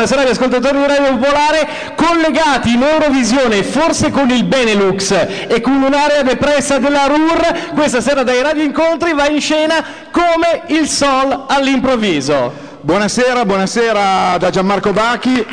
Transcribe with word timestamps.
buonasera 0.00 0.22
agli 0.22 0.30
ascoltatori 0.30 0.78
di 0.78 0.86
Radio 0.86 1.18
Popolare, 1.18 1.68
collegati 1.94 2.72
in 2.72 2.82
Eurovisione, 2.82 3.62
forse 3.62 4.10
con 4.10 4.30
il 4.30 4.44
Benelux 4.44 5.10
e 5.46 5.60
con 5.60 5.74
un'area 5.74 6.22
depressa 6.22 6.78
della 6.78 7.04
RUR, 7.04 7.72
questa 7.74 8.00
sera 8.00 8.22
dai 8.22 8.40
Radio 8.40 8.62
Incontri 8.62 9.12
va 9.12 9.28
in 9.28 9.42
scena 9.42 9.84
come 10.10 10.62
il 10.68 10.88
Sol 10.88 11.44
all'improvviso. 11.48 12.50
Buonasera, 12.80 13.44
buonasera 13.44 14.38
da 14.38 14.48
Gianmarco 14.48 14.92
Bacchi. 14.92 15.46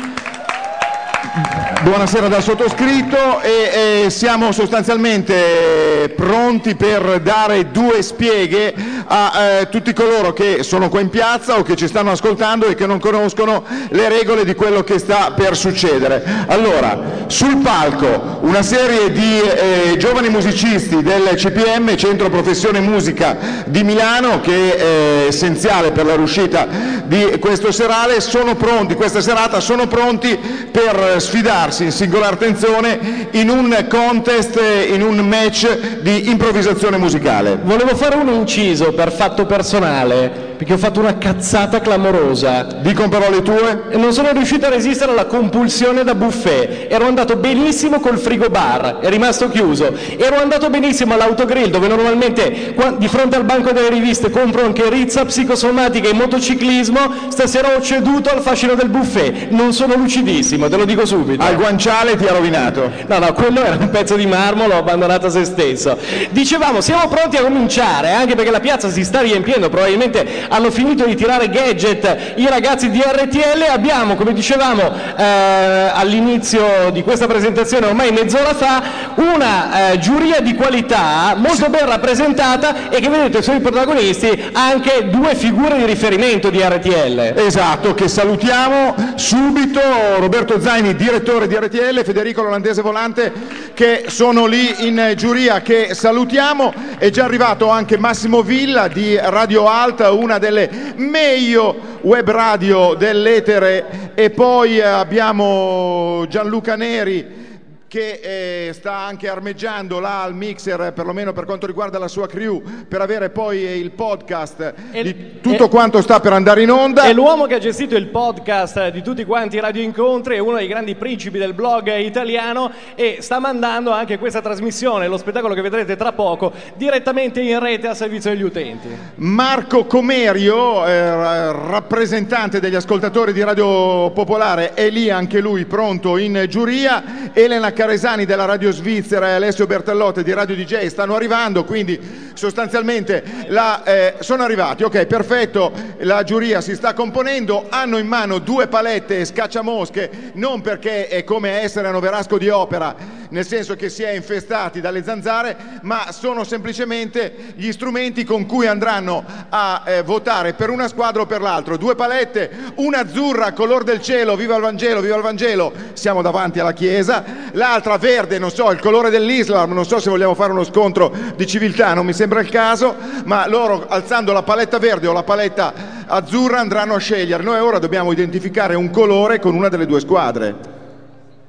Buonasera 1.80 2.26
dal 2.26 2.42
sottoscritto 2.42 3.40
e, 3.40 4.10
siamo 4.10 4.50
sostanzialmente 4.50 6.12
pronti 6.16 6.74
per 6.74 7.20
dare 7.20 7.70
due 7.70 8.02
spieghe 8.02 8.74
a 9.06 9.32
eh, 9.60 9.68
tutti 9.68 9.92
coloro 9.92 10.32
che 10.32 10.64
sono 10.64 10.88
qua 10.88 11.00
in 11.00 11.08
piazza 11.08 11.56
o 11.56 11.62
che 11.62 11.76
ci 11.76 11.86
stanno 11.86 12.10
ascoltando 12.10 12.66
e 12.66 12.74
che 12.74 12.86
non 12.86 12.98
conoscono 12.98 13.64
le 13.90 14.08
regole 14.08 14.44
di 14.44 14.54
quello 14.56 14.82
che 14.82 14.98
sta 14.98 15.32
per 15.36 15.56
succedere. 15.56 16.24
Allora, 16.48 17.26
sul 17.28 17.58
palco 17.58 18.38
una 18.40 18.62
serie 18.62 19.12
di 19.12 19.40
eh, 19.40 19.96
giovani 19.98 20.30
musicisti 20.30 21.00
del 21.00 21.34
CPM, 21.36 21.96
Centro 21.96 22.28
Professione 22.28 22.80
Musica 22.80 23.36
di 23.66 23.84
Milano, 23.84 24.40
che 24.40 24.76
è 24.76 25.26
essenziale 25.28 25.92
per 25.92 26.06
la 26.06 26.16
riuscita 26.16 26.66
di 27.04 27.38
questo 27.38 27.70
serale, 27.70 28.20
sono 28.20 28.56
pronti, 28.56 28.94
questa 28.94 29.20
serata 29.20 29.60
sono 29.60 29.86
pronti 29.86 30.36
per 30.70 31.20
sfidarsi 31.68 31.84
in 31.84 31.92
singolare 31.92 32.34
attenzione 32.34 33.28
in 33.32 33.48
un 33.48 33.86
contest, 33.88 34.60
in 34.90 35.02
un 35.02 35.18
match 35.18 36.00
di 36.00 36.28
improvvisazione 36.28 36.96
musicale. 36.96 37.58
Volevo 37.62 37.94
fare 37.94 38.16
un 38.16 38.28
inciso 38.28 38.92
per 38.92 39.12
fatto 39.12 39.46
personale 39.46 40.47
perché 40.58 40.72
ho 40.72 40.78
fatto 40.78 40.98
una 40.98 41.18
cazzata 41.18 41.80
clamorosa. 41.80 42.64
Dicono 42.80 43.08
però 43.08 43.30
le 43.30 43.42
tue? 43.42 43.84
Non 43.92 44.12
sono 44.12 44.32
riuscito 44.32 44.66
a 44.66 44.70
resistere 44.70 45.12
alla 45.12 45.26
compulsione 45.26 46.02
da 46.02 46.16
buffet. 46.16 46.88
Ero 46.90 47.06
andato 47.06 47.36
benissimo 47.36 48.00
col 48.00 48.18
frigo 48.18 48.48
bar, 48.48 48.98
è 48.98 49.08
rimasto 49.08 49.48
chiuso. 49.48 49.94
Ero 50.16 50.40
andato 50.40 50.68
benissimo 50.68 51.14
all'autogrill, 51.14 51.70
dove 51.70 51.86
normalmente 51.86 52.74
di 52.98 53.06
fronte 53.06 53.36
al 53.36 53.44
banco 53.44 53.70
delle 53.70 53.88
riviste 53.88 54.30
compro 54.30 54.64
anche 54.64 54.90
rizza, 54.90 55.24
psicosomatica 55.24 56.08
e 56.08 56.12
motociclismo. 56.12 57.28
Stasera 57.28 57.76
ho 57.76 57.80
ceduto 57.80 58.28
al 58.30 58.40
fascino 58.40 58.74
del 58.74 58.88
buffet. 58.88 59.50
Non 59.50 59.72
sono 59.72 59.94
lucidissimo, 59.94 60.68
te 60.68 60.76
lo 60.76 60.84
dico 60.84 61.06
subito. 61.06 61.44
Al 61.44 61.54
guanciale 61.54 62.16
ti 62.16 62.26
ha 62.26 62.32
rovinato. 62.32 62.90
No, 63.06 63.18
no, 63.18 63.32
quello 63.32 63.62
era 63.62 63.76
un 63.78 63.90
pezzo 63.90 64.16
di 64.16 64.26
marmo, 64.26 64.66
l'ho 64.66 64.78
abbandonato 64.78 65.26
a 65.26 65.30
se 65.30 65.44
stesso. 65.44 65.96
Dicevamo, 66.30 66.80
siamo 66.80 67.06
pronti 67.06 67.36
a 67.36 67.42
cominciare, 67.42 68.10
anche 68.10 68.34
perché 68.34 68.50
la 68.50 68.58
piazza 68.58 68.90
si 68.90 69.04
sta 69.04 69.20
riempiendo, 69.20 69.68
probabilmente 69.68 70.46
hanno 70.48 70.70
finito 70.70 71.04
di 71.04 71.14
tirare 71.14 71.48
gadget 71.48 72.34
i 72.36 72.46
ragazzi 72.48 72.90
di 72.90 73.00
RTL, 73.00 73.62
abbiamo, 73.70 74.14
come 74.16 74.32
dicevamo 74.32 74.92
eh, 75.16 75.90
all'inizio 75.92 76.90
di 76.92 77.02
questa 77.02 77.26
presentazione, 77.26 77.86
ormai 77.86 78.12
mezz'ora 78.12 78.54
fa, 78.54 78.82
una 79.14 79.92
eh, 79.92 79.98
giuria 79.98 80.40
di 80.40 80.54
qualità 80.54 81.34
molto 81.36 81.68
ben 81.68 81.86
rappresentata 81.86 82.88
e 82.90 83.00
che 83.00 83.08
vedete 83.08 83.42
sui 83.42 83.60
protagonisti 83.60 84.50
anche 84.52 85.08
due 85.08 85.34
figure 85.34 85.76
di 85.78 85.84
riferimento 85.84 86.50
di 86.50 86.60
RTL. 86.60 87.34
Esatto, 87.36 87.94
che 87.94 88.08
salutiamo 88.08 88.94
subito, 89.16 89.80
Roberto 90.18 90.60
Zaini, 90.60 90.94
direttore 90.94 91.46
di 91.46 91.54
RTL, 91.54 92.02
Federico 92.04 92.42
L'Olandese 92.42 92.82
Volante, 92.82 93.32
che 93.74 94.04
sono 94.08 94.46
lì 94.46 94.86
in 94.86 95.12
giuria, 95.16 95.60
che 95.60 95.94
salutiamo, 95.94 96.72
è 96.98 97.10
già 97.10 97.24
arrivato 97.24 97.68
anche 97.68 97.98
Massimo 97.98 98.42
Villa 98.42 98.88
di 98.88 99.18
Radio 99.20 99.68
Alta, 99.68 100.12
una 100.12 100.37
delle 100.38 100.94
meglio 100.96 101.98
web 102.02 102.30
radio 102.30 102.94
dell'etere 102.94 104.12
e 104.14 104.30
poi 104.30 104.80
abbiamo 104.80 106.24
Gianluca 106.28 106.76
Neri 106.76 107.47
che 107.88 108.66
eh, 108.68 108.72
sta 108.74 108.98
anche 108.98 109.28
armeggiando 109.28 109.98
là 109.98 110.22
al 110.22 110.34
mixer, 110.34 110.92
perlomeno 110.92 111.32
per 111.32 111.46
quanto 111.46 111.66
riguarda 111.66 111.98
la 111.98 112.06
sua 112.06 112.26
crew, 112.28 112.62
per 112.86 113.00
avere 113.00 113.30
poi 113.30 113.60
il 113.60 113.90
podcast 113.92 114.74
e, 114.92 115.02
di 115.02 115.40
tutto 115.40 115.64
e, 115.64 115.68
quanto 115.70 116.02
sta 116.02 116.20
per 116.20 116.34
andare 116.34 116.62
in 116.62 116.70
onda. 116.70 117.04
E 117.04 117.14
l'uomo 117.14 117.46
che 117.46 117.54
ha 117.54 117.58
gestito 117.58 117.96
il 117.96 118.08
podcast 118.08 118.90
di 118.90 119.02
tutti 119.02 119.24
quanti 119.24 119.56
i 119.56 119.60
radio 119.60 119.82
incontri 119.82 120.36
è 120.36 120.38
uno 120.38 120.58
dei 120.58 120.68
grandi 120.68 120.94
principi 120.96 121.38
del 121.38 121.54
blog 121.54 121.96
italiano 121.96 122.70
e 122.94 123.18
sta 123.20 123.38
mandando 123.38 123.90
anche 123.90 124.18
questa 124.18 124.42
trasmissione, 124.42 125.08
lo 125.08 125.16
spettacolo 125.16 125.54
che 125.54 125.62
vedrete 125.62 125.96
tra 125.96 126.12
poco, 126.12 126.52
direttamente 126.74 127.40
in 127.40 127.58
rete 127.58 127.88
a 127.88 127.94
servizio 127.94 128.30
degli 128.30 128.42
utenti. 128.42 128.88
Marco 129.14 129.86
Comerio, 129.86 130.86
eh, 130.86 131.52
rappresentante 131.52 132.60
degli 132.60 132.74
ascoltatori 132.74 133.32
di 133.32 133.42
Radio 133.42 134.10
Popolare, 134.10 134.74
è 134.74 134.90
lì 134.90 135.08
anche 135.08 135.40
lui 135.40 135.64
pronto 135.64 136.18
in 136.18 136.44
giuria. 136.48 137.30
Elena 137.32 137.72
Caresani 137.78 138.24
della 138.24 138.44
Radio 138.44 138.72
Svizzera 138.72 139.28
e 139.28 139.32
Alessio 139.34 139.64
Bertellotte 139.64 140.24
di 140.24 140.32
Radio 140.32 140.56
DJ 140.56 140.86
stanno 140.86 141.14
arrivando, 141.14 141.62
quindi 141.62 142.32
sostanzialmente 142.34 143.22
la, 143.46 143.84
eh, 143.84 144.14
sono 144.18 144.42
arrivati, 144.42 144.82
ok 144.82 145.06
perfetto, 145.06 145.70
la 145.98 146.24
giuria 146.24 146.60
si 146.60 146.74
sta 146.74 146.92
componendo, 146.92 147.66
hanno 147.68 147.98
in 147.98 148.08
mano 148.08 148.40
due 148.40 148.66
palette 148.66 149.24
scacciamosche, 149.24 150.32
non 150.34 150.60
perché 150.60 151.06
è 151.06 151.22
come 151.22 151.60
essere 151.60 151.86
a 151.86 151.92
Noverasco 151.92 152.36
di 152.36 152.48
opera, 152.48 152.96
nel 153.30 153.46
senso 153.46 153.76
che 153.76 153.88
si 153.88 154.02
è 154.02 154.10
infestati 154.10 154.80
dalle 154.80 155.02
zanzare, 155.02 155.56
ma 155.82 156.12
sono 156.12 156.44
semplicemente 156.44 157.54
gli 157.54 157.70
strumenti 157.72 158.24
con 158.24 158.46
cui 158.46 158.66
andranno 158.66 159.24
a 159.48 159.82
eh, 159.84 160.02
votare 160.02 160.54
per 160.54 160.70
una 160.70 160.88
squadra 160.88 161.22
o 161.22 161.26
per 161.26 161.40
l'altro. 161.40 161.76
Due 161.76 161.94
palette, 161.94 162.50
una 162.76 163.00
azzurra, 163.00 163.52
color 163.52 163.84
del 163.84 164.00
cielo, 164.00 164.36
viva 164.36 164.56
il 164.56 164.62
Vangelo, 164.62 165.00
viva 165.00 165.16
il 165.16 165.22
Vangelo, 165.22 165.72
siamo 165.92 166.22
davanti 166.22 166.60
alla 166.60 166.72
chiesa, 166.72 167.24
l'altra 167.52 167.96
verde, 167.98 168.38
non 168.38 168.50
so, 168.50 168.70
il 168.70 168.80
colore 168.80 169.10
dell'Islam, 169.10 169.72
non 169.72 169.84
so 169.84 169.98
se 169.98 170.10
vogliamo 170.10 170.34
fare 170.34 170.52
uno 170.52 170.64
scontro 170.64 171.14
di 171.36 171.46
civiltà, 171.46 171.94
non 171.94 172.06
mi 172.06 172.12
sembra 172.12 172.40
il 172.40 172.48
caso, 172.48 172.96
ma 173.24 173.46
loro 173.48 173.86
alzando 173.88 174.32
la 174.32 174.42
paletta 174.42 174.78
verde 174.78 175.06
o 175.06 175.12
la 175.12 175.22
paletta 175.22 175.72
azzurra 176.06 176.60
andranno 176.60 176.94
a 176.94 176.98
scegliere. 176.98 177.42
Noi 177.42 177.60
ora 177.60 177.78
dobbiamo 177.78 178.12
identificare 178.12 178.74
un 178.74 178.90
colore 178.90 179.38
con 179.38 179.54
una 179.54 179.68
delle 179.68 179.86
due 179.86 180.00
squadre. 180.00 180.76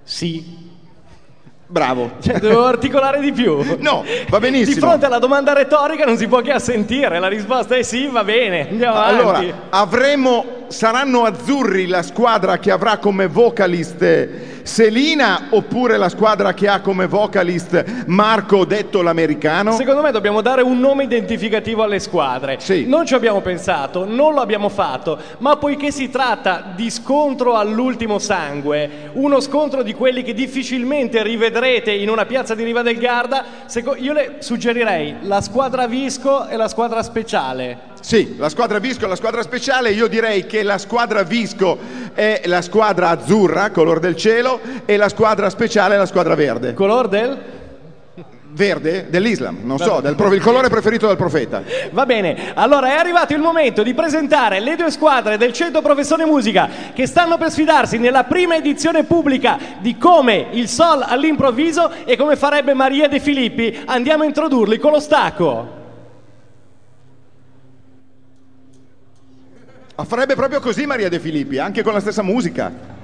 Sì, 0.04 0.69
Bravo. 1.72 2.14
Cioè, 2.20 2.40
dovevo 2.40 2.66
articolare 2.66 3.20
di 3.20 3.32
più. 3.32 3.78
No, 3.78 4.04
va 4.28 4.40
benissimo. 4.40 4.74
Di 4.74 4.80
fronte 4.82 5.06
alla 5.06 5.20
domanda 5.20 5.54
retorica 5.54 6.04
non 6.04 6.18
si 6.18 6.28
può 6.28 6.42
che 6.42 6.52
assentire. 6.52 7.20
La 7.20 7.28
risposta 7.28 7.76
è 7.76 7.84
sì, 7.84 8.08
va 8.08 8.24
bene. 8.24 8.70
Andiamo 8.70 9.00
allora, 9.00 9.38
avanti. 9.38 9.54
avremo, 9.70 10.46
saranno 10.68 11.26
azzurri 11.26 11.86
la 11.86 12.02
squadra 12.02 12.58
che 12.58 12.72
avrà 12.72 12.98
come 12.98 13.28
vocalist 13.28 14.58
Selina 14.70 15.48
oppure 15.50 15.98
la 15.98 16.10
squadra 16.10 16.54
che 16.54 16.68
ha 16.68 16.80
come 16.80 17.08
vocalist 17.08 18.06
Marco 18.06 18.66
detto 18.66 19.02
l'americano? 19.02 19.72
Secondo 19.72 20.02
me 20.02 20.12
dobbiamo 20.12 20.42
dare 20.42 20.62
un 20.62 20.80
nome 20.80 21.04
identificativo 21.04 21.82
alle 21.82 22.00
squadre. 22.00 22.58
Sì. 22.60 22.86
Non 22.86 23.06
ci 23.06 23.16
abbiamo 23.16 23.42
pensato, 23.42 24.06
non 24.06 24.36
lo 24.36 24.42
abbiamo 24.42 24.70
fatto, 24.70 25.18
ma 25.40 25.58
poiché 25.58 25.92
si 25.92 26.10
tratta 26.10 26.72
di 26.76 26.92
scontro 26.92 27.56
all'ultimo 27.56 28.20
sangue, 28.20 29.10
uno 29.14 29.40
scontro 29.40 29.82
di 29.82 29.94
quelli 29.94 30.22
che 30.22 30.34
difficilmente 30.34 31.24
rivedrete 31.60 31.92
in 31.92 32.10
una 32.10 32.26
piazza 32.26 32.56
di 32.56 32.64
Riva 32.64 32.82
del 32.82 32.98
Garda, 32.98 33.46
io 33.98 34.14
le 34.14 34.36
suggerirei 34.40 35.18
la 35.22 35.42
squadra 35.42 35.88
Visco 35.88 36.48
e 36.48 36.56
la 36.56 36.68
squadra 36.68 37.04
speciale. 37.04 37.88
Sì, 38.00 38.36
la 38.38 38.50
squadra 38.50 38.80
Visco 38.80 39.06
e 39.06 39.08
la 39.08 39.16
squadra 39.16 39.42
speciale, 39.42 39.92
io 39.92 40.08
direi 40.08 40.46
che 40.46 40.64
la 40.64 40.78
squadra 40.78 41.24
Visco 41.24 41.78
è 42.14 42.42
la 42.46 42.62
squadra 42.62 43.10
azzurra, 43.10 43.72
color 43.72 44.00
del 44.00 44.16
cielo, 44.16 44.60
e 44.86 44.98
la 44.98 45.10
squadra 45.10 45.50
speciale 45.50 45.96
è 45.96 45.98
la 45.98 46.06
squadra 46.06 46.36
verde. 46.36 46.74
Color 46.74 47.08
del? 47.08 47.38
Verde? 48.60 49.06
Dell'Islam, 49.10 49.60
non 49.64 49.78
so, 49.78 50.02
del, 50.02 50.18
il 50.34 50.42
colore 50.42 50.68
preferito 50.68 51.08
del 51.08 51.16
profeta. 51.16 51.64
Va 51.92 52.06
bene, 52.06 52.52
allora 52.56 52.90
è 52.90 52.96
arrivato 52.98 53.34
il 53.34 53.40
momento 53.40 53.84
di 53.84 53.94
presentare 53.94 54.60
le 54.60 54.76
due 54.76 54.92
squadre 54.92 55.38
del 55.38 55.54
Centro 55.54 55.82
Professione 55.82 56.26
Musica 56.26 56.68
che 56.94 57.06
stanno 57.06 57.38
per 57.38 57.52
sfidarsi 57.52 57.98
nella 57.98 58.26
prima 58.26 58.58
edizione 58.58 59.06
pubblica 59.06 59.58
di 59.80 59.98
Come 59.98 60.48
il 60.52 60.68
Sol 60.68 61.02
all'improvviso 61.08 61.90
e 62.04 62.18
come 62.18 62.36
farebbe 62.36 62.74
Maria 62.74 63.08
De 63.08 63.22
Filippi. 63.22 63.80
Andiamo 63.86 64.24
a 64.24 64.26
introdurli 64.26 64.78
con 64.78 64.92
lo 64.92 65.00
stacco. 65.00 65.78
Ma 69.96 70.04
farebbe 70.04 70.36
proprio 70.36 70.60
così 70.60 70.86
Maria 70.86 71.08
De 71.08 71.20
Filippi, 71.22 71.60
anche 71.60 71.82
con 71.82 71.94
la 71.94 72.02
stessa 72.02 72.24
musica. 72.24 72.98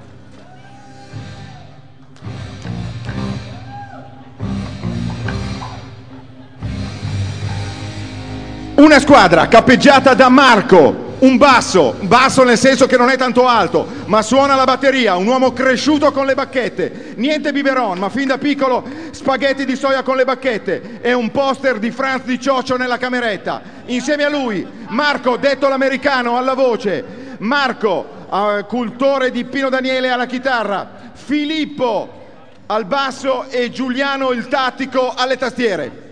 Una 8.76 9.00
squadra 9.00 9.48
cappeggiata 9.48 10.14
da 10.16 10.28
Marco, 10.28 11.16
un 11.20 11.38
basso, 11.38 11.96
basso 12.02 12.44
nel 12.44 12.58
senso 12.58 12.88
che 12.88 12.98
non 12.98 13.10
è 13.10 13.16
tanto 13.16 13.48
alto, 13.48 13.88
ma 14.08 14.22
suona 14.22 14.56
la 14.56 14.66
batteria, 14.66 15.16
un 15.16 15.28
uomo 15.28 15.54
cresciuto 15.54 16.12
con 16.12 16.26
le 16.26 16.34
bacchette, 16.34 17.14
niente 17.16 17.54
biberon, 17.54 17.98
ma 17.98 18.10
fin 18.10 18.28
da 18.28 18.38
piccolo 18.38 18.84
spaghetti 19.12 19.64
di 19.64 19.78
soia 19.78 20.04
con 20.04 20.18
le 20.18 20.26
bacchette 20.26 21.00
e 21.00 21.14
un 21.14 21.32
poster 21.32 21.80
di 21.80 21.90
Franz 21.90 22.26
di 22.26 22.38
Cioccio 22.38 22.76
nella 22.76 22.98
cameretta. 22.98 23.62
Insieme 23.86 24.26
a 24.26 24.30
lui 24.30 24.68
Marco, 24.90 25.38
detto 25.38 25.70
l'americano, 25.70 26.36
alla 26.36 26.54
voce. 26.54 27.38
Marco 27.40 28.28
eh, 28.30 28.66
cultore 28.68 29.32
di 29.32 29.46
Pino 29.46 29.70
Daniele 29.70 30.12
alla 30.12 30.26
chitarra, 30.26 31.12
Filippo 31.14 32.24
al 32.66 32.84
basso 32.84 33.46
e 33.50 33.72
Giuliano 33.72 34.32
il 34.32 34.50
tattico 34.50 35.14
alle 35.16 35.38
tastiere. 35.38 36.05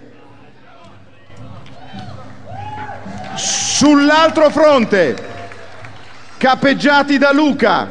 Sull'altro 3.35 4.49
fronte, 4.51 5.15
capeggiati 6.37 7.17
da 7.17 7.31
Luca, 7.31 7.89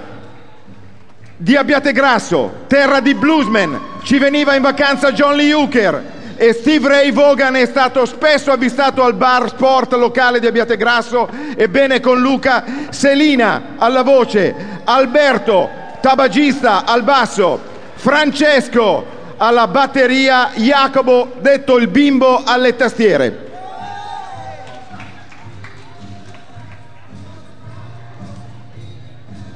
di 1.36 1.56
Abbiategrasso, 1.56 2.64
terra 2.68 3.00
di 3.00 3.14
bluesman, 3.14 3.80
ci 4.04 4.18
veniva 4.18 4.54
in 4.54 4.62
vacanza 4.62 5.10
John 5.12 5.34
Lee 5.34 5.52
Hooker 5.52 6.10
e 6.36 6.52
Steve 6.52 6.88
Ray 6.88 7.12
Vaughan 7.12 7.56
è 7.56 7.66
stato 7.66 8.06
spesso 8.06 8.52
avvistato 8.52 9.02
al 9.02 9.14
bar 9.14 9.48
sport 9.48 9.92
locale 9.94 10.38
di 10.38 10.46
Abbiategrasso, 10.46 11.28
ebbene 11.56 11.98
con 11.98 12.20
Luca 12.20 12.64
Selina 12.90 13.74
alla 13.78 14.02
voce, 14.02 14.54
Alberto 14.84 15.68
tabagista 16.00 16.84
al 16.84 17.02
basso, 17.02 17.60
Francesco 17.94 19.06
alla 19.36 19.66
batteria, 19.66 20.50
Jacopo 20.54 21.32
detto 21.40 21.78
il 21.78 21.88
bimbo 21.88 22.42
alle 22.44 22.76
tastiere. 22.76 23.50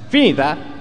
Finita? 0.09 0.75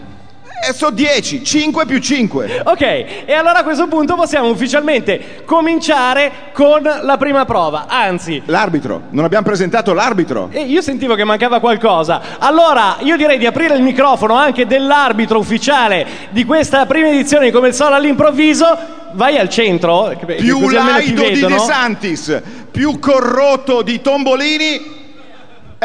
E 0.67 0.73
so 0.73 0.89
10, 0.89 1.43
5 1.43 1.85
più 1.85 1.99
5. 1.99 2.61
Ok, 2.63 2.81
e 2.81 3.33
allora 3.33 3.59
a 3.59 3.63
questo 3.63 3.87
punto 3.87 4.15
possiamo 4.15 4.49
ufficialmente 4.49 5.43
cominciare 5.45 6.31
con 6.53 6.81
la 6.81 7.17
prima 7.17 7.45
prova. 7.45 7.85
Anzi, 7.87 8.41
L'arbitro, 8.45 9.03
non 9.09 9.25
abbiamo 9.25 9.45
presentato 9.45 9.93
l'arbitro. 9.93 10.49
eh, 10.51 10.61
io 10.61 10.81
sentivo 10.81 11.13
che 11.13 11.23
mancava 11.23 11.59
qualcosa. 11.59 12.19
Allora, 12.39 12.97
io 13.01 13.15
direi 13.17 13.37
di 13.37 13.45
aprire 13.45 13.75
il 13.75 13.83
microfono 13.83 14.33
anche 14.33 14.65
dell'arbitro 14.65 15.37
ufficiale 15.37 16.05
di 16.31 16.45
questa 16.45 16.85
prima 16.87 17.09
edizione 17.09 17.45
di 17.45 17.51
Come 17.51 17.67
il 17.67 17.73
Sole 17.73 17.95
all'improvviso. 17.95 19.03
Vai 19.11 19.37
al 19.37 19.49
centro, 19.49 20.15
che- 20.25 20.35
Più 20.35 20.59
così 20.59 20.75
almeno 20.77 20.97
ti 20.99 21.13
laido 21.13 21.21
di 21.23 21.29
vedono. 21.41 21.55
De 21.55 21.61
Santis, 21.61 22.41
più 22.71 22.97
corrotto 22.99 23.81
di 23.83 24.01
Tombolini. 24.01 25.03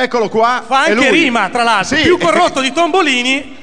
Eccolo 0.02 0.31
qua. 0.31 0.62
Fa 0.67 0.85
anche 0.85 0.94
lui. 0.94 1.11
rima, 1.11 1.50
tra 1.50 1.62
l'altro. 1.62 1.97
Sì. 1.97 2.02
Più 2.05 2.17
corrotto 2.17 2.61
di 2.62 2.73
Tombolini, 2.73 3.58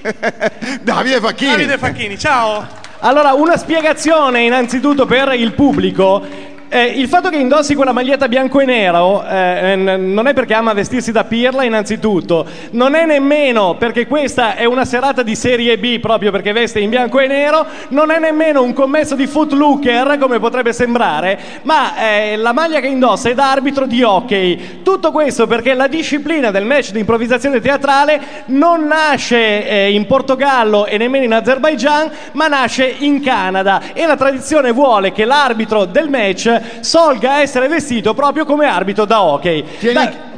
Davide 0.81 1.19
Facchini. 1.19 1.51
Davide 1.51 1.78
Facchini. 1.80 2.18
Ciao. 2.18 2.68
Allora, 3.00 3.34
una 3.34 3.57
spiegazione 3.57 4.42
innanzitutto 4.42 5.07
per 5.07 5.34
il 5.34 5.54
pubblico. 5.54 6.56
Eh, 6.69 6.84
il 6.84 7.08
fatto 7.08 7.30
che 7.30 7.38
indossi 7.38 7.75
quella 7.75 7.94
maglietta 7.94 8.28
bianco 8.28 8.60
e 8.60 8.66
nero 8.66 9.25
eh, 9.25 9.75
non 9.78 10.28
è 10.28 10.34
perché 10.34 10.54
ama 10.54 10.74
vestirsi 10.74 11.14
da 11.14 11.24
pirla 11.24 11.64
innanzitutto, 11.64 12.46
non 12.72 12.94
è 12.94 13.06
nemmeno 13.06 13.75
perché 13.75 14.06
questa 14.06 14.56
è 14.56 14.66
una 14.66 14.84
serata 14.84 15.24
di 15.24 15.34
serie 15.34 15.78
B 15.78 16.00
proprio 16.02 16.30
perché 16.30 16.52
veste 16.52 16.81
in 16.81 16.90
bianco 16.90 17.22
e 17.22 17.28
nero, 17.28 17.66
non 17.90 18.12
è 18.12 18.19
nemmeno 18.19 18.64
un 18.64 18.74
commesso 18.74 19.16
di 19.16 19.28
footlooker 19.28 20.18
come 20.19 20.40
potrebbe 20.40 20.74
sembrare, 20.74 21.40
ma 21.62 21.96
eh, 21.96 22.36
la 22.36 22.52
maglia 22.52 22.81
che 22.81 22.88
indossa 22.88 23.30
è 23.30 23.34
da 23.34 23.50
arbitro 23.50 23.86
di 23.86 24.04
hockey. 24.04 24.81
Tutto 24.84 25.13
questo 25.13 25.48
perché 25.48 25.74
la 25.74 25.88
disciplina 25.88 26.52
del 26.52 26.66
match 26.66 26.92
di 26.92 27.00
improvvisazione 27.00 27.62
teatrale 27.62 28.20
non 28.48 28.86
nasce 28.88 29.66
eh, 29.66 29.92
in 29.94 30.06
Portogallo 30.06 30.86
e 30.86 30.98
nemmeno 30.98 31.24
in 31.24 31.34
Azerbaijan, 31.34 32.12
ma 32.34 32.48
nasce 32.48 32.94
in 33.00 33.22
Canada. 33.22 33.81
E 33.94 34.06
la 34.06 34.18
tradizione 34.18 34.74
vuole 34.74 35.13
che 35.13 35.24
l'arbitro 35.24 35.86
del 35.86 36.10
match 36.10 36.56
solga 36.81 37.42
essere 37.42 37.68
vestito 37.68 38.13
proprio 38.13 38.45
come 38.45 38.65
arbitro 38.65 39.06
da 39.06 39.21
hockey. 39.21 39.63
Tieni- 39.80 39.94
Da- 39.94 40.36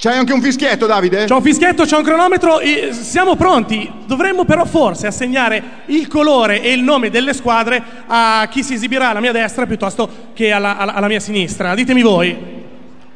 C'hai 0.00 0.16
anche 0.16 0.32
un 0.32 0.40
fischietto, 0.40 0.86
Davide? 0.86 1.24
C'è 1.24 1.34
un 1.34 1.42
fischietto, 1.42 1.82
c'è 1.84 1.96
un 1.96 2.04
cronometro. 2.04 2.60
Siamo 2.92 3.34
pronti. 3.34 3.90
Dovremmo 4.06 4.44
però 4.44 4.64
forse 4.64 5.08
assegnare 5.08 5.60
il 5.86 6.06
colore 6.06 6.62
e 6.62 6.72
il 6.72 6.84
nome 6.84 7.10
delle 7.10 7.34
squadre 7.34 7.82
a 8.06 8.46
chi 8.48 8.62
si 8.62 8.74
esibirà 8.74 9.08
alla 9.08 9.18
mia 9.18 9.32
destra 9.32 9.66
piuttosto 9.66 10.08
che 10.34 10.52
alla, 10.52 10.76
alla- 10.78 10.94
alla 10.94 11.08
mia 11.08 11.18
sinistra. 11.18 11.74
Ditemi 11.74 12.02
voi. 12.02 12.30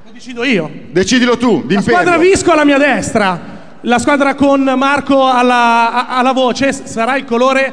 Lo 0.05 0.11
decido 0.13 0.43
io. 0.43 0.69
Decidilo 0.91 1.37
tu, 1.37 1.65
La 1.69 1.81
squadra. 1.83 2.19
Visco 2.19 2.51
alla 2.51 2.65
mia 2.65 2.79
destra. 2.79 3.41
La 3.83 4.01
squadra 4.01 4.35
con 4.35 4.63
Marco 4.77 5.25
alla, 5.25 6.09
alla 6.09 6.33
voce 6.33 6.73
sarà 6.73 7.15
il 7.17 7.25
colore 7.25 7.73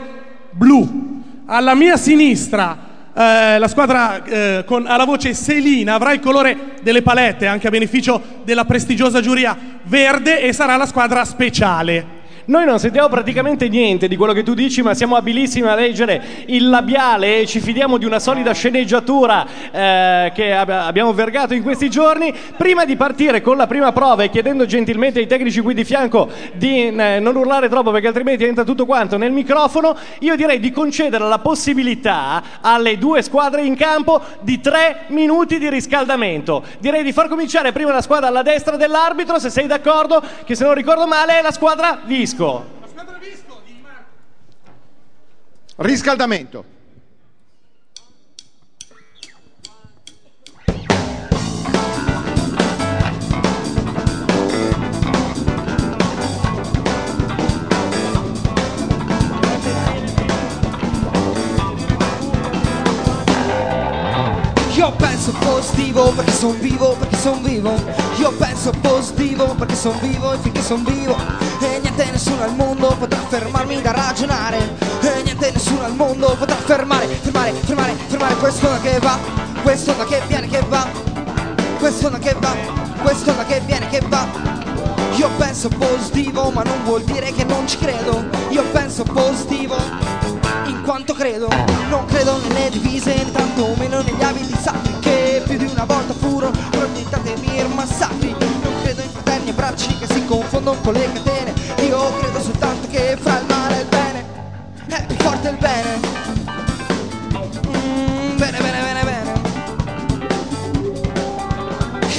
blu. 0.51 1.23
Alla 1.47 1.73
mia 1.73 1.97
sinistra 1.97 2.77
eh, 3.13 3.57
la 3.57 3.67
squadra 3.67 4.23
eh, 4.23 4.63
con 4.65 4.85
alla 4.85 5.05
voce 5.05 5.33
Selina 5.33 5.95
avrà 5.95 6.13
il 6.13 6.19
colore 6.19 6.75
delle 6.81 7.01
palette 7.01 7.47
anche 7.47 7.67
a 7.67 7.71
beneficio 7.71 8.21
della 8.43 8.65
prestigiosa 8.65 9.21
giuria 9.21 9.57
verde 9.83 10.41
e 10.41 10.53
sarà 10.53 10.75
la 10.75 10.85
squadra 10.85 11.25
speciale. 11.25 12.18
Noi 12.49 12.65
non 12.65 12.79
sentiamo 12.79 13.09
praticamente 13.09 13.69
niente 13.69 14.07
di 14.07 14.15
quello 14.15 14.33
che 14.33 14.41
tu 14.41 14.55
dici, 14.55 14.81
ma 14.81 14.95
siamo 14.95 15.15
abilissimi 15.15 15.67
a 15.67 15.75
leggere 15.75 16.19
il 16.47 16.67
labiale 16.67 17.41
e 17.41 17.45
ci 17.45 17.59
fidiamo 17.59 17.99
di 17.99 18.05
una 18.05 18.17
solida 18.17 18.53
sceneggiatura 18.53 19.45
eh, 19.71 20.31
che 20.33 20.51
ab- 20.51 20.69
abbiamo 20.71 21.13
vergato 21.13 21.53
in 21.53 21.61
questi 21.61 21.91
giorni. 21.91 22.33
Prima 22.57 22.85
di 22.85 22.95
partire 22.95 23.41
con 23.41 23.55
la 23.55 23.67
prima 23.67 23.91
prova 23.91 24.23
e 24.23 24.31
chiedendo 24.31 24.65
gentilmente 24.65 25.19
ai 25.19 25.27
tecnici 25.27 25.61
qui 25.61 25.75
di 25.75 25.83
fianco 25.83 26.27
di 26.53 26.87
eh, 26.87 27.19
non 27.19 27.35
urlare 27.35 27.69
troppo 27.69 27.91
perché 27.91 28.07
altrimenti 28.07 28.45
entra 28.45 28.63
tutto 28.63 28.87
quanto 28.87 29.15
nel 29.15 29.31
microfono, 29.31 29.95
io 30.21 30.35
direi 30.35 30.59
di 30.59 30.71
concedere 30.71 31.27
la 31.27 31.37
possibilità 31.37 32.41
alle 32.61 32.97
due 32.97 33.21
squadre 33.21 33.61
in 33.61 33.75
campo 33.75 34.21
di 34.41 34.59
tre 34.59 35.01
minuti 35.09 35.59
di 35.59 35.69
riscaldamento. 35.69 36.63
Direi 36.79 37.03
di 37.03 37.11
far 37.11 37.27
cominciare 37.27 37.71
prima 37.73 37.93
la 37.93 38.01
squadra 38.01 38.29
alla 38.29 38.41
destra 38.41 38.75
dell'arbitro, 38.75 39.37
se 39.37 39.51
sei 39.51 39.67
d'accordo, 39.67 40.19
che 40.43 40.55
se 40.55 40.63
non 40.63 40.73
ricordo 40.73 41.05
male 41.05 41.37
è 41.37 41.43
la 41.43 41.51
squadra 41.51 41.99
Visco. 42.05 42.38
Riscaldamento. 45.75 46.63
Io 64.75 64.91
penso 64.93 65.33
positivo 65.33 66.13
perché 66.13 66.31
son 66.31 66.57
vivo, 66.61 66.95
perché 66.95 67.17
son 67.17 67.43
vivo. 67.43 67.73
Io 68.17 68.31
penso 68.31 68.71
positivo 68.81 69.53
perché 69.55 69.75
son 69.75 69.99
vivo 69.99 70.31
e 70.31 70.37
finché 70.37 70.61
son 70.61 70.85
vivo. 70.85 71.17
E 71.59 71.78
niente 71.99 72.11
nessuno 72.11 72.43
al 72.43 72.55
mondo 72.55 72.95
potrà 72.97 73.19
fermarmi 73.27 73.81
da 73.81 73.91
ragionare 73.91 74.57
E 75.01 75.21
niente 75.23 75.51
nessuno 75.51 75.83
al 75.83 75.95
mondo 75.95 76.35
potrà 76.37 76.55
fermare, 76.55 77.07
fermare, 77.07 77.51
fermare, 77.51 77.93
fermare 78.07 78.35
Quest'onda 78.35 78.79
che 78.79 78.99
va, 78.99 79.17
quest'onda 79.61 80.05
che 80.05 80.21
viene, 80.27 80.47
che 80.47 80.63
va 80.67 80.87
Quest'onda 81.77 82.17
che 82.17 82.35
va, 82.39 82.55
quest'onda 83.01 83.45
che 83.45 83.61
viene, 83.65 83.87
che 83.89 84.01
va 84.07 84.27
Io 85.15 85.29
penso 85.37 85.67
positivo 85.67 86.49
ma 86.51 86.63
non 86.63 86.83
vuol 86.83 87.03
dire 87.03 87.33
che 87.33 87.43
non 87.43 87.67
ci 87.67 87.77
credo 87.77 88.23
Io 88.49 88.63
penso 88.71 89.03
positivo 89.03 89.75
in 90.67 90.81
quanto 90.83 91.13
credo, 91.13 91.47
non 91.89 92.05
credo 92.05 92.37
nelle 92.47 92.69
divise, 92.69 93.31
tanto 93.31 93.73
meno 93.77 94.01
negli 94.01 94.21
abiti 94.21 94.55
sacri 94.59 94.93
che 94.99 95.41
più 95.45 95.57
di 95.57 95.65
una 95.65 95.83
volta 95.85 96.13
furono 96.13 96.55
proiettate 96.69 97.35
mir 97.39 97.67
massacri. 97.67 98.35
Non 98.39 98.73
credo 98.83 99.01
in 99.01 99.09
fratelli 99.09 99.49
e 99.49 99.53
bracci 99.53 99.97
che 99.97 100.07
si 100.07 100.25
confondono 100.25 100.79
con 100.81 100.93
le 100.93 101.11
catene. 101.11 101.48
Io 101.89 102.13
credo 102.19 102.39
soltanto 102.39 102.87
che 102.87 103.17
fra 103.19 103.39
il 103.39 103.45
male 103.47 103.79
il 103.79 103.87
bene 103.87 104.23
è 104.89 105.05
più 105.07 105.15
forte 105.15 105.49
il 105.49 105.57
bene. 105.57 105.99
Mm, 107.65 108.37
bene, 108.37 108.57
bene, 108.59 108.81
bene, 108.81 109.03
bene. 109.03 109.41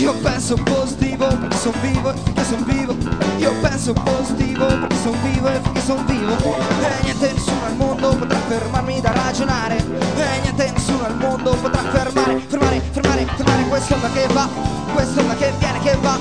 Io 0.00 0.12
penso 0.14 0.56
positivo 0.56 1.26
perché 1.28 1.56
son 1.56 1.72
vivo 1.82 2.10
e 2.10 2.16
finché 2.24 2.44
son 2.44 2.64
vivo 2.64 2.96
Io 3.38 3.52
penso 3.60 3.92
positivo 3.92 4.66
perché 4.66 4.96
son 4.96 5.16
vivo 5.22 5.48
e 5.48 5.60
finché 5.62 5.80
son 5.82 6.04
vivo 6.06 6.34
E 6.34 7.02
niente 7.02 7.32
nessuno 7.32 7.64
al 7.66 7.76
mondo 7.76 8.16
potrà 8.16 8.38
fermarmi 8.48 9.00
da 9.00 9.12
ragionare 9.12 9.76
E 9.76 10.40
niente 10.42 10.72
nessuno 10.74 11.04
al 11.04 11.14
mondo 11.16 11.50
potrà 11.52 11.82
fermare, 11.82 12.40
fermare, 12.48 12.80
fermare, 12.90 13.26
fermare 13.36 13.62
Quest'onda 13.68 14.08
che 14.10 14.26
va, 14.32 14.48
quest'onda 14.94 15.34
che 15.36 15.52
viene, 15.58 15.78
che 15.80 15.96
va 16.00 16.18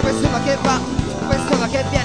Quest'onda 0.00 0.40
che 0.44 0.58
va, 0.62 0.78
quest'onda 1.26 1.66
che 1.66 1.84
viene, 1.90 2.01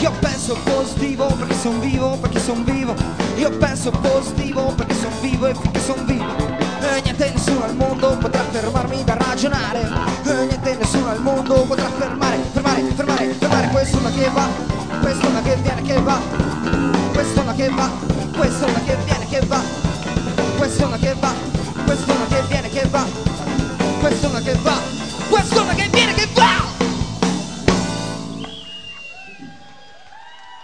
Io 0.00 0.10
penso 0.20 0.56
positivo 0.64 1.26
perché 1.26 1.54
son 1.54 1.80
vivo, 1.80 2.16
perché 2.16 2.40
son 2.40 2.64
vivo. 2.64 2.94
Io 3.36 3.50
penso 3.58 3.90
positivo 3.90 4.72
perché 4.74 4.94
son 4.94 5.12
vivo 5.20 5.48
e 5.48 5.54
finché 5.54 5.80
son 5.80 6.06
vivo. 6.06 6.24
E 6.80 7.00
niente 7.02 7.30
nessuno 7.34 7.64
al 7.64 7.74
mondo 7.76 8.16
potrà 8.16 8.40
fermarmi 8.50 9.04
da 9.04 9.18
ragionare. 9.18 9.86
E 10.24 10.32
niente 10.32 10.76
nessuno 10.76 11.10
al 11.10 11.20
mondo 11.20 11.54
potrà 11.64 11.90
fermare, 11.98 12.38
fermare, 12.50 12.82
fermare, 12.96 13.34
fermare. 13.34 13.68
Quest'onda 13.68 14.10
che 14.10 14.30
va, 14.32 14.46
quest'onda 15.02 15.42
che 15.42 15.56
viene 15.56 15.82
che 15.82 16.00
va. 16.00 16.18
Quest'onda 17.12 17.52
che 17.52 17.68
va, 17.68 17.90
quest'onda 18.34 18.80
che 18.86 18.96
viene 19.04 19.26
che 19.28 19.40
va. 19.46 19.60
Quest'onda 20.56 20.96
che 20.96 21.14
va, 21.20 21.32
quest'onda 21.84 22.24
che 22.28 22.42
viene 22.48 22.68
che 22.70 22.88
va 22.90 23.27
Quest'onda 24.00 24.40
che 24.40 24.54
va, 24.62 24.80
quest'onda 25.28 25.74
che 25.74 25.88
viene 25.90 26.14
che 26.14 26.28
va 26.32 26.76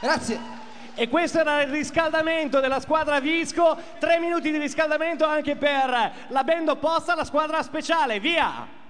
Grazie 0.01 0.39
E 0.95 1.09
questo 1.09 1.41
era 1.41 1.63
il 1.63 1.71
riscaldamento 1.71 2.61
della 2.61 2.79
squadra 2.79 3.19
Visco. 3.19 3.77
Tre 3.99 4.21
minuti 4.21 4.53
di 4.53 4.59
riscaldamento 4.59 5.25
anche 5.25 5.57
per 5.57 6.13
la 6.29 6.45
band 6.45 6.69
opposta, 6.69 7.17
la 7.17 7.25
squadra 7.25 7.63
speciale. 7.63 8.21
Via! 8.21 8.83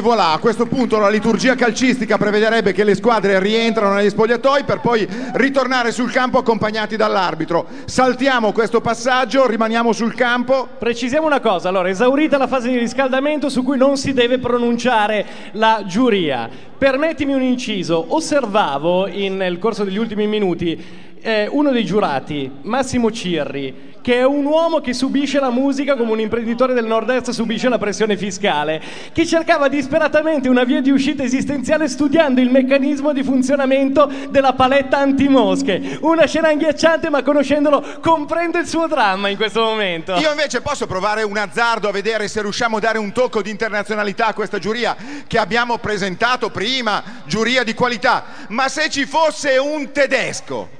Voilà, 0.00 0.32
a 0.32 0.38
questo 0.38 0.64
punto 0.64 0.98
la 0.98 1.10
liturgia 1.10 1.54
calcistica 1.54 2.16
prevederebbe 2.16 2.72
che 2.72 2.84
le 2.84 2.94
squadre 2.94 3.38
rientrano 3.38 3.94
negli 3.94 4.08
spogliatoi 4.08 4.64
per 4.64 4.80
poi 4.80 5.06
ritornare 5.34 5.92
sul 5.92 6.10
campo 6.10 6.38
accompagnati 6.38 6.96
dall'arbitro. 6.96 7.66
Saltiamo 7.84 8.52
questo 8.52 8.80
passaggio, 8.80 9.46
rimaniamo 9.46 9.92
sul 9.92 10.14
campo. 10.14 10.66
Precisiamo 10.78 11.26
una 11.26 11.40
cosa, 11.40 11.68
allora, 11.68 11.90
esaurita 11.90 12.38
la 12.38 12.46
fase 12.46 12.70
di 12.70 12.78
riscaldamento 12.78 13.50
su 13.50 13.62
cui 13.62 13.76
non 13.76 13.98
si 13.98 14.14
deve 14.14 14.38
pronunciare 14.38 15.26
la 15.52 15.82
giuria. 15.86 16.48
Permettimi 16.78 17.34
un 17.34 17.42
inciso, 17.42 18.06
osservavo 18.08 19.06
in- 19.06 19.36
nel 19.36 19.58
corso 19.58 19.84
degli 19.84 19.98
ultimi 19.98 20.26
minuti 20.26 21.08
eh, 21.22 21.46
uno 21.50 21.70
dei 21.70 21.84
giurati, 21.84 22.50
Massimo 22.62 23.10
Cirri, 23.10 23.89
che 24.02 24.16
è 24.16 24.24
un 24.24 24.44
uomo 24.44 24.80
che 24.80 24.92
subisce 24.92 25.40
la 25.40 25.50
musica 25.50 25.96
come 25.96 26.12
un 26.12 26.20
imprenditore 26.20 26.74
del 26.74 26.86
nord-est 26.86 27.30
subisce 27.30 27.68
la 27.68 27.78
pressione 27.78 28.16
fiscale, 28.16 28.80
che 29.12 29.26
cercava 29.26 29.68
disperatamente 29.68 30.48
una 30.48 30.64
via 30.64 30.80
di 30.80 30.90
uscita 30.90 31.22
esistenziale 31.22 31.88
studiando 31.88 32.40
il 32.40 32.50
meccanismo 32.50 33.12
di 33.12 33.22
funzionamento 33.22 34.10
della 34.30 34.54
paletta 34.54 34.98
antimosche. 34.98 35.98
Una 36.00 36.26
scena 36.26 36.48
agghiacciante, 36.48 37.10
ma 37.10 37.22
conoscendolo 37.22 37.84
comprendo 38.00 38.58
il 38.58 38.66
suo 38.66 38.86
dramma 38.86 39.28
in 39.28 39.36
questo 39.36 39.62
momento. 39.62 40.14
Io 40.16 40.30
invece 40.30 40.60
posso 40.60 40.86
provare 40.86 41.22
un 41.22 41.36
azzardo 41.36 41.88
a 41.88 41.92
vedere 41.92 42.28
se 42.28 42.42
riusciamo 42.42 42.78
a 42.78 42.80
dare 42.80 42.98
un 42.98 43.12
tocco 43.12 43.42
di 43.42 43.50
internazionalità 43.50 44.26
a 44.26 44.34
questa 44.34 44.58
giuria 44.58 44.96
che 45.26 45.38
abbiamo 45.38 45.78
presentato 45.78 46.50
prima, 46.50 47.02
giuria 47.26 47.62
di 47.62 47.74
qualità. 47.74 48.24
Ma 48.48 48.68
se 48.68 48.88
ci 48.88 49.06
fosse 49.06 49.58
un 49.58 49.92
tedesco 49.92 50.78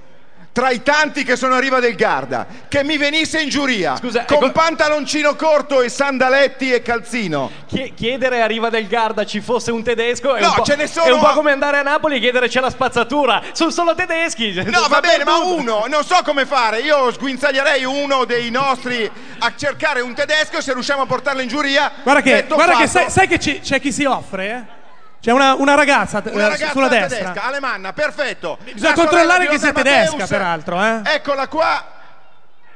tra 0.53 0.71
i 0.71 0.83
tanti 0.83 1.23
che 1.23 1.37
sono 1.37 1.55
a 1.55 1.59
Riva 1.61 1.79
del 1.79 1.95
Garda 1.95 2.45
che 2.69 2.83
mi 2.83 2.97
venisse 2.97 3.41
in 3.41 3.49
giuria 3.49 3.97
Scusa, 3.97 4.25
con 4.25 4.39
ecco- 4.39 4.51
pantaloncino 4.51 5.37
corto 5.37 5.81
e 5.81 5.89
sandaletti 5.89 6.73
e 6.73 6.83
calzino. 6.83 7.51
Chie- 7.67 7.93
chiedere 7.95 8.43
a 8.43 8.47
Riva 8.47 8.69
del 8.69 8.89
Garda 8.89 9.25
ci 9.25 9.41
fosse 9.41 9.71
un 9.71 9.83
tedesco 9.85 10.35
è, 10.35 10.41
No, 10.41 10.49
un, 10.49 10.55
po', 10.57 10.63
ce 10.65 10.75
ne 10.75 10.87
sono- 10.89 11.07
è 11.07 11.13
un 11.13 11.21
po' 11.21 11.33
come 11.35 11.53
andare 11.53 11.79
a 11.79 11.83
Napoli 11.83 12.17
e 12.17 12.19
chiedere 12.21 12.49
c'è 12.49 12.61
la 12.61 12.71
spazzatura. 12.71 13.41
Sono 13.53 13.71
solo 13.71 13.95
tedeschi. 13.95 14.53
No, 14.67 14.87
va 14.89 15.01
bene, 15.01 15.23
ma 15.25 15.37
uno, 15.39 15.85
non 15.89 16.03
so 16.05 16.17
come 16.25 16.45
fare. 16.47 16.81
Io 16.81 17.13
sguinzaglierei 17.13 17.85
uno 17.85 18.25
dei 18.25 18.51
nostri 18.51 19.09
a 19.39 19.53
cercare 19.57 20.01
un 20.01 20.15
tedesco 20.15 20.61
se 20.61 20.73
riusciamo 20.73 21.03
a 21.03 21.07
portarlo 21.07 21.43
in 21.43 21.49
giuria. 21.49 21.93
Guarda 22.03 22.23
che, 22.23 22.45
guarda 22.49 22.77
che 22.77 22.89
sai, 22.89 23.09
sai 23.09 23.29
che 23.29 23.39
ci- 23.39 23.61
c'è 23.61 23.81
chi 23.81 23.93
si 23.93 24.05
offre, 24.05 24.51
eh? 24.51 24.79
C'è 25.21 25.33
una, 25.33 25.55
una 25.55 25.75
ragazza, 25.75 26.23
eh, 26.23 26.31
Una 26.31 26.49
ragazza 26.49 26.73
sulla 26.73 26.89
tedesca, 26.89 27.25
destra. 27.25 27.43
alemanna, 27.45 27.93
perfetto. 27.93 28.59
Bisogna 28.73 28.95
controllare 28.95 29.47
che 29.49 29.59
sia 29.59 29.73
tedesca, 29.73 30.27
peraltro, 30.27 30.83
eh? 30.83 31.01
Eccola 31.05 31.47
qua. 31.47 31.85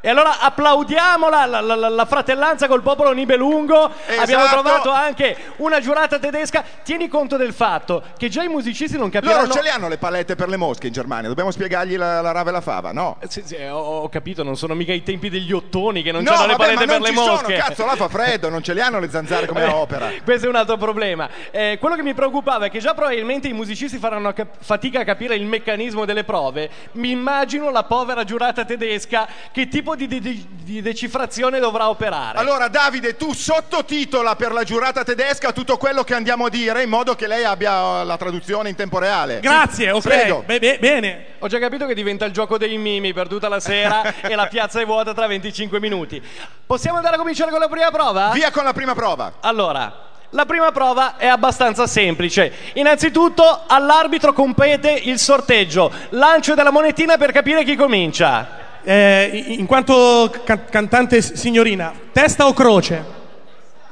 E 0.07 0.11
allora 0.11 0.39
applaudiamo 0.41 1.31
la, 1.31 1.47
la- 1.47 1.63
la- 1.63 1.89
la 1.89 2.05
fratellanza 2.05 2.67
col 2.69 2.83
popolo 2.83 3.13
Nibelungo. 3.13 3.85
Abbiamo 4.19 4.45
Esatto. 4.45 4.61
trovato 4.61 4.91
anche 4.91 5.35
una 5.57 5.81
giurata 5.81 6.19
tedesca. 6.19 6.63
Tieni 6.83 7.09
conto 7.09 7.39
del 7.39 7.55
fatto 7.55 8.03
che 8.19 8.29
già 8.29 8.43
i 8.43 8.49
musicisti 8.49 8.99
non 8.99 9.09
capiranno. 9.09 9.41
Loro 9.47 9.53
ce 9.55 9.63
le 9.63 9.71
hanno 9.71 9.89
le 9.89 9.97
palette 9.97 10.35
per 10.37 10.49
le 10.51 10.59
mosche 10.59 10.89
in 10.89 10.93
Germania, 10.93 11.29
dobbiamo 11.29 11.51
spiegargli 11.51 11.97
la, 11.97 12.21
la 12.21 12.33
rave 12.33 12.51
e 12.51 12.53
la 12.53 12.61
fava, 12.61 12.93
no? 12.93 13.17
Sì, 13.29 13.43
sì, 13.47 13.55
ho, 13.57 13.79
ho 13.79 14.09
capito, 14.11 14.43
non 14.43 14.59
sono 14.59 14.75
mica 14.75 14.93
i 14.93 15.03
tempi 15.03 15.31
degli 15.31 15.53
ottoni 15.53 16.03
che 16.03 16.13
non 16.13 16.23
no, 16.23 16.33
c'hanno 16.33 16.47
le 16.49 16.57
vabbè, 16.57 16.75
palette 16.75 16.85
per 16.85 17.01
le 17.01 17.11
mosche. 17.13 17.45
sono, 17.55 17.57
cazzo, 17.67 17.87
là 17.87 17.97
fa 17.97 18.09
freddo, 18.09 18.51
non 18.51 18.63
ce 18.63 18.75
le 18.75 18.83
hanno 18.83 18.99
le 19.01 19.09
zanzare 19.09 19.47
come 19.47 19.63
Eh, 19.65 19.69
a 19.69 19.75
opera. 19.77 20.11
Questo 20.23 20.45
è 20.45 20.49
un 20.51 20.57
altro 20.57 20.77
problema. 20.77 21.31
Eh, 21.51 21.79
quello 21.81 21.95
che 21.97 22.03
mi 22.03 22.13
preoccupava 22.13 22.67
è 22.67 22.71
che 22.71 22.79
già 22.81 22.93
probabilmente 22.93 23.49
i 23.49 23.55
musicisti 23.55 23.97
faranno 23.97 24.35
cap- 24.35 24.57
fatica 24.61 25.01
a 25.01 25.05
capire 25.05 25.35
il 25.35 25.47
meccanismo 25.47 26.05
delle 26.05 26.25
prove. 26.25 26.69
Mi 26.93 27.09
immagino 27.11 27.71
la 27.71 27.85
povera 27.85 28.25
giurata 28.25 28.67
tedesca 28.67 29.27
che 29.51 29.67
tipo 29.69 29.94
di, 29.95 30.07
de- 30.07 30.47
di 30.65 30.83
decifrazione 30.83 31.59
dovrà 31.59 31.89
operare. 31.89 32.39
Allora 32.39 32.69
Davide, 32.69 33.17
tu 33.17 33.33
sottotitola 33.33 34.37
per 34.37 34.53
la 34.53 34.65
giurata 34.65 35.05
tedesca 35.05 35.53
tutto 35.53 35.77
quello 35.77 36.05
che 36.05 36.15
andiamo 36.15 36.47
a 36.47 36.49
dire 36.51 36.83
in 36.83 36.89
modo 36.89 37.15
che 37.15 37.27
lei 37.27 37.45
abbia 37.45 38.03
la 38.03 38.17
traduzione 38.17 38.69
in 38.69 38.75
tempo 38.75 38.99
reale. 38.99 39.41
Grazie, 39.41 39.91
ok. 39.91 40.03
Prego. 40.03 40.43
Be- 40.47 40.59
be- 40.59 40.79
bene. 40.81 41.27
Ho 41.41 41.49
già 41.49 41.59
capito 41.59 41.87
che 41.87 41.95
diventa 41.95 42.25
il 42.25 42.33
gioco 42.33 42.59
dei 42.59 42.77
mimi 42.79 43.13
per 43.13 43.29
tutta 43.29 43.49
la 43.49 43.61
sera 43.61 44.21
e 44.23 44.35
la 44.35 44.47
piazza 44.47 44.81
è 44.81 44.87
vuota 44.87 45.13
tra 45.15 45.27
25 45.27 45.81
minuti. 45.81 46.23
Possiamo 46.67 46.97
andare 46.97 47.17
a 47.17 47.19
cominciare 47.19 47.51
con 47.51 47.61
la 47.61 47.69
prima 47.69 47.91
prova? 47.91 48.31
Via 48.33 48.51
con 48.51 48.65
la 48.65 48.73
prima 48.73 48.95
prova. 48.95 49.35
Allora, 49.41 50.13
la 50.31 50.47
prima 50.47 50.73
prova 50.73 51.17
è 51.17 51.27
abbastanza 51.29 51.87
semplice. 51.87 52.53
Innanzitutto 52.75 53.63
all'arbitro 53.67 54.33
compete 54.33 54.91
il 54.91 55.19
sorteggio, 55.19 55.93
lancio 56.11 56.55
della 56.55 56.71
monetina 56.71 57.17
per 57.17 57.31
capire 57.31 57.63
chi 57.63 57.77
comincia. 57.77 58.64
Eh, 58.87 59.45
in 59.59 59.65
quanto 59.67 60.31
ca- 60.45 60.65
cantante 60.65 61.23
signorina, 61.23 61.93
testa 62.13 62.47
o 62.47 62.53
croce? 62.53 63.03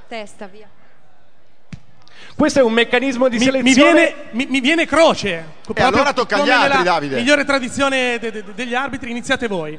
Testa, 0.06 0.46
via. 0.46 0.68
Questo 2.36 2.58
è 2.58 2.62
un 2.62 2.72
meccanismo 2.72 3.28
di 3.28 3.38
Mi, 3.38 3.44
selezione. 3.44 3.62
mi 3.62 3.74
viene, 3.74 4.14
mi, 4.32 4.46
mi 4.48 4.60
viene 4.60 4.86
croce. 4.86 5.44
Proprio 5.64 5.86
allora 5.86 6.12
tocca 6.12 6.36
agli 6.42 6.50
altri, 6.50 6.82
Davide. 6.82 7.16
Migliore 7.16 7.44
tradizione 7.44 8.18
de- 8.18 8.30
de- 8.30 8.44
degli 8.54 8.74
arbitri, 8.74 9.10
iniziate 9.10 9.46
voi. 9.48 9.78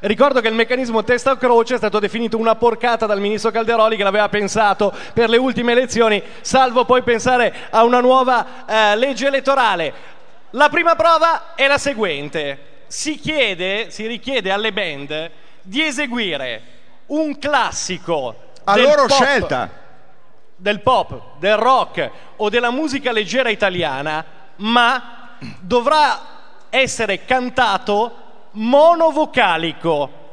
Ricordo 0.00 0.40
che 0.40 0.46
il 0.46 0.54
meccanismo 0.54 1.02
testa 1.02 1.32
o 1.32 1.36
croce 1.36 1.74
è 1.74 1.76
stato 1.76 1.98
definito 1.98 2.38
una 2.38 2.54
porcata 2.54 3.06
dal 3.06 3.20
ministro 3.20 3.50
Calderoli 3.50 3.96
che 3.96 4.04
l'aveva 4.04 4.28
pensato 4.28 4.94
per 5.12 5.28
le 5.28 5.36
ultime 5.38 5.72
elezioni, 5.72 6.22
salvo 6.40 6.84
poi 6.84 7.02
pensare 7.02 7.52
a 7.70 7.82
una 7.82 7.98
nuova 8.00 8.46
eh, 8.64 8.96
legge 8.96 9.26
elettorale. 9.26 9.92
La 10.50 10.68
prima 10.68 10.94
prova 10.94 11.54
è 11.56 11.66
la 11.66 11.78
seguente. 11.78 12.58
Si 12.88 13.18
chiede, 13.18 13.90
si 13.90 14.06
richiede 14.06 14.50
alle 14.50 14.72
band 14.72 15.30
di 15.60 15.84
eseguire 15.84 16.62
un 17.06 17.38
classico 17.38 18.34
A 18.64 18.76
loro 18.78 19.04
pop- 19.06 19.12
scelta. 19.22 19.70
del 20.56 20.80
pop, 20.80 21.38
del 21.38 21.56
rock 21.58 22.10
o 22.36 22.48
della 22.48 22.70
musica 22.70 23.12
leggera 23.12 23.50
italiana, 23.50 24.24
ma 24.56 25.36
dovrà 25.60 26.66
essere 26.70 27.24
cantato 27.26 28.14
monovocalico. 28.52 30.27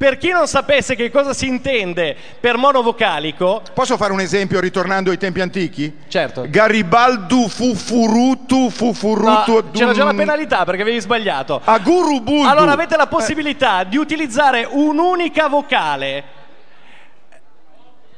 Per 0.00 0.16
chi 0.16 0.30
non 0.30 0.46
sapesse 0.46 0.96
che 0.96 1.10
cosa 1.10 1.34
si 1.34 1.46
intende 1.46 2.16
per 2.40 2.56
monovocalico, 2.56 3.60
Posso 3.74 3.98
fare 3.98 4.14
un 4.14 4.20
esempio 4.20 4.58
ritornando 4.58 5.10
ai 5.10 5.18
tempi 5.18 5.42
antichi? 5.42 5.94
certo. 6.08 6.46
Garibaldu 6.48 7.46
fufurutu 7.46 8.60
No, 8.60 8.70
fufurutu 8.70 9.72
c'era 9.72 9.92
già 9.92 10.04
la 10.04 10.14
penalità 10.14 10.64
perché 10.64 10.80
avevi 10.80 10.98
sbagliato. 11.00 11.60
Agurubuldu. 11.62 12.48
Allora 12.48 12.72
avete 12.72 12.96
la 12.96 13.08
possibilità 13.08 13.84
di 13.84 13.98
utilizzare 13.98 14.66
un'unica 14.70 15.48
vocale. 15.48 16.24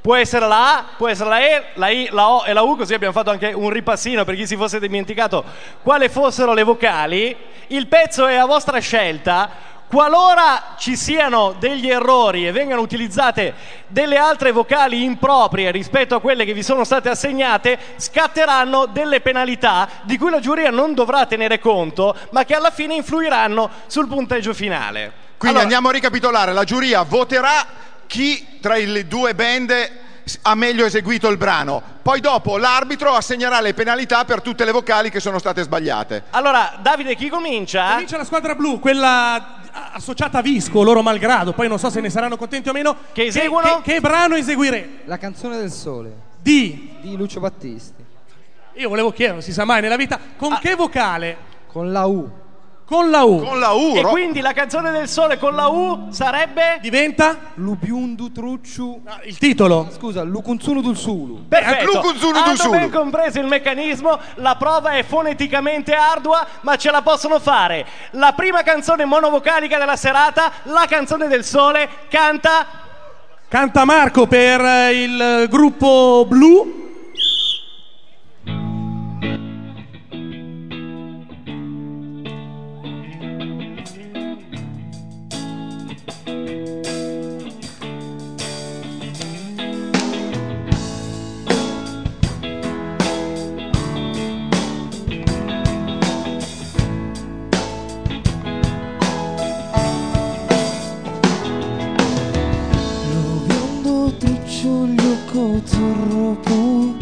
Può 0.01 0.15
essere 0.15 0.47
la 0.47 0.77
A, 0.79 0.85
può 0.97 1.09
essere 1.09 1.29
la 1.31 1.41
E, 1.41 1.63
la 1.75 1.89
I, 1.89 2.09
la 2.13 2.29
O 2.29 2.45
e 2.47 2.53
la 2.53 2.63
U, 2.63 2.77
così 2.77 2.95
abbiamo 2.95 3.13
fatto 3.13 3.31
anche 3.31 3.53
un 3.53 3.71
ripassino 3.71 4.23
per 4.25 4.37
chi 4.37 4.47
si 4.47 4.55
fosse 4.55 4.79
dimenticato 4.79 5.43
quali 5.83 6.09
fossero 6.09 6.55
le 6.55 6.63
vocali. 6.63 7.37
Il 7.69 7.89
pezzo 7.89 8.27
è 8.29 8.37
a 8.37 8.47
vostra 8.47 8.79
scelta. 8.79 9.71
Qualora 9.93 10.75
ci 10.79 10.97
siano 10.97 11.55
degli 11.59 11.91
errori 11.91 12.47
e 12.47 12.51
vengano 12.51 12.81
utilizzate 12.81 13.53
delle 13.89 14.17
altre 14.17 14.51
vocali 14.51 15.05
improprie 15.05 15.71
rispetto 15.71 16.15
a 16.15 16.21
quelle 16.23 16.47
che 16.47 16.55
vi 16.55 16.63
sono 16.63 16.83
state 16.83 17.11
assegnate, 17.11 17.79
scatteranno 17.97 18.87
delle 18.87 19.21
penalità 19.21 19.87
di 20.05 20.17
cui 20.17 20.31
la 20.31 20.41
giuria 20.41 20.71
non 20.71 20.95
dovrà 20.95 21.27
tenere 21.27 21.59
conto, 21.59 22.17
ma 22.31 22.45
che 22.45 22.55
alla 22.55 22.71
fine 22.71 22.95
influiranno 22.95 23.69
sul 23.87 24.09
punteggio 24.09 24.55
finale. 24.55 25.13
Quindi 25.37 25.59
Allora, 25.59 25.63
andiamo 25.65 25.91
a 25.91 25.93
ricapitolare, 25.93 26.55
la 26.55 26.65
giuria 26.65 27.03
voterà 27.03 27.67
chi 28.07 28.61
tra 28.63 28.77
le 28.77 29.07
due 29.07 29.35
band 29.35 29.91
ha 30.41 30.55
meglio 30.55 30.87
eseguito 30.87 31.29
il 31.29 31.37
brano. 31.37 31.83
Poi 32.01 32.21
dopo 32.21 32.57
l'arbitro 32.57 33.13
assegnerà 33.13 33.61
le 33.61 33.75
penalità 33.75 34.25
per 34.25 34.41
tutte 34.41 34.65
le 34.65 34.73
vocali 34.73 35.11
che 35.11 35.21
sono 35.21 35.39
state 35.39 35.63
sbagliate. 35.63 36.25
Allora, 36.31 36.79
Davide, 36.81 37.15
chi 37.15 37.29
comincia? 37.29 37.91
Comincia 37.91 38.17
la 38.17 38.25
squadra 38.25 38.55
blu, 38.55 38.81
quella 38.81 39.61
associata 39.93 40.39
a 40.39 40.43
Visco, 40.43 40.83
loro 40.83 41.03
malgrado. 41.03 41.53
Poi 41.53 41.69
non 41.69 41.79
so 41.79 41.91
se 41.91 42.01
ne 42.01 42.11
saranno 42.11 42.37
contenti 42.37 42.69
o 42.69 42.73
meno. 42.73 42.97
Che 43.13 43.25
eseguono? 43.27 43.81
Che, 43.83 43.93
che 43.93 44.01
brano 44.01 44.35
eseguire? 44.35 45.01
La 45.05 45.19
canzone 45.19 45.57
del 45.57 45.71
sole 45.71 46.15
Di. 46.41 46.97
di 47.01 47.17
Lucio 47.17 47.41
Battisti. 47.41 48.05
Io 48.75 48.89
volevo 48.89 49.11
chiedere, 49.11 49.35
non 49.35 49.43
si 49.43 49.53
sa 49.53 49.65
mai 49.65 49.81
nella 49.83 49.97
vita, 49.97 50.19
con 50.37 50.59
che 50.61 50.75
vocale? 50.75 51.37
Con 51.67 51.93
la 51.93 52.07
U. 52.07 52.42
Con 52.85 53.11
la 53.11 53.23
U. 53.25 53.43
Con 53.43 53.59
la 53.59 53.71
U, 53.73 53.97
E 53.97 54.03
ro- 54.03 54.11
quindi 54.11 54.41
la 54.41 54.53
canzone 54.53 54.91
del 54.91 55.09
sole 55.09 55.39
con 55.39 55.55
la 55.55 55.69
U 55.69 56.09
sarebbe? 56.11 56.79
Diventa 56.83 57.37
Lubiundu 57.55 58.31
trucciu. 58.33 59.01
ah, 59.07 59.21
il 59.25 59.39
titolo. 59.39 59.89
Scusa, 59.97 60.23
Lukunzunu 60.23 60.83
dul 60.83 60.97
Sulu. 60.97 61.47
Perfetto. 61.49 61.91
Lucunzunu 61.93 62.37
Hanno 62.37 62.51
Dusulu. 62.51 62.71
ben 62.73 62.91
compreso 62.91 63.39
il 63.39 63.47
meccanismo, 63.47 64.19
la 64.35 64.57
prova 64.57 64.91
è 64.91 65.05
foneticamente 65.05 65.95
ardua, 65.95 66.47
ma 66.63 66.77
ce 66.77 66.91
la 66.91 67.01
possono 67.01 67.39
fare. 67.39 67.87
La 68.11 68.33
prima 68.35 68.63
canzone 68.63 69.05
monovocalica 69.07 69.79
della 69.79 69.97
serata, 69.97 70.51
la 70.65 70.85
canzone 70.87 71.29
del 71.29 71.45
sole, 71.45 71.89
canta 72.11 72.67
Canta 73.49 73.85
Marco 73.85 74.27
per 74.27 74.61
eh, 74.63 75.03
il 75.03 75.47
gruppo 75.51 76.25
blu. 76.27 76.82
Cotorropo 106.33 106.95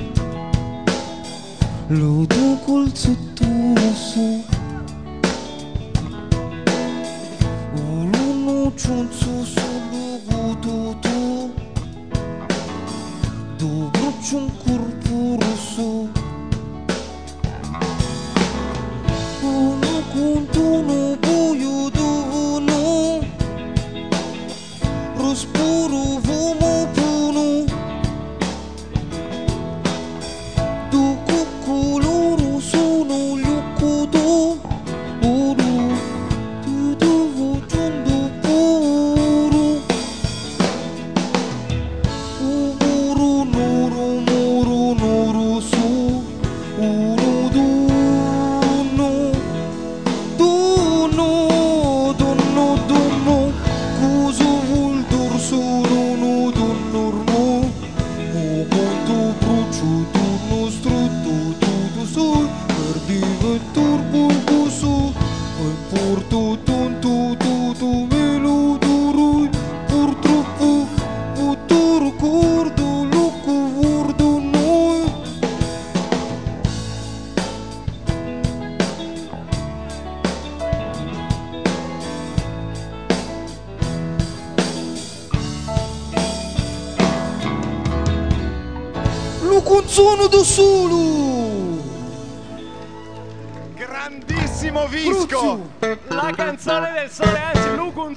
Lo 1.88 2.26
tu 2.26 2.58
col 2.64 2.90
sottoso 2.94 4.44
Uno 7.74 8.72
cionzo 8.76 9.44
solo 9.44 10.20
gututo 10.26 11.50
Do 13.58 13.90
brucio 13.90 14.38
un 14.38 14.46
corpo 14.46 14.59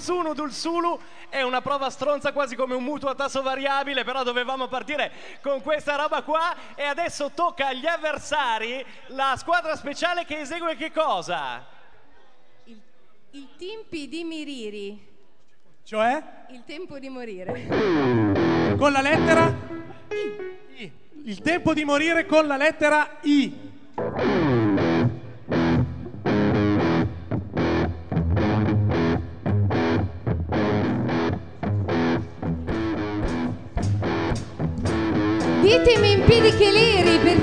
anzi 0.03 0.11
Lukun 0.11 0.23
Sunu 0.23 0.33
Dul 0.33 0.51
Sulu 0.51 0.99
è 1.29 1.41
una 1.41 1.61
prova 1.61 1.89
stronza 1.89 2.33
quasi 2.33 2.55
come 2.55 2.75
un 2.75 2.83
mutuo 2.83 3.09
a 3.09 3.15
tasso 3.15 3.41
variabile, 3.41 4.03
però 4.03 4.23
dovevamo 4.23 4.67
partire 4.67 5.11
con 5.41 5.61
questa 5.61 5.95
roba 5.95 6.21
qua 6.21 6.55
e 6.75 6.83
adesso 6.83 7.31
tocca 7.33 7.67
agli 7.67 7.85
avversari 7.85 8.85
la 9.07 9.35
squadra 9.37 9.75
speciale 9.75 10.25
che 10.25 10.41
esegue 10.41 10.75
che 10.75 10.91
cosa? 10.91 11.65
Il, 12.65 12.79
il 13.31 13.47
Timpi 13.57 14.07
di 14.09 14.23
Miriri. 14.23 15.11
Cioè? 15.85 16.23
Il 16.49 16.63
tempo 16.65 16.99
di 16.99 17.09
morire. 17.09 18.75
Con 18.77 18.91
la 18.91 19.01
lettera 19.01 19.53
I. 20.09 20.91
Il 21.25 21.41
tempo 21.41 21.73
di 21.73 21.83
morire 21.83 22.25
con 22.25 22.45
la 22.47 22.57
lettera 22.57 23.19
I. 23.21 24.91
Ditemi 35.63 36.11
in 36.11 36.23
piedi 36.25 36.51
che 36.57 36.71
leri 36.71 37.19
per 37.19 37.39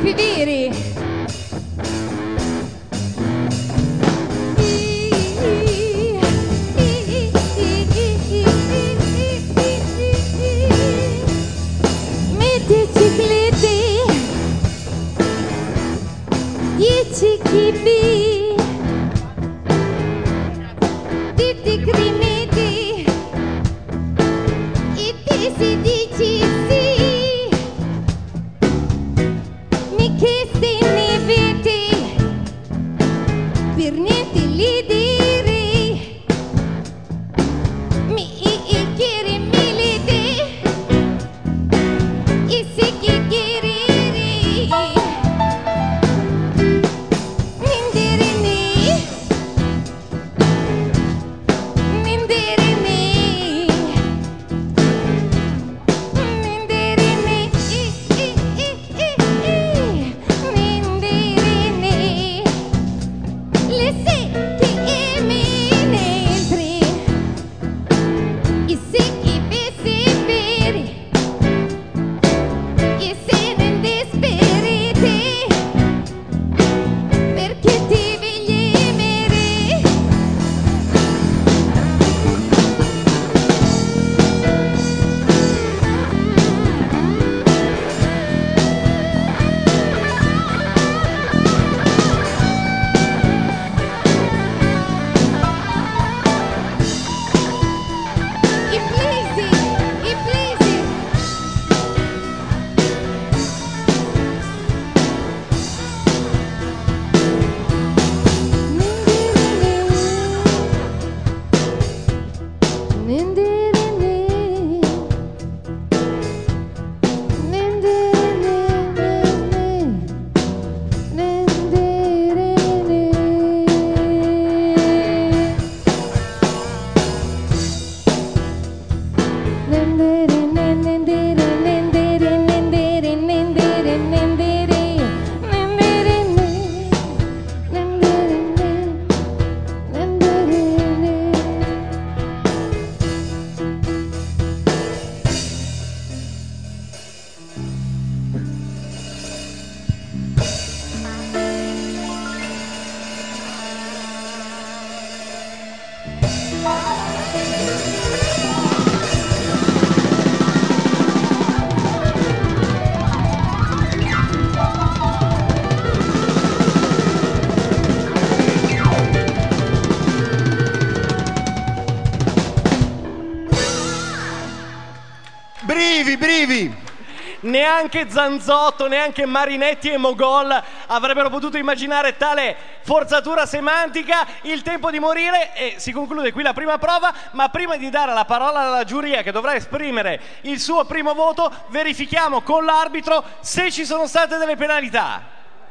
Neanche 177.92 178.12
Zanzotto, 178.12 178.87
neanche 178.87 179.26
Marinetti 179.26 179.90
e 179.90 179.96
Mogol 179.96 180.62
avrebbero 180.87 181.29
potuto 181.29 181.57
immaginare 181.57 182.16
tale 182.16 182.57
forzatura 182.83 183.46
semantica. 183.46 184.24
Il 184.42 184.62
tempo 184.62 184.92
di 184.92 185.00
morire 185.00 185.53
e 185.57 185.74
si 185.79 185.90
conclude 185.90 186.31
qui 186.31 186.44
la 186.44 186.53
prima 186.53 186.79
prova, 186.79 187.12
ma 187.33 187.48
prima 187.48 187.76
di 187.76 187.90
dare 187.90 188.14
la 188.14 188.24
parola 188.24 188.61
alla 188.61 188.85
giuria 188.85 189.22
che 189.22 189.33
dovrà 189.33 189.57
esprimere 189.57 190.20
il 190.42 190.61
suo 190.61 190.85
primo 190.85 191.14
voto, 191.14 191.53
verifichiamo 191.70 192.42
con 192.42 192.64
l'arbitro 192.64 193.24
se 193.40 193.72
ci 193.72 193.85
sono 193.85 194.07
state 194.07 194.38
delle 194.38 194.55
penalità. 194.55 195.22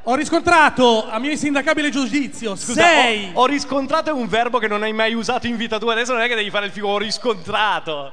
Ho 0.03 0.15
riscontrato 0.15 1.09
a 1.09 1.19
mio 1.19 1.31
insindacabile 1.31 1.89
giudizio 1.89 2.57
Scusa, 2.57 2.81
sei. 2.81 3.31
ho, 3.33 3.43
ho 3.43 3.45
riscontrato 3.45 4.09
è 4.09 4.13
un 4.13 4.27
verbo 4.27 4.59
che 4.59 4.67
non 4.67 4.83
hai 4.83 4.91
mai 4.91 5.13
usato 5.13 5.47
in 5.47 5.55
vita 5.55 5.79
tua, 5.79 5.93
adesso 5.93 6.11
non 6.11 6.21
è 6.21 6.27
che 6.27 6.35
devi 6.35 6.49
fare 6.49 6.65
il 6.65 6.73
figo, 6.73 6.89
ho 6.89 6.97
riscontrato. 6.97 8.11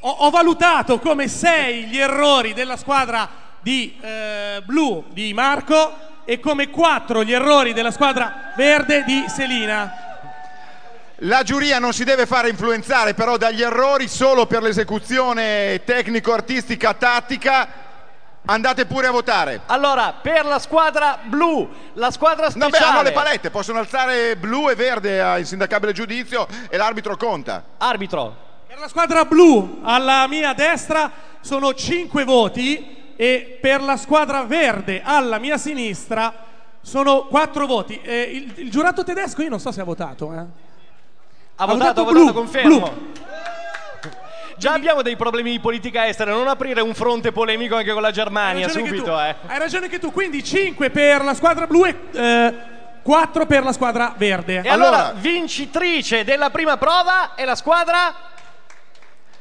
Ho, 0.00 0.10
ho 0.10 0.30
valutato 0.30 0.98
come 0.98 1.28
sei 1.28 1.84
gli 1.84 1.98
errori 1.98 2.52
della 2.52 2.76
squadra 2.76 3.26
di 3.60 3.98
eh, 4.00 4.62
blu 4.62 5.04
di 5.08 5.32
Marco 5.32 6.22
e 6.26 6.40
come 6.40 6.68
quattro 6.68 7.24
gli 7.24 7.32
errori 7.32 7.72
della 7.72 7.90
squadra 7.90 8.52
verde 8.54 9.02
di 9.04 9.24
Selina. 9.28 10.06
La 11.22 11.42
giuria 11.42 11.78
non 11.78 11.94
si 11.94 12.04
deve 12.04 12.26
fare 12.26 12.50
influenzare 12.50 13.14
però 13.14 13.38
dagli 13.38 13.62
errori 13.62 14.08
solo 14.08 14.46
per 14.46 14.62
l'esecuzione 14.62 15.82
tecnico-artistica 15.84 16.92
tattica. 16.92 17.86
Andate 18.44 18.84
pure 18.84 19.06
a 19.06 19.10
votare. 19.10 19.62
Allora, 19.66 20.14
per 20.22 20.44
la 20.44 20.58
squadra 20.58 21.18
blu, 21.22 21.68
la 21.94 22.10
squadra 22.10 22.50
speciale. 22.50 22.70
Vabbè, 22.70 22.84
hanno 22.84 23.02
le 23.02 23.12
palette, 23.12 23.50
possono 23.50 23.78
alzare 23.78 24.36
blu 24.36 24.70
e 24.70 24.74
verde 24.74 25.20
a 25.20 25.38
insindacabile 25.38 25.92
giudizio 25.92 26.46
e 26.68 26.76
l'arbitro 26.76 27.16
conta. 27.16 27.64
Arbitro. 27.78 28.47
Per 28.68 28.78
la 28.78 28.88
squadra 28.88 29.24
blu 29.24 29.80
alla 29.82 30.26
mia 30.28 30.52
destra 30.52 31.10
sono 31.40 31.72
5 31.72 32.24
voti 32.24 33.14
e 33.16 33.58
per 33.60 33.80
la 33.82 33.96
squadra 33.96 34.42
verde 34.42 35.00
alla 35.02 35.38
mia 35.38 35.56
sinistra 35.56 36.44
sono 36.82 37.22
4 37.28 37.66
voti. 37.66 37.98
Eh, 38.02 38.20
il, 38.22 38.52
il 38.64 38.70
giurato 38.70 39.04
tedesco 39.04 39.40
io 39.42 39.48
non 39.48 39.58
so 39.58 39.72
se 39.72 39.80
ha 39.80 39.84
votato. 39.84 40.32
eh. 40.34 40.44
Ha 41.56 41.64
votato, 41.66 42.02
ha 42.02 42.04
blu, 42.04 42.20
votato, 42.20 42.32
confermo. 42.38 42.78
blu. 42.78 43.12
Già 44.58 44.72
abbiamo 44.74 45.00
dei 45.02 45.16
problemi 45.16 45.52
di 45.52 45.60
politica 45.60 46.06
estera, 46.06 46.32
non 46.32 46.46
aprire 46.48 46.82
un 46.82 46.92
fronte 46.92 47.32
polemico 47.32 47.76
anche 47.76 47.92
con 47.92 48.02
la 48.02 48.10
Germania 48.10 48.68
subito, 48.68 49.02
tu. 49.04 49.10
eh. 49.10 49.34
Hai 49.46 49.58
ragione 49.58 49.88
che 49.88 49.98
tu. 49.98 50.12
Quindi 50.12 50.44
5 50.44 50.90
per 50.90 51.24
la 51.24 51.32
squadra 51.32 51.66
blu 51.66 51.86
e 51.86 52.54
4 53.02 53.46
per 53.46 53.64
la 53.64 53.72
squadra 53.72 54.12
verde. 54.16 54.60
E 54.62 54.68
allora, 54.68 55.14
vincitrice 55.16 56.22
della 56.22 56.50
prima 56.50 56.76
prova 56.76 57.34
è 57.34 57.44
la 57.46 57.54
squadra 57.54 58.14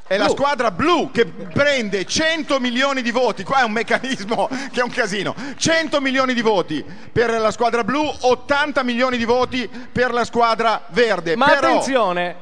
È 0.08 0.16
la 0.16 0.26
Blu. 0.26 0.34
squadra 0.36 0.72
blu 0.72 1.12
che 1.12 1.26
prende 1.26 2.06
100 2.06 2.60
milioni 2.62 3.02
di 3.02 3.12
voti. 3.12 3.44
Qua 3.44 3.60
è 3.60 3.64
un 3.64 3.72
meccanismo 3.74 4.48
che 4.72 4.80
è 4.80 4.84
un 4.84 4.90
casino. 4.90 5.36
100 5.58 6.00
milioni 6.00 6.34
di 6.34 6.42
voti 6.42 6.84
per 7.12 7.30
la 7.30 7.52
squadra 7.52 7.84
blu, 7.84 8.10
80 8.22 8.84
milioni 8.84 9.18
di 9.18 9.26
voti 9.26 9.70
per 9.92 10.14
la 10.14 10.24
squadra 10.24 10.84
verde. 10.90 11.36
Ma 11.36 11.48
Però 11.48 11.68
attenzione, 11.68 12.36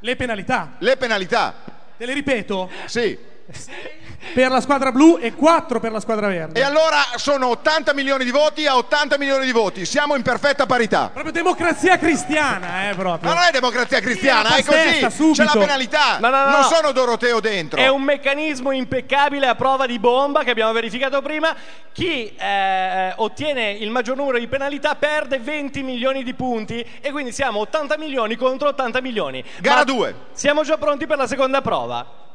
Le 0.00 0.16
penalità. 0.16 0.72
le 0.78 0.96
penalità, 0.96 1.54
Te 1.96 2.04
le 2.04 2.12
ripeto. 2.14 2.68
sì. 2.86 3.16
Per 4.34 4.50
la 4.50 4.60
squadra 4.60 4.90
blu 4.90 5.16
e 5.20 5.32
4 5.32 5.78
per 5.78 5.92
la 5.92 6.00
squadra 6.00 6.26
verde. 6.26 6.58
E 6.58 6.62
allora 6.62 6.96
sono 7.16 7.48
80 7.48 7.94
milioni 7.94 8.24
di 8.24 8.30
voti 8.30 8.66
a 8.66 8.76
80 8.76 9.16
milioni 9.16 9.44
di 9.46 9.52
voti. 9.52 9.86
Siamo 9.86 10.16
in 10.16 10.22
perfetta 10.22 10.66
parità. 10.66 11.08
Proprio 11.12 11.32
democrazia 11.32 11.96
cristiana, 11.98 12.90
eh, 12.90 12.94
proprio. 12.94 13.30
Ma 13.30 13.36
non 13.36 13.44
è 13.44 13.50
democrazia 13.52 14.00
cristiana, 14.00 14.56
è 14.56 14.62
Sì, 14.62 15.00
la 15.00 15.06
così. 15.08 15.16
subito. 15.16 15.42
C'è 15.44 15.44
la 15.54 15.60
penalità. 15.60 16.18
No, 16.18 16.30
no, 16.30 16.36
no, 16.44 16.50
non 16.50 16.60
no. 16.60 16.66
sono 16.66 16.90
Doroteo 16.92 17.38
dentro. 17.40 17.78
è 17.80 17.88
un 17.88 18.02
meccanismo 18.02 18.72
impeccabile 18.72 19.46
a 19.46 19.54
prova 19.54 19.86
di 19.86 19.98
bomba 19.98 20.42
che 20.42 20.50
abbiamo 20.50 20.72
verificato 20.72 21.22
prima. 21.22 21.54
Chi 21.92 22.34
eh, 22.36 23.12
ottiene 23.16 23.70
il 23.70 23.90
maggior 23.90 24.16
numero 24.16 24.38
di 24.38 24.46
penalità 24.48 24.94
perde 24.96 25.38
20 25.38 25.82
milioni 25.82 26.22
di 26.24 26.34
punti 26.34 26.84
e 27.00 27.10
quindi 27.12 27.32
siamo 27.32 27.60
80 27.60 27.96
milioni 27.96 28.36
contro 28.36 28.68
80 28.68 29.00
milioni. 29.00 29.42
Gara 29.60 29.78
Ma 29.78 29.84
due. 29.84 30.14
Siamo 30.32 30.62
già 30.64 30.76
pronti 30.76 31.06
per 31.06 31.18
la 31.18 31.26
seconda 31.26 31.62
prova. 31.62 32.26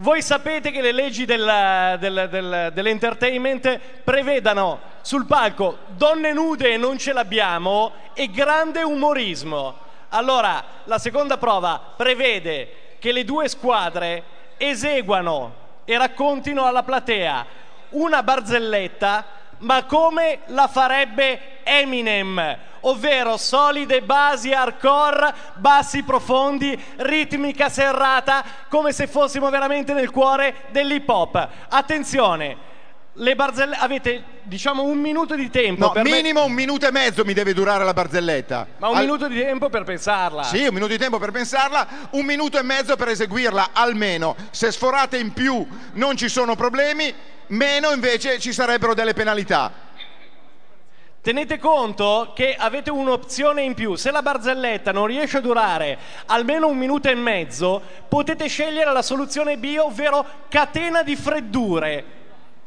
Voi 0.00 0.22
sapete 0.22 0.70
che 0.70 0.80
le 0.80 0.92
leggi 0.92 1.26
del- 1.26 1.96
del- 1.98 2.28
del- 2.30 2.70
dell'entertainment 2.72 3.78
prevedano 4.02 4.80
sul 5.02 5.26
palco 5.26 5.76
donne 5.88 6.32
nude 6.32 6.72
e 6.72 6.76
non 6.78 6.96
ce 6.96 7.12
l'abbiamo 7.12 7.92
e 8.14 8.30
grande 8.30 8.82
umorismo. 8.82 9.76
Allora, 10.08 10.64
la 10.84 10.98
seconda 10.98 11.36
prova 11.36 11.78
prevede 11.98 12.94
che 12.98 13.12
le 13.12 13.26
due 13.26 13.46
squadre 13.50 14.22
eseguano 14.56 15.54
e 15.84 15.98
raccontino 15.98 16.64
alla 16.64 16.82
platea 16.82 17.44
una 17.90 18.22
barzelletta, 18.22 19.26
ma 19.58 19.84
come 19.84 20.38
la 20.46 20.66
farebbe 20.66 21.62
Eminem, 21.62 22.58
ovvero 22.80 23.36
solide 23.36 24.02
basi 24.02 24.52
hardcore, 24.52 25.32
bassi 25.54 26.02
profondi, 26.02 26.78
ritmica 26.96 27.68
serrata, 27.68 28.44
come 28.68 28.92
se 28.92 29.06
fossimo 29.06 29.50
veramente 29.50 29.92
nel 29.92 30.10
cuore 30.10 30.62
dell'hip 30.70 31.08
hop. 31.08 31.48
Attenzione, 31.68 32.68
le 33.14 33.34
barzelle 33.34 33.74
avete 33.76 34.22
diciamo 34.42 34.84
un 34.84 34.98
minuto 34.98 35.34
di 35.34 35.50
tempo 35.50 35.86
No, 35.86 35.90
per 35.92 36.04
me- 36.04 36.10
minimo 36.10 36.44
un 36.44 36.52
minuto 36.52 36.86
e 36.86 36.92
mezzo 36.92 37.24
mi 37.24 37.32
deve 37.32 37.52
durare 37.52 37.84
la 37.84 37.92
barzelletta. 37.92 38.66
ma 38.78 38.88
un 38.88 38.96
Al- 38.96 39.02
minuto 39.02 39.26
di 39.28 39.38
tempo 39.40 39.68
per 39.68 39.82
pensarla. 39.84 40.44
Sì, 40.44 40.66
un 40.66 40.72
minuto 40.74 40.92
di 40.92 40.98
tempo 40.98 41.18
per 41.18 41.30
pensarla, 41.32 41.86
un 42.10 42.24
minuto 42.24 42.58
e 42.58 42.62
mezzo 42.62 42.96
per 42.96 43.08
eseguirla 43.08 43.70
almeno. 43.72 44.36
Se 44.50 44.70
sforate 44.70 45.18
in 45.18 45.32
più 45.32 45.66
non 45.94 46.16
ci 46.16 46.28
sono 46.28 46.54
problemi, 46.54 47.12
meno 47.48 47.90
invece 47.90 48.38
ci 48.38 48.52
sarebbero 48.52 48.94
delle 48.94 49.12
penalità. 49.12 49.88
Tenete 51.22 51.58
conto 51.58 52.32
che 52.34 52.54
avete 52.54 52.90
un'opzione 52.90 53.60
in 53.60 53.74
più. 53.74 53.94
Se 53.94 54.10
la 54.10 54.22
barzelletta 54.22 54.90
non 54.90 55.04
riesce 55.04 55.36
a 55.36 55.40
durare 55.42 55.98
almeno 56.26 56.66
un 56.66 56.78
minuto 56.78 57.10
e 57.10 57.14
mezzo, 57.14 57.82
potete 58.08 58.48
scegliere 58.48 58.90
la 58.90 59.02
soluzione 59.02 59.58
B, 59.58 59.76
ovvero 59.78 60.24
catena 60.48 61.02
di 61.02 61.16
freddure. 61.16 62.19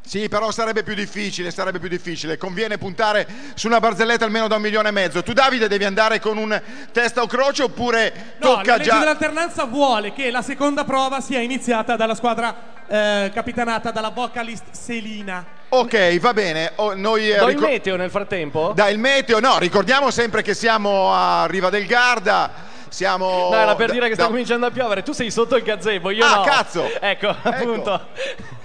Sì, 0.06 0.28
però 0.28 0.50
sarebbe 0.50 0.82
più 0.82 0.94
difficile, 0.94 1.50
sarebbe 1.50 1.78
più 1.78 1.88
difficile. 1.88 2.36
Conviene 2.36 2.76
puntare 2.76 3.26
su 3.54 3.66
una 3.68 3.80
barzelletta 3.80 4.26
almeno 4.26 4.48
da 4.48 4.56
un 4.56 4.62
milione 4.62 4.88
e 4.90 4.92
mezzo. 4.92 5.22
Tu 5.22 5.32
Davide 5.32 5.66
devi 5.66 5.84
andare 5.84 6.20
con 6.20 6.36
un 6.36 6.60
testa 6.92 7.22
o 7.22 7.26
croce 7.26 7.62
oppure 7.62 8.34
No, 8.38 8.48
tocca 8.56 8.72
la 8.72 8.76
legge 8.76 8.90
già... 8.90 8.98
dell'alternanza 8.98 9.64
vuole 9.64 10.12
che 10.12 10.30
la 10.30 10.42
seconda 10.42 10.84
prova 10.84 11.22
sia 11.22 11.40
iniziata 11.40 11.96
dalla 11.96 12.14
squadra 12.14 12.54
eh, 12.86 13.30
capitanata 13.32 13.90
dalla 13.92 14.10
vocalist 14.10 14.64
Selina. 14.72 15.42
Ok, 15.70 16.18
va 16.20 16.34
bene. 16.34 16.72
Oh, 16.76 16.94
noi 16.94 17.30
eh, 17.30 17.38
Do 17.38 17.48
il 17.48 17.54
ricor- 17.54 17.68
meteo 17.70 17.96
nel 17.96 18.10
frattempo? 18.10 18.72
Dai 18.74 18.92
il 18.92 18.98
meteo, 18.98 19.40
no, 19.40 19.58
ricordiamo 19.58 20.10
sempre 20.10 20.42
che 20.42 20.52
siamo 20.52 21.12
a 21.14 21.46
Riva 21.46 21.70
del 21.70 21.86
Garda. 21.86 22.72
Siamo 22.94 23.48
No, 23.50 23.56
era 23.56 23.74
per 23.74 23.90
dire 23.90 24.06
che 24.06 24.14
sta 24.14 24.22
da- 24.22 24.28
cominciando 24.28 24.66
a 24.66 24.70
piovere. 24.70 25.02
Tu 25.02 25.10
sei 25.10 25.28
sotto 25.32 25.56
il 25.56 25.64
gazebo, 25.64 26.10
io 26.10 26.24
Ah, 26.24 26.36
no. 26.36 26.42
cazzo! 26.42 26.88
Ecco, 27.00 27.26
appunto. 27.42 28.06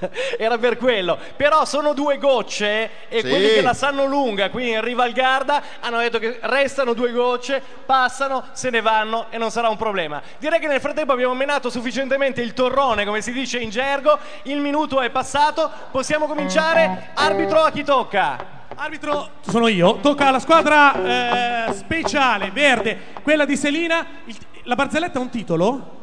Era 0.37 0.59
per 0.59 0.77
quello. 0.77 1.17
Però 1.35 1.65
sono 1.65 1.93
due 1.93 2.19
gocce 2.19 2.91
e 3.09 3.21
Sì. 3.21 3.27
quelli 3.27 3.47
che 3.49 3.61
la 3.63 3.73
sanno 3.73 4.05
lunga 4.05 4.51
qui 4.51 4.69
in 4.69 4.81
Riva 4.81 5.03
al 5.03 5.13
Garda 5.13 5.61
hanno 5.79 5.97
detto 5.97 6.19
che 6.19 6.37
restano 6.43 6.93
due 6.93 7.11
gocce, 7.11 7.59
passano, 7.85 8.45
se 8.51 8.69
ne 8.69 8.81
vanno 8.81 9.25
e 9.31 9.39
non 9.39 9.49
sarà 9.49 9.67
un 9.67 9.77
problema. 9.77 10.21
Direi 10.37 10.59
che 10.59 10.67
nel 10.67 10.79
frattempo 10.79 11.11
abbiamo 11.11 11.33
menato 11.33 11.71
sufficientemente 11.71 12.39
il 12.41 12.53
torrone, 12.53 13.05
come 13.05 13.21
si 13.21 13.31
dice 13.31 13.57
in 13.57 13.71
gergo. 13.71 14.19
Il 14.43 14.59
minuto 14.59 15.01
è 15.01 15.09
passato, 15.09 15.69
possiamo 15.89 16.27
cominciare. 16.27 17.09
Arbitro 17.15 17.61
a 17.63 17.71
chi 17.71 17.83
tocca? 17.83 18.57
Arbitro 18.81 19.31
sono 19.41 19.67
io, 19.67 19.99
tocca 19.99 20.27
alla 20.29 20.39
squadra 20.39 21.67
eh, 21.67 21.73
speciale 21.73 22.49
verde, 22.51 22.97
quella 23.21 23.43
di 23.43 23.57
Selina. 23.57 24.05
Il- 24.23 24.37
la 24.63 24.75
barzelletta 24.75 25.19
ha 25.19 25.21
un 25.21 25.29
titolo? 25.29 25.97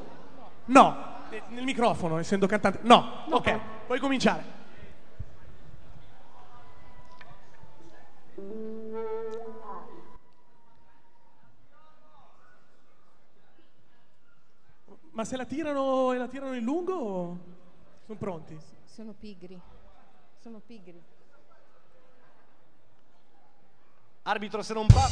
No, 0.67 1.05
Eh, 1.31 1.43
nel 1.49 1.65
microfono, 1.65 2.19
essendo 2.19 2.47
cantante. 2.47 2.81
No, 2.83 3.25
ok, 3.31 3.59
puoi 3.87 3.99
cominciare. 3.99 4.45
Ma 15.13 15.25
se 15.25 15.37
la 15.37 15.47
tirano 15.47 16.13
e 16.13 16.19
la 16.19 16.29
tirano 16.29 16.55
in 16.55 16.63
lungo, 16.65 17.39
sono 18.05 18.19
pronti? 18.19 18.59
Sono 18.85 19.15
pigri. 19.15 19.59
Sono 20.41 20.61
pigri. 20.65 21.03
Arbitro 24.29 24.61
se 24.61 24.75
non 24.75 24.89
pa... 24.89 25.09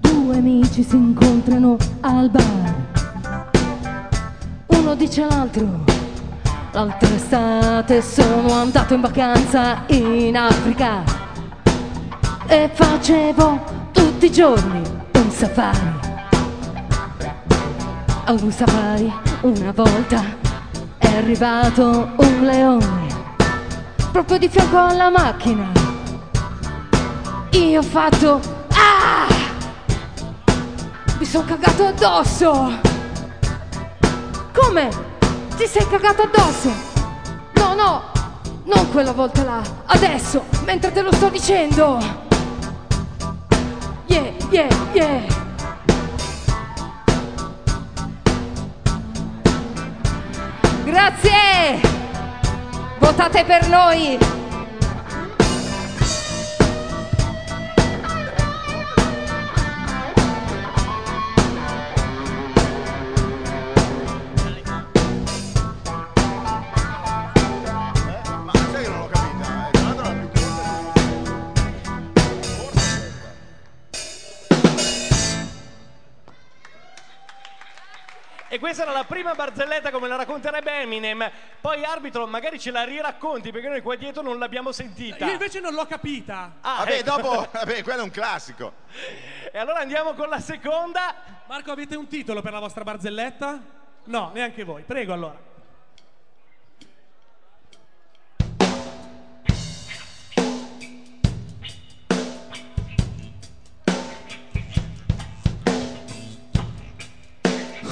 Due 0.00 0.36
amici 0.36 0.82
si 0.82 0.96
incontrano 0.96 1.76
al 2.00 2.30
bar. 2.30 2.74
Uno 4.66 4.96
dice 4.96 5.22
all'altro, 5.22 5.84
l'altra 6.72 7.14
estate 7.14 8.00
sono 8.00 8.52
andato 8.52 8.94
in 8.94 9.00
vacanza 9.00 9.82
in 9.88 10.36
Africa 10.36 11.02
e 12.46 12.70
facevo 12.72 13.88
tutti 13.92 14.26
i 14.26 14.32
giorni 14.32 14.82
un 15.14 15.30
safari. 15.30 15.98
A 18.24 18.32
un 18.32 18.52
safari 18.52 19.12
una 19.42 19.72
volta 19.72 20.22
è 20.98 21.16
arrivato 21.16 22.10
un 22.16 22.40
leone 22.42 23.08
proprio 24.12 24.38
di 24.38 24.48
fianco 24.48 24.78
alla 24.78 25.10
macchina. 25.10 25.68
Io 27.50 27.80
ho 27.80 27.82
fatto 27.82 28.40
ah! 28.72 29.26
Mi 31.18 31.24
sono 31.24 31.44
cagato 31.44 31.86
addosso! 31.86 32.78
Come? 34.52 35.09
Ti 35.60 35.66
sei 35.66 35.86
cagato 35.88 36.22
addosso? 36.22 36.72
No, 37.52 37.74
no, 37.74 38.02
non 38.64 38.90
quella 38.90 39.12
volta 39.12 39.44
là, 39.44 39.62
adesso, 39.84 40.46
mentre 40.64 40.90
te 40.90 41.02
lo 41.02 41.12
sto 41.12 41.28
dicendo! 41.28 41.98
Yeah, 44.06 44.32
yeah, 44.48 44.68
yeah! 44.94 45.22
Grazie! 50.82 51.80
Votate 52.98 53.44
per 53.44 53.68
noi! 53.68 54.39
Questa 78.70 78.88
era 78.88 78.96
la 78.96 79.04
prima 79.04 79.34
barzelletta 79.34 79.90
come 79.90 80.06
la 80.06 80.14
racconterebbe 80.14 80.70
Eminem. 80.82 81.28
Poi 81.60 81.82
arbitro, 81.82 82.24
magari 82.28 82.60
ce 82.60 82.70
la 82.70 82.84
riracconti 82.84 83.50
perché 83.50 83.66
noi 83.66 83.82
qua 83.82 83.96
dietro 83.96 84.22
non 84.22 84.38
l'abbiamo 84.38 84.70
sentita. 84.70 85.26
Io 85.26 85.32
invece 85.32 85.58
non 85.58 85.74
l'ho 85.74 85.86
capita. 85.86 86.52
Ah, 86.60 86.76
Vabbè, 86.78 86.98
ecco. 86.98 87.16
dopo, 87.16 87.48
vabbè, 87.50 87.82
quello 87.82 87.98
è 87.98 88.04
un 88.04 88.12
classico. 88.12 88.74
E 89.50 89.58
allora 89.58 89.80
andiamo 89.80 90.14
con 90.14 90.28
la 90.28 90.38
seconda. 90.38 91.16
Marco, 91.48 91.72
avete 91.72 91.96
un 91.96 92.06
titolo 92.06 92.42
per 92.42 92.52
la 92.52 92.60
vostra 92.60 92.84
barzelletta? 92.84 93.60
No, 94.04 94.30
neanche 94.34 94.62
voi. 94.62 94.84
Prego 94.84 95.14
allora. 95.14 95.48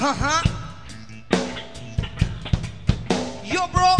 Ah-ah. 0.01 0.58
Yo 3.51 3.67
bro. 3.71 3.95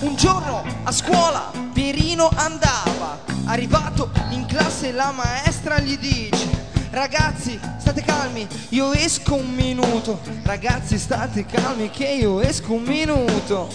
Un 0.00 0.16
giorno 0.16 0.64
a 0.84 0.90
scuola 0.90 1.50
Pierino 1.74 2.30
andava. 2.34 3.18
Arrivato 3.44 4.10
in 4.30 4.46
classe 4.46 4.90
la 4.92 5.12
maestra 5.12 5.80
gli 5.80 5.98
dice 5.98 6.48
Ragazzi 6.90 7.58
state 7.78 8.02
calmi 8.02 8.46
io 8.70 8.92
esco 8.92 9.34
un 9.34 9.54
minuto. 9.54 10.20
Ragazzi 10.44 10.98
state 10.98 11.44
calmi 11.44 11.90
che 11.90 12.08
io 12.08 12.40
esco 12.40 12.72
un 12.72 12.84
minuto. 12.84 13.68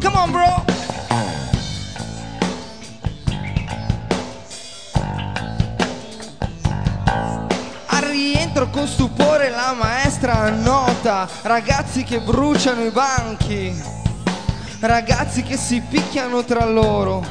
Come 0.00 0.16
on 0.16 0.30
bro 0.30 0.67
rientro 8.58 8.70
con 8.70 8.88
stupore 8.88 9.50
la 9.50 9.72
maestra 9.78 10.38
annota 10.40 11.28
Ragazzi 11.42 12.02
che 12.02 12.20
bruciano 12.20 12.84
i 12.84 12.90
banchi 12.90 13.72
Ragazzi 14.80 15.42
che 15.42 15.56
si 15.56 15.80
picchiano 15.80 16.44
tra 16.44 16.64
loro 16.64 17.24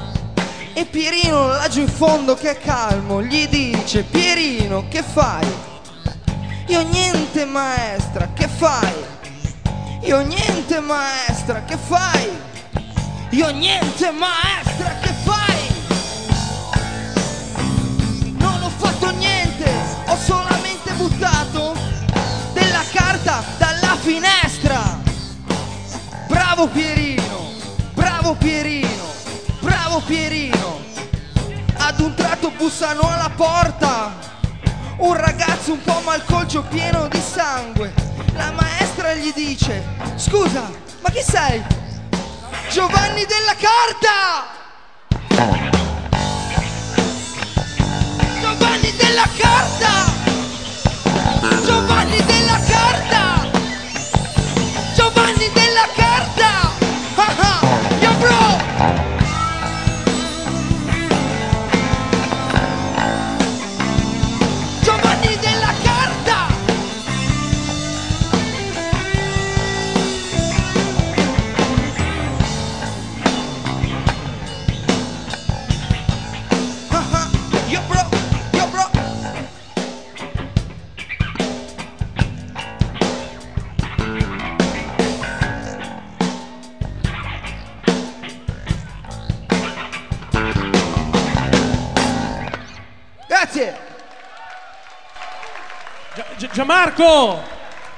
E 0.73 0.85
Pierino 0.85 1.47
laggiù 1.47 1.81
in 1.81 1.89
fondo 1.89 2.35
che 2.35 2.51
è 2.51 2.57
calmo 2.57 3.21
Gli 3.21 3.47
dice 3.47 4.03
Pierino 4.03 4.87
che 4.87 5.03
fai? 5.03 5.45
Io 6.67 6.81
niente 6.83 7.45
maestra 7.45 8.29
che 8.33 8.47
fai? 8.47 8.93
Io 10.01 10.21
niente 10.21 10.79
maestra 10.79 11.63
che 11.63 11.77
fai? 11.77 12.29
Io 13.31 13.49
niente 13.49 14.11
maestra 14.11 14.95
che 15.01 15.13
fai? 15.23 15.55
Non 18.37 18.63
ho 18.63 18.69
fatto 18.69 19.09
niente, 19.11 19.69
ho 20.07 20.15
solamente 20.15 20.56
buttato 21.07 21.73
della 22.51 22.83
carta 22.91 23.41
dalla 23.57 23.95
finestra. 23.95 24.99
Bravo 26.27 26.67
Pierino, 26.67 27.51
bravo 27.93 28.35
Pierino, 28.35 29.05
bravo 29.61 30.01
Pierino. 30.01 30.81
Ad 31.77 31.99
un 32.01 32.13
tratto 32.13 32.51
bussano 32.57 33.09
alla 33.09 33.31
porta. 33.33 34.15
Un 34.97 35.15
ragazzo 35.15 35.73
un 35.73 35.81
po' 35.83 36.01
malcolcio 36.03 36.63
pieno 36.63 37.07
di 37.07 37.21
sangue. 37.21 37.93
La 38.33 38.51
maestra 38.51 39.13
gli 39.13 39.31
dice, 39.33 39.83
scusa, 40.15 40.69
ma 41.01 41.09
chi 41.09 41.21
sei? 41.21 41.63
Giovanni 42.69 43.25
della 43.25 43.55
carta! 43.55 44.55
Giovanni 48.41 48.91
della 48.97 49.27
carta! 49.37 50.16
Giovanni 51.67 52.15
della 52.15 52.36
Gianmarco! 96.61 97.39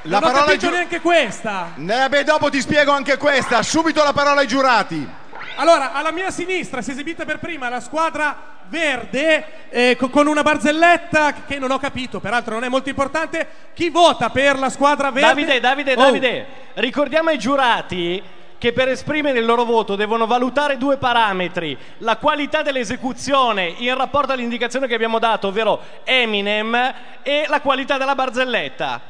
La 0.02 0.20
non 0.20 0.30
ho 0.30 0.32
parola 0.34 0.46
capito 0.48 0.66
giu- 0.66 0.72
neanche 0.74 1.00
questa. 1.00 1.72
Eh, 1.78 2.10
beh, 2.10 2.24
dopo 2.26 2.50
ti 2.50 2.60
spiego 2.60 2.92
anche 2.92 3.16
questa. 3.16 3.64
Subito 3.64 4.04
la 4.04 4.12
parola 4.12 4.42
ai 4.42 4.48
giurati. 4.48 5.08
Allora, 5.56 5.94
alla 5.94 6.12
mia 6.12 6.30
sinistra 6.30 6.82
si 6.82 6.90
è 6.90 6.94
esibita 6.94 7.24
per 7.24 7.40
prima 7.40 7.70
la 7.70 7.80
squadra 7.80 8.58
verde 8.68 9.70
eh, 9.70 9.96
co- 9.98 10.10
con 10.10 10.28
una 10.28 10.42
barzelletta 10.42 11.36
che 11.48 11.58
non 11.58 11.72
ho 11.72 11.80
capito, 11.80 12.20
peraltro 12.20 12.56
non 12.56 12.66
è 12.66 12.68
molto 12.68 12.90
importante. 12.90 13.48
Chi 13.74 13.90
vota 13.90 14.30
per 14.30 14.60
la 14.60 14.70
squadra 14.70 15.10
verde? 15.10 15.28
Davide, 15.30 15.60
Davide, 15.62 15.94
Oh, 15.94 16.04
Davide, 16.04 16.48
ricordiamo 16.74 17.30
ai 17.30 17.38
giurati 17.40 18.22
che 18.60 18.74
per 18.74 18.90
esprimere 18.90 19.40
il 19.40 19.46
loro 19.46 19.64
voto 19.64 19.96
devono 19.96 20.28
valutare 20.28 20.78
due 20.78 20.98
parametri, 20.98 21.76
la 22.00 22.18
qualità 22.18 22.62
dell'esecuzione 22.62 23.74
in 23.78 23.96
rapporto 23.96 24.34
all'indicazione 24.34 24.86
che 24.86 24.94
abbiamo 24.94 25.18
dato, 25.18 25.48
ovvero 25.48 25.80
Eminem, 26.04 26.94
e 27.24 27.46
la 27.48 27.62
qualità 27.62 27.98
della 27.98 28.14
barzelletta. 28.14 29.02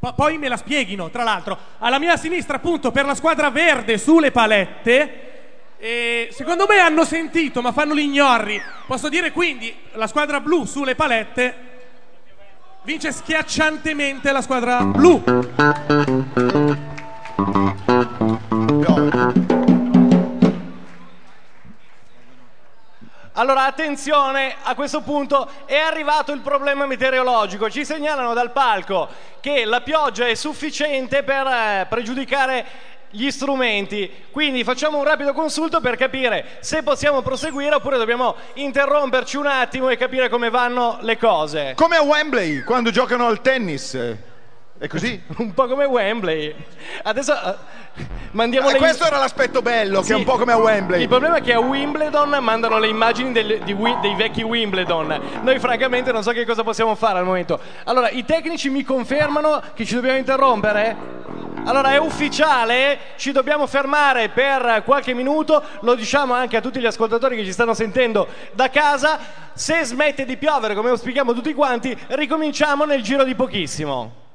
po- 0.00 0.14
poi 0.14 0.38
me 0.38 0.48
la 0.48 0.56
spieghino, 0.56 1.10
tra 1.10 1.22
l'altro. 1.22 1.56
Alla 1.78 1.98
mia 1.98 2.16
sinistra, 2.16 2.56
appunto, 2.56 2.90
per 2.90 3.04
la 3.04 3.14
squadra 3.14 3.50
verde 3.50 3.98
sulle 3.98 4.30
palette. 4.30 5.26
E 5.78 6.28
secondo 6.32 6.66
me 6.68 6.78
hanno 6.78 7.04
sentito, 7.04 7.60
ma 7.60 7.72
fanno 7.72 7.94
gli 7.94 8.00
ignorri. 8.00 8.60
Posso 8.86 9.08
dire 9.08 9.30
quindi 9.30 9.72
la 9.92 10.06
squadra 10.06 10.40
blu 10.40 10.64
sulle 10.64 10.96
palette 10.96 11.66
vince 12.82 13.12
schiacciantemente 13.12 14.32
la 14.32 14.40
squadra 14.40 14.82
blu. 14.82 15.22
Allora, 23.38 23.66
attenzione, 23.66 24.56
a 24.62 24.74
questo 24.74 25.00
punto 25.02 25.48
è 25.64 25.76
arrivato 25.76 26.32
il 26.32 26.40
problema 26.40 26.86
meteorologico. 26.86 27.70
Ci 27.70 27.84
segnalano 27.84 28.34
dal 28.34 28.50
palco 28.50 29.08
che 29.38 29.64
la 29.64 29.80
pioggia 29.80 30.26
è 30.26 30.34
sufficiente 30.34 31.22
per 31.22 31.46
eh, 31.46 31.86
pregiudicare 31.88 32.66
gli 33.10 33.30
strumenti. 33.30 34.10
Quindi 34.32 34.64
facciamo 34.64 34.98
un 34.98 35.04
rapido 35.04 35.32
consulto 35.32 35.80
per 35.80 35.96
capire 35.96 36.56
se 36.60 36.82
possiamo 36.82 37.22
proseguire 37.22 37.76
oppure 37.76 37.96
dobbiamo 37.96 38.34
interromperci 38.54 39.36
un 39.36 39.46
attimo 39.46 39.88
e 39.88 39.96
capire 39.96 40.28
come 40.28 40.50
vanno 40.50 40.98
le 41.02 41.16
cose. 41.16 41.74
Come 41.76 41.96
a 41.96 42.02
Wembley, 42.02 42.64
quando 42.64 42.90
giocano 42.90 43.28
al 43.28 43.40
tennis. 43.40 43.96
È 44.78 44.86
così? 44.86 45.20
Un 45.38 45.52
po' 45.54 45.66
come 45.66 45.84
Wembley. 45.86 46.54
Adesso 47.02 47.32
eh, 47.34 47.54
mandiamo 48.30 48.68
Eh, 48.68 48.72
le 48.74 48.78
questo 48.78 49.04
era 49.04 49.18
l'aspetto 49.18 49.60
bello, 49.60 49.98
che 50.00 50.06
Sì. 50.06 50.12
è 50.12 50.14
un 50.14 50.22
po' 50.24 50.36
come 50.38 50.52
a 50.52 50.56
Wembley. 50.56 51.02
Il 51.02 51.08
problema 51.08 51.36
è 51.36 51.42
che 51.42 51.52
a 51.52 51.58
Wimbledon 51.58 52.28
mandano 52.40 52.78
le 52.78 52.86
immagini 52.86 53.32
del- 53.32 53.58
di 53.64 53.76
dei 54.00 54.14
vecchi 54.14 54.42
Wimbledon. 54.42 55.20
Noi 55.42 55.58
francamente 55.58 56.12
non 56.12 56.22
so 56.22 56.30
che 56.30 56.46
cosa 56.46 56.62
possiamo 56.62 56.94
fare 56.94 57.18
al 57.18 57.24
momento. 57.24 57.58
Allora, 57.84 58.08
i 58.10 58.24
tecnici 58.24 58.70
mi 58.70 58.84
confermano 58.84 59.60
che 59.74 59.84
ci 59.84 59.94
dobbiamo 59.94 60.16
interrompere? 60.16 61.16
Allora, 61.64 61.90
è 61.92 61.98
ufficiale, 61.98 62.98
ci 63.16 63.32
dobbiamo 63.32 63.66
fermare 63.66 64.28
per 64.28 64.82
qualche 64.84 65.12
minuto, 65.12 65.60
lo 65.80 65.94
diciamo 65.96 66.32
anche 66.34 66.56
a 66.56 66.60
tutti 66.60 66.78
gli 66.78 66.86
ascoltatori 66.86 67.34
che 67.36 67.44
ci 67.44 67.52
stanno 67.52 67.74
sentendo 67.74 68.28
da 68.52 68.70
casa. 68.70 69.18
Se 69.54 69.82
smette 69.84 70.24
di 70.24 70.36
piovere, 70.36 70.74
come 70.74 70.90
auspichiamo 70.90 71.34
tutti 71.34 71.52
quanti, 71.52 71.98
ricominciamo 72.10 72.84
nel 72.84 73.02
giro 73.02 73.24
di 73.24 73.34
pochissimo. 73.34 74.26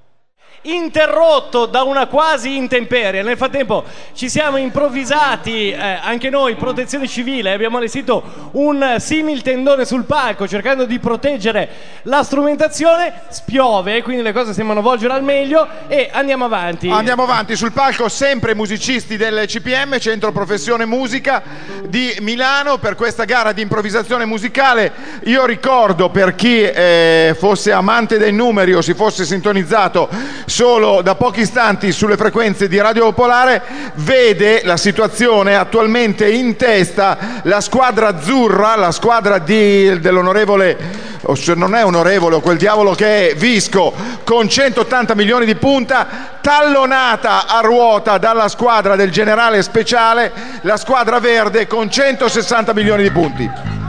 Interrotto 0.63 1.65
da 1.65 1.83
una 1.83 2.07
quasi 2.07 2.55
intemperie. 2.55 3.21
Nel 3.21 3.37
frattempo 3.37 3.83
ci 4.13 4.29
siamo 4.29 4.57
improvvisati 4.57 5.71
eh, 5.71 5.99
anche 6.01 6.29
noi, 6.29 6.55
protezione 6.55 7.07
civile, 7.07 7.51
abbiamo 7.51 7.77
allestito 7.77 8.51
un 8.51 8.95
simil 8.99 9.41
tendone 9.41 9.85
sul 9.85 10.05
palco 10.05 10.47
cercando 10.47 10.85
di 10.85 10.99
proteggere 10.99 11.69
la 12.03 12.23
strumentazione. 12.23 13.21
Spiove, 13.29 14.01
quindi 14.03 14.21
le 14.21 14.31
cose 14.31 14.53
sembrano 14.53 14.81
volgere 14.81 15.13
al 15.13 15.23
meglio 15.23 15.67
e 15.87 16.09
andiamo 16.11 16.45
avanti. 16.45 16.89
Andiamo 16.89 17.23
avanti 17.23 17.55
sul 17.55 17.71
palco, 17.71 18.07
sempre 18.07 18.55
musicisti 18.55 19.17
del 19.17 19.45
CPM, 19.47 19.99
Centro 19.99 20.31
Professione 20.31 20.85
Musica 20.85 21.41
di 21.87 22.15
Milano, 22.19 22.77
per 22.77 22.95
questa 22.95 23.25
gara 23.25 23.51
di 23.51 23.61
improvvisazione 23.61 24.25
musicale. 24.25 24.91
Io 25.25 25.45
ricordo 25.45 26.09
per 26.09 26.35
chi 26.35 26.61
eh, 26.61 27.35
fosse 27.37 27.71
amante 27.71 28.17
dei 28.17 28.31
numeri 28.31 28.73
o 28.73 28.81
si 28.81 28.93
fosse 28.93 29.25
sintonizzato 29.25 30.09
solo 30.53 31.01
da 31.01 31.15
pochi 31.15 31.41
istanti 31.41 31.91
sulle 31.91 32.15
frequenze 32.15 32.67
di 32.67 32.79
Radio 32.79 33.05
Popolare, 33.05 33.63
vede 33.95 34.61
la 34.63 34.77
situazione 34.77 35.55
attualmente 35.55 36.29
in 36.29 36.55
testa 36.55 37.41
la 37.41 37.59
squadra 37.59 38.09
azzurra, 38.09 38.75
la 38.75 38.91
squadra 38.91 39.39
di- 39.39 39.99
dell'onorevole, 39.99 40.77
o 41.23 41.33
se 41.33 41.55
non 41.55 41.73
è 41.73 41.83
onorevole, 41.83 42.35
o 42.35 42.39
quel 42.39 42.57
diavolo 42.57 42.93
che 42.93 43.31
è 43.31 43.35
Visco, 43.35 43.91
con 44.23 44.47
180 44.47 45.15
milioni 45.15 45.47
di 45.47 45.55
punta, 45.55 46.37
tallonata 46.39 47.47
a 47.47 47.59
ruota 47.61 48.19
dalla 48.19 48.47
squadra 48.47 48.95
del 48.95 49.09
generale 49.09 49.63
speciale, 49.63 50.31
la 50.61 50.77
squadra 50.77 51.17
verde 51.17 51.65
con 51.65 51.89
160 51.89 52.73
milioni 52.75 53.01
di 53.01 53.11
punti. 53.11 53.82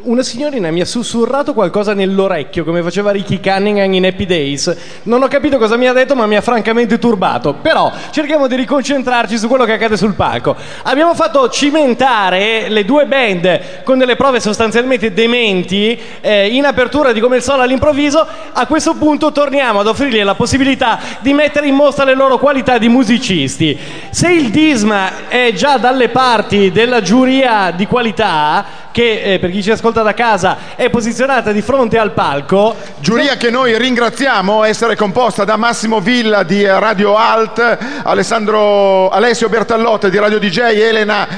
Una 0.00 0.22
signorina 0.22 0.70
mi 0.70 0.80
ha 0.80 0.86
sussurrato 0.86 1.52
qualcosa 1.52 1.92
nell'orecchio, 1.92 2.64
come 2.64 2.82
faceva 2.82 3.10
Ricky 3.10 3.38
Cunningham 3.38 3.92
in 3.92 4.06
Happy 4.06 4.24
Days. 4.24 4.74
Non 5.02 5.22
ho 5.22 5.28
capito 5.28 5.58
cosa 5.58 5.76
mi 5.76 5.86
ha 5.86 5.92
detto, 5.92 6.14
ma 6.14 6.24
mi 6.24 6.36
ha 6.36 6.40
francamente 6.40 6.98
turbato. 6.98 7.52
Però 7.52 7.92
cerchiamo 8.10 8.46
di 8.46 8.56
riconcentrarci 8.56 9.36
su 9.36 9.46
quello 9.46 9.66
che 9.66 9.72
accade 9.72 9.98
sul 9.98 10.14
palco. 10.14 10.56
Abbiamo 10.84 11.14
fatto 11.14 11.50
cimentare 11.50 12.70
le 12.70 12.86
due 12.86 13.04
band 13.04 13.82
con 13.84 13.98
delle 13.98 14.16
prove 14.16 14.40
sostanzialmente 14.40 15.12
dementi 15.12 16.00
eh, 16.22 16.46
in 16.46 16.64
apertura 16.64 17.12
di 17.12 17.20
come 17.20 17.36
il 17.36 17.42
solo 17.42 17.60
all'improvviso. 17.60 18.26
A 18.52 18.66
questo 18.66 18.94
punto 18.94 19.32
torniamo 19.32 19.80
ad 19.80 19.86
offrirgli 19.86 20.22
la 20.22 20.34
possibilità 20.34 20.98
di 21.20 21.34
mettere 21.34 21.66
in 21.66 21.74
mostra 21.74 22.04
le 22.04 22.14
loro 22.14 22.38
qualità 22.38 22.78
di 22.78 22.88
musicisti. 22.88 23.78
Se 24.08 24.30
il 24.30 24.48
Disma 24.48 25.28
è 25.28 25.52
già 25.52 25.76
dalle 25.76 26.08
parti 26.08 26.72
della 26.72 27.02
giuria 27.02 27.70
di 27.70 27.86
qualità, 27.86 28.86
che 28.98 29.34
eh, 29.34 29.38
per 29.38 29.52
chi 29.52 29.62
ci 29.62 29.70
ascolta 29.70 30.02
da 30.02 30.12
casa 30.12 30.74
è 30.74 30.90
posizionata 30.90 31.52
di 31.52 31.62
fronte 31.62 31.98
al 31.98 32.10
palco, 32.10 32.74
Giuria 32.98 33.36
che 33.36 33.48
noi 33.48 33.78
ringraziamo 33.78 34.64
essere 34.64 34.96
composta 34.96 35.44
da 35.44 35.54
Massimo 35.56 36.00
Villa 36.00 36.42
di 36.42 36.64
Radio 36.64 37.14
Alt, 37.14 37.78
Alessandro, 38.02 39.08
Alessio 39.08 39.48
Bertallotta 39.48 40.08
di 40.08 40.18
Radio 40.18 40.40
DJ, 40.40 40.58
Elena 40.80 41.28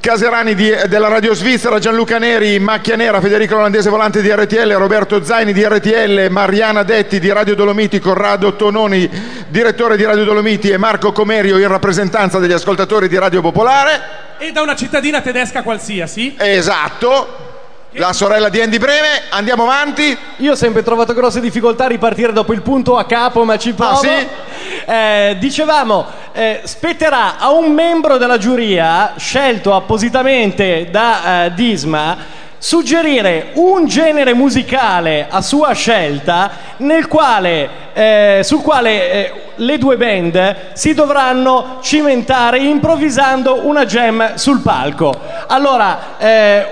Caserani 0.00 0.54
di- 0.54 0.72
della 0.86 1.08
Radio 1.08 1.34
Svizzera, 1.34 1.80
Gianluca 1.80 2.18
Neri, 2.18 2.60
Macchia 2.60 2.94
Nera, 2.94 3.20
Federico 3.20 3.56
Olandese 3.56 3.90
Volante 3.90 4.22
di 4.22 4.30
RTL, 4.30 4.72
Roberto 4.74 5.24
Zaini 5.24 5.52
di 5.52 5.64
RTL, 5.64 6.28
Mariana 6.30 6.84
Detti 6.84 7.18
di 7.18 7.32
Radio 7.32 7.56
Dolomiti, 7.56 7.98
Corrado 7.98 8.54
Tononi, 8.54 9.10
direttore 9.48 9.96
di 9.96 10.04
Radio 10.04 10.22
Dolomiti 10.22 10.68
e 10.70 10.76
Marco 10.76 11.10
Comerio 11.10 11.58
in 11.58 11.66
rappresentanza 11.66 12.38
degli 12.38 12.52
ascoltatori 12.52 13.08
di 13.08 13.18
Radio 13.18 13.40
Popolare. 13.40 14.27
E 14.38 14.52
da 14.52 14.62
una 14.62 14.76
cittadina 14.76 15.20
tedesca 15.20 15.62
qualsiasi. 15.62 16.36
Esatto. 16.38 17.46
La 17.92 18.12
sorella 18.12 18.48
di 18.48 18.60
Andy 18.60 18.78
Breme, 18.78 19.22
andiamo 19.30 19.64
avanti. 19.64 20.16
io 20.36 20.52
ho 20.52 20.54
sempre 20.54 20.84
trovato 20.84 21.12
grosse 21.12 21.40
difficoltà 21.40 21.86
a 21.86 21.88
ripartire 21.88 22.32
dopo 22.32 22.52
il 22.52 22.62
punto 22.62 22.96
a 22.96 23.04
capo, 23.04 23.42
ma 23.44 23.58
ci 23.58 23.72
provo. 23.72 23.94
Ah, 23.94 23.96
sì? 23.96 24.26
Eh, 24.84 25.36
dicevamo, 25.40 26.06
eh, 26.32 26.60
spetterà 26.62 27.38
a 27.38 27.50
un 27.50 27.72
membro 27.72 28.16
della 28.16 28.38
giuria, 28.38 29.14
scelto 29.16 29.74
appositamente 29.74 30.88
da 30.90 31.46
eh, 31.46 31.54
Disma, 31.54 32.16
suggerire 32.58 33.50
un 33.54 33.86
genere 33.86 34.34
musicale 34.34 35.26
a 35.28 35.40
sua 35.40 35.72
scelta 35.72 36.50
nel 36.78 37.06
quale, 37.06 37.68
eh, 37.92 38.40
sul 38.42 38.62
quale 38.62 39.12
eh, 39.12 39.32
le 39.56 39.78
due 39.78 39.96
band 39.96 40.72
si 40.72 40.94
dovranno 40.94 41.78
cimentare 41.80 42.58
improvvisando 42.58 43.66
una 43.66 43.84
jam 43.84 44.34
sul 44.34 44.60
palco. 44.60 45.14
Allora, 45.46 46.18
eh, 46.18 46.66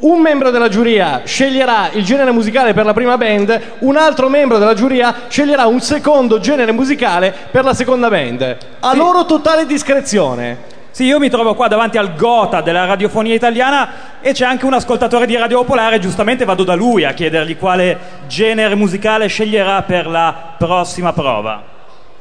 un 0.00 0.20
membro 0.20 0.50
della 0.50 0.68
giuria 0.68 1.22
sceglierà 1.24 1.88
il 1.92 2.04
genere 2.04 2.30
musicale 2.30 2.74
per 2.74 2.84
la 2.84 2.92
prima 2.92 3.16
band, 3.16 3.60
un 3.80 3.96
altro 3.96 4.28
membro 4.28 4.58
della 4.58 4.74
giuria 4.74 5.14
sceglierà 5.28 5.66
un 5.66 5.80
secondo 5.80 6.40
genere 6.40 6.72
musicale 6.72 7.34
per 7.50 7.64
la 7.64 7.72
seconda 7.72 8.08
band. 8.08 8.56
A 8.80 8.94
loro 8.94 9.24
totale 9.24 9.64
discrezione. 9.64 10.72
Sì, 10.94 11.06
io 11.06 11.18
mi 11.18 11.28
trovo 11.28 11.56
qua 11.56 11.66
davanti 11.66 11.98
al 11.98 12.14
gota 12.14 12.60
della 12.60 12.84
radiofonia 12.84 13.34
italiana 13.34 14.20
e 14.20 14.30
c'è 14.30 14.44
anche 14.44 14.64
un 14.64 14.74
ascoltatore 14.74 15.26
di 15.26 15.34
Radio 15.36 15.58
Popolare, 15.58 15.98
giustamente 15.98 16.44
vado 16.44 16.62
da 16.62 16.74
lui 16.74 17.02
a 17.02 17.12
chiedergli 17.12 17.58
quale 17.58 17.98
genere 18.28 18.76
musicale 18.76 19.26
sceglierà 19.26 19.82
per 19.82 20.06
la 20.06 20.54
prossima 20.56 21.12
prova. 21.12 21.64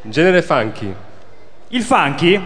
Genere 0.01 0.41
funky. 0.41 0.91
Il 1.67 1.83
funky? 1.83 2.41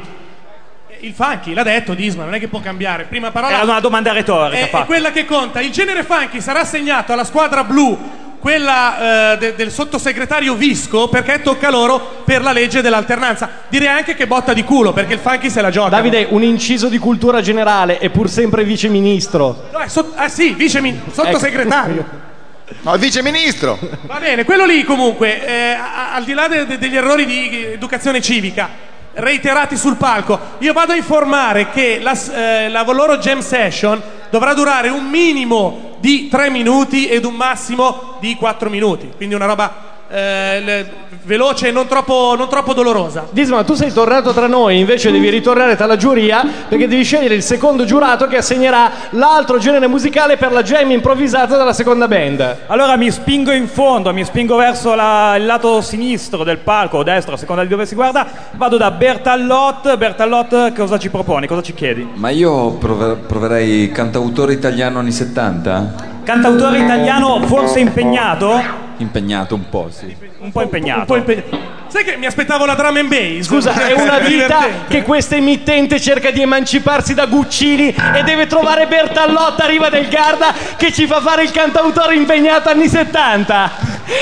Il 0.99 1.13
funky, 1.13 1.53
l'ha 1.53 1.63
detto 1.63 1.93
Disma, 1.93 2.25
non 2.25 2.33
è 2.33 2.39
che 2.39 2.49
può 2.49 2.59
cambiare. 2.59 3.05
Prima 3.05 3.31
parola 3.31 3.53
Era 3.53 3.63
una 3.63 3.79
domanda 3.79 4.11
retorica 4.11 4.79
è, 4.79 4.81
è 4.81 4.85
quella 4.85 5.11
che 5.11 5.23
conta. 5.23 5.61
Il 5.61 5.71
genere 5.71 6.03
funky 6.03 6.41
sarà 6.41 6.59
assegnato 6.59 7.13
alla 7.13 7.23
squadra 7.23 7.63
blu, 7.63 7.97
quella 8.39 9.33
eh, 9.33 9.37
de- 9.37 9.55
del 9.55 9.71
sottosegretario 9.71 10.53
Visco, 10.55 11.07
perché 11.09 11.41
tocca 11.41 11.69
loro 11.69 12.21
per 12.23 12.41
la 12.41 12.51
legge 12.51 12.81
dell'alternanza. 12.81 13.49
Direi 13.67 13.87
anche 13.87 14.15
che 14.15 14.27
botta 14.27 14.53
di 14.53 14.63
culo, 14.63 14.93
perché 14.93 15.13
il 15.13 15.19
funky 15.19 15.49
se 15.49 15.61
la 15.61 15.69
gioca. 15.69 15.89
Davide, 15.89 16.27
un 16.29 16.43
inciso 16.43 16.87
di 16.87 16.97
cultura 16.97 17.41
generale 17.41 17.99
e 17.99 18.09
pur 18.09 18.29
sempre 18.29 18.63
viceministro. 18.63 19.69
No, 19.71 19.79
è 19.79 19.87
sot- 19.87 20.13
ah 20.15 20.27
sì, 20.29 20.53
vice 20.53 20.81
sottosegretario. 21.11 22.25
No, 22.81 22.93
il 22.95 22.99
viceministro. 22.99 23.79
Va 24.01 24.19
bene, 24.19 24.43
quello 24.43 24.65
lì 24.65 24.83
comunque, 24.83 25.45
eh, 25.47 25.71
a- 25.71 26.13
al 26.15 26.25
di 26.25 26.33
là 26.33 26.49
de- 26.49 26.65
de- 26.65 26.77
degli 26.77 26.97
errori 26.97 27.25
di 27.25 27.63
educazione 27.63 28.21
civica 28.21 28.69
reiterati 29.13 29.75
sul 29.77 29.95
palco, 29.95 30.37
io 30.59 30.73
vado 30.73 30.91
a 30.91 30.95
informare 30.95 31.69
che 31.71 31.99
la, 32.01 32.11
eh, 32.35 32.69
la 32.69 32.83
loro 32.83 33.17
jam 33.17 33.39
session 33.39 33.99
dovrà 34.29 34.53
durare 34.53 34.89
un 34.89 35.05
minimo 35.05 35.96
di 36.07 36.29
3 36.29 36.49
minuti 36.49 37.09
ed 37.09 37.25
un 37.25 37.35
massimo 37.35 38.15
di 38.21 38.35
4 38.35 38.69
minuti, 38.69 39.11
quindi 39.17 39.35
una 39.35 39.45
roba 39.45 39.96
eh, 40.09 40.85
veloce 41.23 41.67
e 41.67 41.71
non 41.71 41.87
troppo, 41.87 42.35
non 42.37 42.47
troppo 42.49 42.73
dolorosa. 42.73 43.25
Disma, 43.31 43.63
tu 43.63 43.73
sei 43.73 43.91
tornato 43.91 44.31
tra 44.31 44.47
noi, 44.47 44.79
invece 44.79 45.11
devi 45.11 45.29
ritornare 45.29 45.75
tra 45.75 45.85
la 45.85 45.97
giuria 45.97 46.45
perché 46.69 46.87
devi 46.87 47.03
scegliere 47.03 47.33
il 47.35 47.43
secondo 47.43 47.83
giurato 47.83 48.27
che 48.27 48.37
assegnerà 48.37 48.89
l'altro 49.11 49.57
genere 49.57 49.87
musicale 49.87 50.37
per 50.37 50.51
la 50.51 50.63
jam 50.63 50.89
improvvisata 50.91 51.57
dalla 51.57 51.73
seconda 51.73 52.07
band. 52.07 52.57
Allora 52.67 52.95
mi 52.95 53.11
spingo 53.11 53.51
in 53.51 53.67
fondo, 53.67 54.13
mi 54.13 54.23
spingo 54.23 54.55
verso 54.55 54.95
la- 54.95 55.35
il 55.35 55.45
lato 55.45 55.81
sinistro 55.81 56.43
del 56.43 56.59
palco, 56.59 56.97
o 56.99 57.03
destro, 57.03 57.33
a 57.33 57.37
seconda 57.37 57.63
di 57.63 57.67
dove 57.67 57.85
si 57.85 57.95
guarda, 57.95 58.25
vado 58.53 58.77
da 58.77 58.91
Bertallot. 58.91 59.97
Bertallot 59.97 60.73
cosa 60.73 60.97
ci 60.97 61.09
proponi, 61.09 61.47
cosa 61.47 61.61
ci 61.61 61.73
chiedi? 61.73 62.07
Ma 62.13 62.29
io 62.29 62.71
prove- 62.73 63.15
proverei 63.15 63.91
cantautore 63.91 64.53
italiano 64.53 64.99
anni 64.99 65.11
70? 65.11 65.93
Cantautore 66.23 66.79
italiano 66.79 67.41
forse 67.45 67.79
impegnato? 67.79 68.85
Impegnato 68.97 69.55
un 69.55 69.69
po', 69.69 69.89
sì. 69.91 70.15
Un 70.39 70.51
po' 70.51 70.61
impegnato. 70.61 70.99
Un 70.99 71.05
po' 71.05 71.15
impe- 71.17 71.75
Sai 71.87 72.03
che 72.03 72.17
mi 72.17 72.25
aspettavo 72.25 72.65
la 72.65 72.73
drum 72.73 72.97
and 72.97 73.07
bass? 73.07 73.45
Scusa, 73.45 73.73
è 73.73 73.93
una 73.99 74.19
vita 74.19 74.67
che 74.87 75.03
questa 75.03 75.35
emittente 75.35 75.99
cerca 76.01 76.31
di 76.31 76.41
emanciparsi 76.41 77.13
da 77.13 77.27
Guccini 77.27 77.93
e 78.13 78.23
deve 78.23 78.47
trovare 78.47 78.87
Bertallotta 78.87 79.63
a 79.63 79.67
riva 79.67 79.89
del 79.89 80.07
Garda 80.09 80.53
che 80.75 80.91
ci 80.91 81.07
fa 81.07 81.21
fare 81.21 81.43
il 81.43 81.51
cantautore 81.51 82.15
impegnato 82.15 82.69
anni 82.69 82.89
70. 82.89 83.71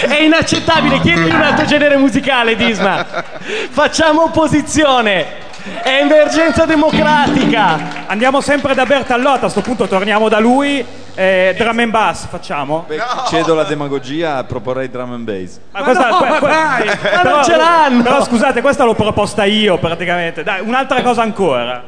È 0.07 0.15
inaccettabile, 0.15 0.99
chiedi 0.99 1.30
un 1.30 1.41
altro 1.41 1.65
genere 1.65 1.97
musicale, 1.97 2.55
Disma. 2.55 3.05
Facciamo 3.69 4.23
opposizione. 4.23 5.43
È 5.82 5.99
emergenza 6.01 6.66
democratica. 6.66 8.05
Andiamo 8.07 8.39
sempre 8.41 8.76
da 8.76 8.86
Bertallot, 8.86 9.43
a 9.45 9.49
sto 9.49 9.61
punto 9.61 9.88
torniamo 9.88 10.30
da 10.30 10.39
lui. 10.39 10.86
Eh, 11.18 11.55
drum 11.57 11.80
and 11.80 11.91
bass 11.91 12.28
facciamo? 12.28 12.84
Beh, 12.88 12.99
cedo 13.30 13.55
la 13.55 13.63
demagogia, 13.63 14.43
proporrei 14.43 14.89
drum 14.89 15.13
and 15.13 15.24
bass. 15.24 15.59
Ma, 15.72 15.82
questa- 15.82 16.09
no, 16.09 16.18
que- 16.18 16.28
ma 16.30 16.39
que- 16.39 16.47
dai! 16.47 16.88
Ma 17.16 17.22
non 17.32 17.43
ce 17.43 17.55
l'hanno! 17.55 18.03
Però 18.03 18.24
scusate, 18.24 18.61
questa 18.61 18.84
l'ho 18.84 18.93
proposta 18.95 19.43
io 19.45 19.78
praticamente. 19.78 20.43
Dai, 20.43 20.61
un'altra 20.61 21.01
cosa 21.01 21.22
ancora. 21.24 21.84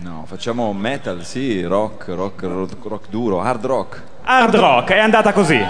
No, 0.00 0.24
facciamo 0.26 0.72
metal, 0.72 1.24
sì, 1.24 1.62
rock, 1.64 2.08
rock, 2.08 2.42
rock, 2.42 2.74
rock 2.84 3.08
duro, 3.08 3.40
hard 3.40 3.64
rock. 3.64 4.02
Hard 4.24 4.54
rock, 4.54 4.92
è 4.92 4.98
andata 5.00 5.32
così. 5.32 5.60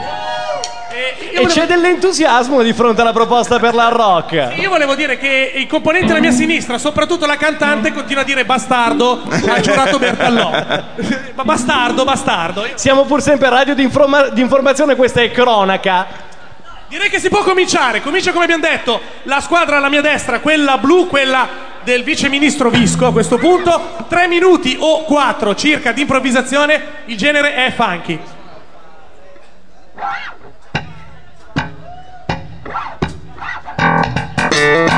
E 1.30 1.46
c'è 1.46 1.66
dell'entusiasmo 1.66 2.60
di 2.62 2.72
fronte 2.72 3.02
alla 3.02 3.12
proposta 3.12 3.60
per 3.60 3.74
la 3.74 3.88
rock. 3.88 4.54
Io 4.56 4.68
volevo 4.68 4.96
dire 4.96 5.16
che 5.16 5.52
i 5.54 5.66
componenti 5.68 6.08
della 6.08 6.18
mia 6.18 6.32
sinistra, 6.32 6.76
soprattutto 6.76 7.24
la 7.24 7.36
cantante, 7.36 7.92
continua 7.92 8.22
a 8.22 8.24
dire 8.24 8.44
bastardo 8.44 9.22
al 9.28 9.60
giurato 9.60 9.98
Bertallò. 9.98 10.50
Ma 11.34 11.44
bastardo, 11.44 12.02
bastardo. 12.02 12.66
Siamo 12.74 13.04
pur 13.04 13.22
sempre 13.22 13.48
radio 13.48 13.74
di, 13.74 13.82
informa- 13.82 14.28
di 14.28 14.40
informazione, 14.40 14.96
questa 14.96 15.20
è 15.20 15.30
cronaca. 15.30 16.06
Direi 16.88 17.08
che 17.10 17.20
si 17.20 17.28
può 17.28 17.42
cominciare. 17.42 18.02
Comincia 18.02 18.32
come 18.32 18.44
abbiamo 18.44 18.66
detto. 18.66 19.00
La 19.24 19.40
squadra 19.40 19.76
alla 19.76 19.90
mia 19.90 20.00
destra, 20.00 20.40
quella 20.40 20.78
blu, 20.78 21.06
quella 21.06 21.66
del 21.84 22.02
vice 22.02 22.28
ministro 22.28 22.70
Visco 22.70 23.06
a 23.06 23.12
questo 23.12 23.36
punto. 23.36 24.06
Tre 24.08 24.26
minuti 24.26 24.76
o 24.80 25.04
quattro 25.04 25.54
circa 25.54 25.92
di 25.92 26.00
improvvisazione. 26.00 26.82
Il 27.04 27.16
genere 27.16 27.54
è 27.54 27.72
funky. 27.72 28.18
Io 34.58 34.88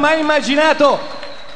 mai 0.00 0.18
immaginato 0.18 0.98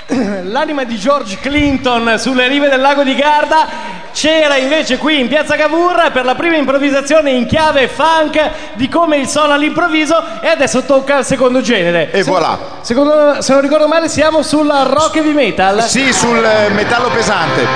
l'anima 0.07 0.85
di 0.85 0.97
George 0.97 1.39
Clinton 1.41 2.19
sulle 2.19 2.47
rive 2.47 2.69
del 2.69 2.81
lago 2.81 3.03
di 3.03 3.15
Garda. 3.15 3.93
C'era 4.13 4.57
invece 4.57 4.97
qui 4.99 5.19
in 5.19 5.27
piazza 5.27 5.57
Cavour 5.57 6.13
per 6.13 6.25
la 6.25 6.37
prima 6.37 6.55
improvvisazione 6.57 7.31
in 7.33 7.47
chiave 7.47 7.89
funk 7.89 8.51
di 8.75 8.89
come 8.89 9.17
il 9.17 9.27
suono 9.27 9.55
all'improvviso 9.55 10.23
e 10.41 10.47
adesso 10.47 10.83
tocca 10.85 11.17
al 11.17 11.25
secondo 11.25 11.61
genere. 11.61 12.13
E 12.13 12.23
Se- 12.23 12.31
voilà. 12.31 12.57
Secondo, 12.83 13.41
se 13.41 13.53
non 13.55 13.63
ricordo 13.63 13.89
male 13.89 14.09
siamo 14.09 14.43
sulla 14.43 14.83
rock 14.85 15.17
heavy 15.17 15.33
metal. 15.33 15.83
Sì, 15.83 16.13
sul 16.13 16.45
eh, 16.45 16.69
metallo 16.69 17.09
pesante. 17.09 17.67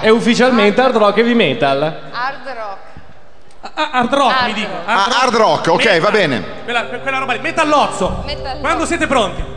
È 0.00 0.08
ufficialmente 0.10 0.80
hard 0.82 0.96
rock 0.96 1.16
heavy 1.16 1.34
metal. 1.34 1.82
Hard 1.82 2.44
rock. 2.44 2.78
Ah, 3.74 3.90
hard 3.92 4.12
rock 4.14 4.42
mi 4.46 4.52
dico. 4.54 4.72
Ah, 4.84 5.06
hard 5.22 5.34
rock, 5.34 5.66
ok, 5.68 5.84
Metal. 5.84 6.00
va 6.00 6.10
bene. 6.10 6.44
Quella, 6.64 6.84
quella 6.84 7.18
roba 7.18 7.32
lì. 7.34 7.38
Metallozzo. 7.40 8.22
Metallozzo. 8.26 8.60
Quando 8.60 8.84
siete 8.84 9.06
pronti? 9.06 9.49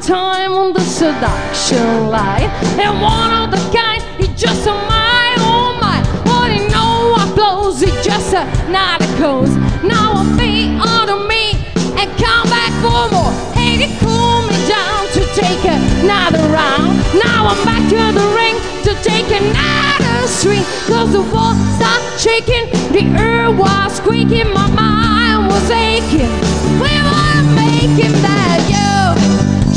Time 0.00 0.52
on 0.52 0.72
the 0.72 0.80
seduction 0.80 2.08
line. 2.08 2.48
And 2.80 3.02
one 3.02 3.30
of 3.32 3.50
the 3.50 3.60
kind, 3.76 4.02
he 4.18 4.26
just 4.34 4.66
a 4.66 4.72
my 4.72 5.34
oh 5.38 5.76
my. 5.80 6.00
What 6.24 6.50
he 6.50 6.60
know 6.68 7.14
I 7.16 7.30
blows, 7.34 7.82
it 7.82 7.92
just 8.02 8.32
a 8.32 8.44
not 8.70 9.02
a 9.02 9.06
cause. 9.20 9.54
Now 9.84 10.12
I'm 10.24 10.38
feet 10.38 10.72
under 10.80 11.20
me 11.28 11.52
and 12.00 12.08
come 12.16 12.48
back 12.48 12.72
for 12.80 13.12
more. 13.12 13.32
Hey, 13.52 13.76
they 13.76 13.92
cool 14.00 14.40
me 14.48 14.56
down 14.68 15.04
to 15.16 15.22
take 15.36 15.64
another 15.68 16.48
round. 16.48 16.96
Now 17.20 17.52
I'm 17.52 17.60
back 17.64 17.84
to 17.92 18.00
the 18.16 18.26
ring 18.32 18.56
to 18.88 18.92
take 19.04 19.28
another 19.28 20.26
swing. 20.26 20.64
Cause 20.88 21.12
the 21.12 21.22
wall 21.28 21.54
stopped 21.76 22.18
shaking, 22.18 22.72
the 22.96 23.04
earth 23.20 23.58
was 23.58 23.96
squeaking, 23.96 24.48
my 24.54 24.68
mind 24.70 25.48
was 25.48 25.70
aching. 25.70 26.32
We 26.80 26.92
wanna 27.04 27.42
make 27.54 27.92
him 28.00 28.12
that 28.22 28.64
be 28.66 28.74
all 28.74 28.89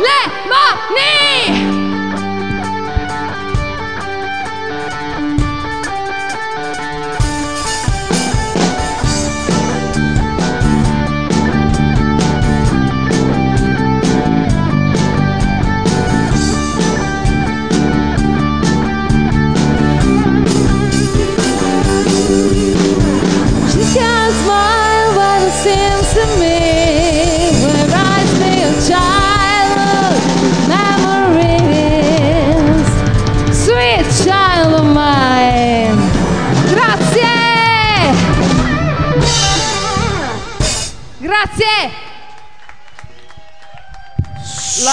And 0.00 1.73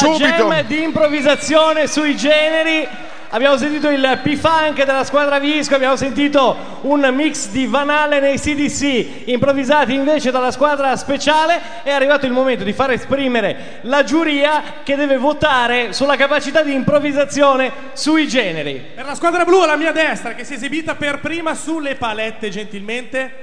Subito. 0.02 0.64
di 0.68 0.84
improvvisazione 0.84 1.88
sui 1.88 2.16
generi. 2.16 2.88
Abbiamo 3.34 3.56
sentito 3.56 3.88
il 3.88 4.20
P-Funk 4.22 4.84
della 4.84 5.06
squadra 5.06 5.40
Visco, 5.40 5.74
abbiamo 5.74 5.96
sentito 5.96 6.80
un 6.82 7.00
mix 7.14 7.48
di 7.48 7.66
Van 7.66 7.90
Halen 7.90 8.26
e 8.26 8.34
CDC 8.38 9.28
improvvisati 9.30 9.94
invece 9.94 10.32
dalla 10.32 10.52
squadra 10.52 10.98
speciale. 10.98 11.62
È 11.84 11.92
arrivato 11.92 12.26
il 12.26 12.34
momento 12.34 12.66
di 12.66 12.74
far 12.74 12.92
esprimere 12.92 13.80
la 13.84 14.04
giuria 14.04 14.62
che 14.84 14.98
deve 14.98 15.16
votare 15.18 15.94
sulla 15.94 16.18
capacità 16.18 16.62
di 16.62 16.74
improvvisazione 16.74 17.72
sui 17.94 18.28
generi. 18.28 18.84
Per 18.96 19.06
la 19.06 19.16
squadra 19.16 19.46
blu 19.46 19.62
alla 19.62 19.78
mia 19.78 19.94
destra, 19.94 20.34
che 20.34 20.44
si 20.44 20.52
è 20.52 20.56
esibita 20.58 20.96
per 20.96 21.20
prima 21.22 21.56
sulle 21.56 21.96
palette, 21.96 22.50
gentilmente. 22.50 23.34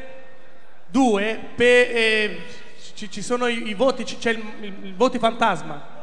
Due, 0.91 1.39
pe- 1.55 1.91
eh, 1.91 2.43
ci, 2.95 3.11
ci 3.11 3.23
sono 3.23 3.47
i, 3.47 3.69
i 3.69 3.75
voti, 3.75 4.05
c'è 4.05 4.31
il, 4.33 4.43
il- 4.61 4.75
il 4.83 4.95
voti 4.95 5.19
fantasma. 5.19 5.97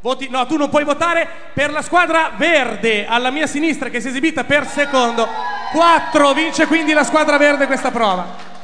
Voti, 0.00 0.28
no, 0.30 0.46
tu 0.46 0.56
non 0.56 0.68
puoi 0.68 0.84
votare 0.84 1.26
per 1.52 1.70
la 1.70 1.82
squadra 1.82 2.32
verde 2.36 3.06
alla 3.06 3.30
mia 3.30 3.46
sinistra 3.46 3.88
che 3.88 4.00
si 4.00 4.06
è 4.06 4.10
esibita 4.10 4.44
per 4.44 4.66
secondo. 4.66 5.28
4 5.72 6.32
vince 6.32 6.66
quindi 6.66 6.92
la 6.92 7.04
squadra 7.04 7.36
verde 7.38 7.66
questa 7.66 7.90
prova. 7.90 8.54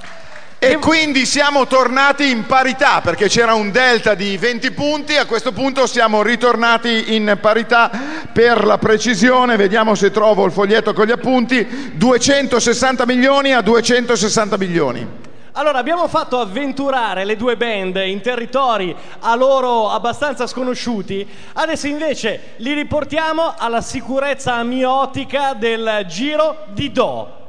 E 0.64 0.76
quindi 0.76 1.26
siamo 1.26 1.66
tornati 1.66 2.30
in 2.30 2.46
parità 2.46 3.00
perché 3.00 3.26
c'era 3.26 3.52
un 3.54 3.72
delta 3.72 4.14
di 4.14 4.36
20 4.36 4.70
punti, 4.70 5.16
a 5.16 5.24
questo 5.24 5.50
punto 5.50 5.88
siamo 5.88 6.22
ritornati 6.22 7.16
in 7.16 7.36
parità 7.40 7.90
per 8.32 8.64
la 8.64 8.78
precisione, 8.78 9.56
vediamo 9.56 9.96
se 9.96 10.12
trovo 10.12 10.44
il 10.44 10.52
foglietto 10.52 10.92
con 10.92 11.06
gli 11.06 11.10
appunti, 11.10 11.66
260 11.94 13.04
milioni 13.06 13.52
a 13.52 13.60
260 13.60 14.56
milioni. 14.56 15.21
Allora, 15.54 15.78
abbiamo 15.78 16.08
fatto 16.08 16.40
avventurare 16.40 17.26
le 17.26 17.36
due 17.36 17.58
band 17.58 17.96
in 17.96 18.22
territori 18.22 18.96
a 19.20 19.34
loro 19.34 19.90
abbastanza 19.90 20.46
sconosciuti, 20.46 21.28
adesso 21.52 21.86
invece 21.86 22.54
li 22.56 22.72
riportiamo 22.72 23.52
alla 23.58 23.82
sicurezza 23.82 24.54
amiotica 24.54 25.52
del 25.52 26.06
giro 26.08 26.64
di 26.68 26.90
Do. 26.90 27.41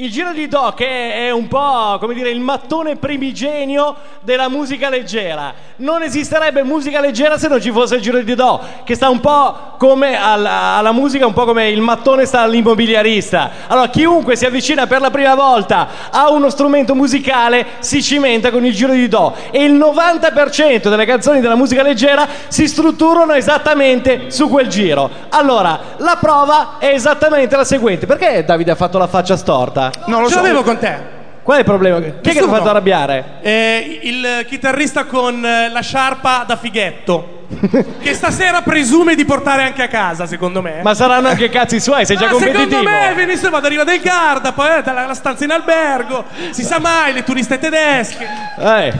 Il 0.00 0.10
giro 0.10 0.32
di 0.32 0.48
Do 0.48 0.72
che 0.74 1.12
è 1.12 1.30
un 1.30 1.46
po' 1.46 1.98
come 2.00 2.14
dire 2.14 2.30
il 2.30 2.40
mattone 2.40 2.96
primigenio 2.96 3.94
della 4.22 4.48
musica 4.48 4.88
leggera. 4.88 5.52
Non 5.76 6.00
esisterebbe 6.00 6.62
musica 6.62 7.00
leggera 7.00 7.36
se 7.36 7.48
non 7.48 7.60
ci 7.60 7.70
fosse 7.70 7.96
il 7.96 8.00
giro 8.00 8.22
di 8.22 8.34
Do, 8.34 8.62
che 8.82 8.94
sta 8.94 9.10
un 9.10 9.20
po' 9.20 9.74
come 9.76 10.18
alla, 10.18 10.76
alla 10.78 10.92
musica, 10.92 11.26
un 11.26 11.34
po' 11.34 11.44
come 11.44 11.68
il 11.68 11.82
mattone 11.82 12.24
sta 12.24 12.40
all'immobiliarista. 12.40 13.50
Allora, 13.66 13.88
chiunque 13.88 14.36
si 14.36 14.46
avvicina 14.46 14.86
per 14.86 15.02
la 15.02 15.10
prima 15.10 15.34
volta 15.34 15.88
a 16.10 16.30
uno 16.30 16.48
strumento 16.48 16.94
musicale 16.94 17.66
si 17.80 18.02
cimenta 18.02 18.50
con 18.50 18.64
il 18.64 18.74
giro 18.74 18.92
di 18.92 19.06
Do 19.06 19.34
e 19.50 19.64
il 19.64 19.74
90% 19.74 20.88
delle 20.88 21.04
canzoni 21.04 21.40
della 21.40 21.56
musica 21.56 21.82
leggera 21.82 22.26
si 22.48 22.66
strutturano 22.66 23.34
esattamente 23.34 24.30
su 24.30 24.48
quel 24.48 24.68
giro. 24.68 25.10
Allora, 25.28 25.78
la 25.98 26.16
prova 26.18 26.76
è 26.78 26.86
esattamente 26.86 27.54
la 27.54 27.64
seguente. 27.64 28.06
Perché 28.06 28.44
Davide 28.46 28.70
ha 28.70 28.76
fatto 28.76 28.96
la 28.96 29.06
faccia 29.06 29.36
storta? 29.36 29.89
Non 30.06 30.22
lo 30.22 30.28
Ce 30.28 30.34
so. 30.34 30.40
l'avevo 30.42 30.62
con 30.62 30.78
te. 30.78 31.18
Qual 31.42 31.56
è 31.56 31.60
il 31.60 31.66
problema? 31.66 31.98
Chi 32.00 32.06
è 32.06 32.10
che 32.10 32.20
ti 32.20 32.28
ha 32.30 32.32
Nessuno. 32.42 32.54
fatto 32.56 32.68
arrabbiare? 32.68 33.24
Eh, 33.40 34.00
il 34.02 34.44
chitarrista 34.46 35.04
con 35.04 35.44
eh, 35.44 35.70
la 35.70 35.80
sciarpa 35.80 36.44
da 36.46 36.56
fighetto. 36.56 37.38
che 38.00 38.14
stasera 38.14 38.62
presume 38.62 39.16
di 39.16 39.24
portare 39.24 39.64
anche 39.64 39.82
a 39.82 39.88
casa, 39.88 40.26
secondo 40.26 40.62
me. 40.62 40.82
Ma 40.82 40.94
saranno 40.94 41.26
anche 41.28 41.48
cazzi 41.48 41.80
suoi, 41.80 42.06
sei 42.06 42.16
già 42.16 42.26
Ah, 42.26 42.30
competitivo. 42.30 42.68
secondo 42.68 42.88
me 42.90 43.12
venisse 43.14 43.48
vado 43.48 43.66
arriva 43.66 43.82
del 43.82 44.00
Garda, 44.00 44.52
poi 44.52 44.68
eh, 44.68 44.82
la, 44.84 45.06
la 45.06 45.14
stanza 45.14 45.42
in 45.44 45.50
albergo, 45.50 46.24
si 46.50 46.62
sa 46.62 46.78
mai, 46.78 47.12
le 47.12 47.24
turiste 47.24 47.58
tedesche. 47.58 48.24
Eh. 48.58 48.92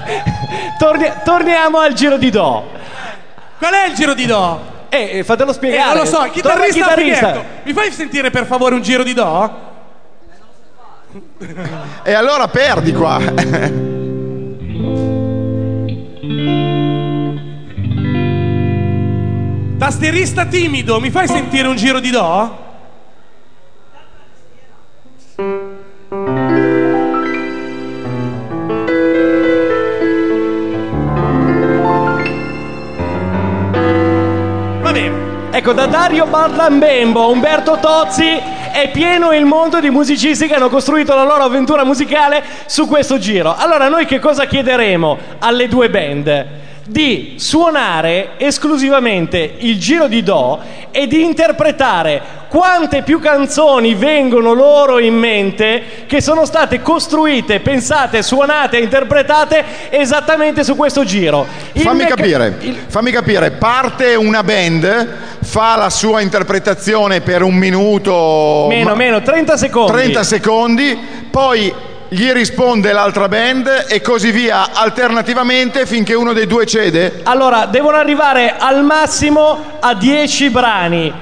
Torni- 0.78 1.12
torniamo 1.22 1.78
al 1.78 1.93
giro 1.93 2.16
di 2.16 2.30
Do. 2.30 2.70
Qual 3.59 3.72
è 3.72 3.86
il 3.88 3.95
giro 3.95 4.14
di 4.14 4.24
do? 4.26 4.78
Eh, 4.88 5.18
eh, 5.18 5.24
fatelo 5.24 5.51
Eh, 5.51 5.55
spiegare. 5.55 5.88
non 5.95 5.99
lo 5.99 6.05
so, 6.07 6.24
il 6.24 6.41
Torna 6.41 6.64
al 6.64 6.70
chitarrista, 6.72 7.26
fighetto. 7.28 7.45
Mi 7.64 7.72
fai 7.74 7.93
sentire 7.93 8.30
per 8.30 8.47
favore 8.47 8.74
un 8.74 8.82
giro 8.82 9.05
di 9.05 9.12
do? 9.12 9.68
E 12.05 12.13
allora 12.13 12.49
perdi 12.49 12.93
qua. 12.93 13.19
Tasterista 19.79 20.47
timido, 20.47 21.01
mi 21.01 21.11
fai 21.11 21.27
sentire 21.27 21.67
un 21.67 21.77
giro 21.77 22.01
di 22.01 22.11
do? 22.11 22.69
Ecco, 35.53 35.75
da 35.75 35.85
Dario 35.85 36.25
Barlambembo, 36.25 37.31
Umberto 37.31 37.77
Tozzi 37.79 38.41
è 38.73 38.91
pieno 38.91 39.33
il 39.33 39.45
mondo 39.45 39.81
di 39.81 39.91
musicisti 39.91 40.47
che 40.47 40.55
hanno 40.55 40.68
costruito 40.68 41.14
la 41.14 41.25
loro 41.25 41.43
avventura 41.45 41.85
musicale 41.85 42.43
su 42.66 42.87
questo 42.87 43.18
giro. 43.18 43.55
Allora 43.55 43.89
noi 43.89 44.07
che 44.07 44.18
cosa 44.18 44.47
chiederemo 44.47 45.18
alle 45.39 45.68
due 45.68 45.91
band? 45.91 46.68
Di 46.91 47.34
suonare 47.36 48.30
esclusivamente 48.36 49.55
il 49.59 49.78
giro 49.78 50.09
di 50.09 50.24
Do 50.24 50.59
e 50.91 51.07
di 51.07 51.22
interpretare 51.22 52.20
quante 52.49 53.03
più 53.03 53.20
canzoni 53.20 53.95
vengono 53.95 54.55
loro 54.55 54.99
in 54.99 55.14
mente 55.14 55.84
che 56.09 56.20
sono 56.20 56.45
state 56.45 56.82
costruite, 56.82 57.61
pensate, 57.61 58.22
suonate 58.22 58.78
e 58.78 58.82
interpretate 58.82 59.64
esattamente 59.91 60.64
su 60.64 60.74
questo 60.74 61.05
giro. 61.05 61.47
Il 61.74 61.82
Fammi 61.82 61.99
mecca- 61.99 62.16
capire, 62.16 62.59
fammi 62.88 63.12
capire, 63.12 63.53
parte 63.53 64.16
una 64.16 64.43
band, 64.43 65.07
fa 65.43 65.76
la 65.76 65.91
sua 65.91 66.20
interpretazione 66.20 67.20
per 67.20 67.43
un 67.43 67.55
minuto... 67.55 68.66
Meno, 68.68 68.88
ma- 68.88 68.97
meno, 68.97 69.22
30 69.22 69.57
secondi. 69.57 69.93
30 69.93 70.22
secondi, 70.24 70.99
poi 71.30 71.72
gli 72.13 72.33
risponde 72.33 72.91
l'altra 72.91 73.29
band 73.29 73.87
e 73.89 74.01
così 74.01 74.33
via 74.33 74.71
alternativamente 74.73 75.87
finché 75.87 76.15
uno 76.15 76.33
dei 76.33 76.49
due 76.49 76.67
cede? 76.67 77.21
Allora, 77.23 77.67
devono 77.67 77.99
arrivare 77.99 78.57
al 78.59 78.83
massimo 78.83 79.79
a 79.79 79.95
10 79.95 80.51
brani. 80.51 81.13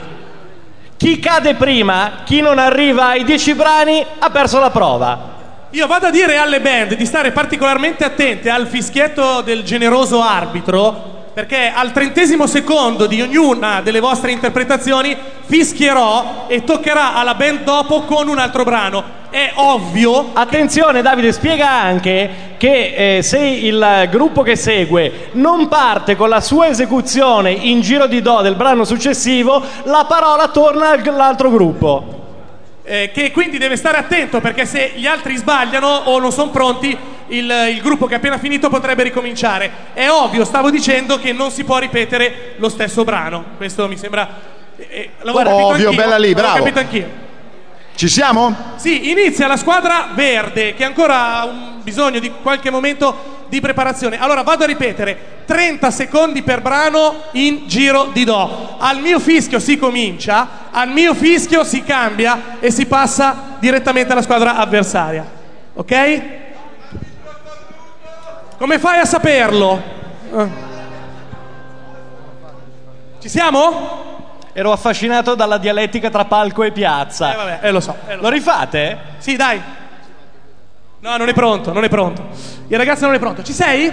Chi 0.97 1.19
cade 1.19 1.57
prima, 1.57 2.23
chi 2.25 2.41
non 2.41 2.59
arriva 2.59 3.09
ai 3.09 3.25
10 3.25 3.53
brani, 3.53 4.03
ha 4.19 4.31
perso 4.31 4.59
la 4.61 4.71
prova. 4.71 5.37
Io 5.73 5.87
vado 5.87 6.07
a 6.07 6.11
dire 6.11 6.39
alle 6.39 6.63
band 6.63 6.95
di 6.95 7.05
stare 7.05 7.33
particolarmente 7.33 8.07
attente 8.07 8.49
al 8.49 8.67
fischietto 8.67 9.43
del 9.43 9.65
generoso 9.65 10.23
arbitro, 10.23 11.27
perché 11.35 11.71
al 11.71 11.93
trentesimo 11.93 12.47
secondo 12.47 13.07
di 13.07 13.21
ognuna 13.21 13.83
delle 13.83 14.01
vostre 14.01 14.33
interpretazioni 14.33 15.15
fischierò 15.45 16.47
e 16.49 16.65
toccherà 16.65 17.15
alla 17.15 17.35
band 17.35 17.65
dopo 17.65 18.05
con 18.05 18.27
un 18.27 18.39
altro 18.39 18.65
brano. 18.65 19.17
È 19.31 19.53
ovvio. 19.57 20.31
Attenzione 20.33 21.03
Davide, 21.03 21.33
spiega 21.33 21.71
anche 21.71 22.57
che 22.57 23.17
eh, 23.19 23.23
se 23.23 23.39
il 23.39 24.09
gruppo 24.11 24.43
che 24.43 24.57
segue 24.57 25.29
non 25.33 25.69
parte 25.69 26.17
con 26.17 26.29
la 26.29 26.41
sua 26.41 26.69
esecuzione 26.69 27.51
in 27.51 27.81
giro 27.83 28.07
di 28.07 28.23
do 28.23 28.41
del 28.41 28.55
brano 28.55 28.85
successivo, 28.85 29.63
la 29.85 30.07
parola 30.09 30.49
torna 30.49 30.91
all'altro 30.91 31.51
gruppo. 31.51 32.17
eh, 32.89 33.11
che 33.13 33.31
quindi 33.33 33.59
deve 33.59 33.77
stare 33.77 33.99
attento 33.99 34.41
perché 34.41 34.65
se 34.65 34.93
gli 34.95 35.07
altri 35.07 35.37
sbagliano 35.37 35.87
o 36.05 36.19
non 36.19 36.33
sono 36.33 36.51
pronti, 36.51 36.97
il, 37.29 37.53
il 37.71 37.81
gruppo 37.83 38.07
che 38.07 38.15
è 38.15 38.17
appena 38.17 38.39
finito 38.39 38.71
potrebbe 38.71 39.03
ricominciare. 39.03 39.71
È 39.93 40.09
ovvio, 40.09 40.45
stavo 40.47 40.71
dicendo 40.71 41.19
che 41.19 41.33
non 41.35 41.51
si 41.51 41.65
può 41.65 41.77
ripetere 41.79 42.55
lo 42.57 42.71
stesso 42.71 43.05
brano. 43.05 43.45
Questo 43.59 43.87
mi 43.89 43.99
sembra. 43.99 44.27
eh, 44.77 44.87
eh, 44.89 45.11
l'avevo 45.19 45.33
Guarda, 45.33 45.51
capito 45.51 45.89
ovvio, 45.89 45.93
bella 45.93 46.17
lì, 46.17 46.33
l'avevo 46.33 46.41
bravo. 46.49 46.65
capito 46.65 46.79
anch'io. 46.79 47.27
Ci 47.99 48.07
siamo? 48.07 48.55
Sì, 48.77 49.11
inizia 49.11 49.49
la 49.49 49.57
squadra 49.57 50.11
verde 50.15 50.73
che 50.75 50.85
ancora 50.85 51.41
ha 51.41 51.47
un 51.47 51.81
bisogno 51.83 52.21
di 52.21 52.31
qualche 52.31 52.71
momento 52.71 53.43
di 53.49 53.61
preparazione. 53.61 54.21
Allora 54.21 54.43
vado 54.43 54.63
a 54.63 54.69
ripetere: 54.69 55.43
30 55.47 55.91
secondi 55.91 56.43
per 56.43 56.63
brano 56.63 57.25
in 57.33 57.67
giro 57.67 58.11
di 58.13 58.23
do. 58.23 58.77
Al 58.79 59.01
mio 59.01 59.19
fischio 59.19 59.59
si 59.59 59.77
comincia, 59.77 60.69
al 60.71 60.91
mio 60.91 61.13
fischio 61.13 61.65
si 61.65 61.83
cambia 61.83 62.59
e 62.61 62.71
si 62.71 62.87
passa 62.87 63.57
direttamente 63.59 64.13
alla 64.13 64.23
squadra 64.23 64.55
avversaria. 64.55 65.27
Ok? 65.75 66.23
Come 68.59 68.79
fai 68.79 69.01
a 69.01 69.05
saperlo? 69.07 69.83
Eh. 70.37 70.49
Ci 73.19 73.29
siamo? 73.29 74.18
Ero 74.53 74.73
affascinato 74.73 75.35
dalla 75.35 75.59
dialettica 75.59 76.11
tra 76.11 76.25
palco 76.25 76.63
e 76.63 76.73
piazza. 76.73 77.33
Eh, 77.33 77.37
vabbè, 77.37 77.59
eh, 77.63 77.71
lo 77.71 77.81
so. 77.81 77.97
eh, 78.07 78.17
lo 78.17 78.23
Lo 78.23 78.29
rifate? 78.29 78.99
Sì, 79.19 79.37
dai. 79.37 79.61
No, 81.01 81.17
non 81.17 81.29
è 81.29 81.33
pronto, 81.33 81.73
non 81.73 81.85
è 81.85 81.89
pronto. 81.89 82.27
Il 82.67 82.77
ragazzo 82.77 83.07
non 83.07 83.15
è 83.15 83.19
pronto. 83.19 83.43
Ci 83.43 83.53
sei? 83.53 83.93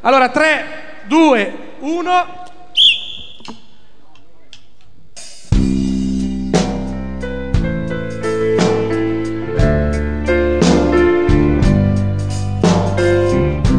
Allora, 0.00 0.28
3, 0.30 0.64
2, 1.06 1.58
1. 1.80 2.42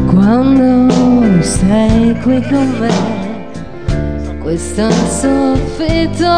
Quando 0.07 1.41
sei 1.41 2.15
qui 2.21 2.41
con 2.49 2.67
me, 2.79 3.24
questo 4.45 4.87
soffitto 4.91 6.29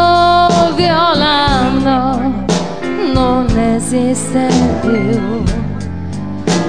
violando 0.75 2.45
non 3.11 3.45
esiste 3.75 4.47
più. 4.79 5.43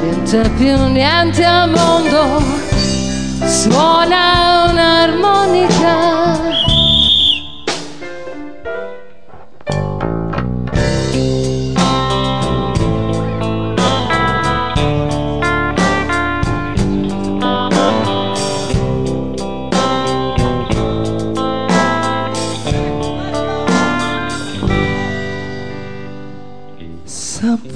Non 0.03 0.23
c'è 0.25 0.51
più 0.57 0.77
niente 0.89 1.45
al 1.45 1.71
mondo, 1.71 2.43
suona 3.47 4.67
un'armonica. 4.69 6.28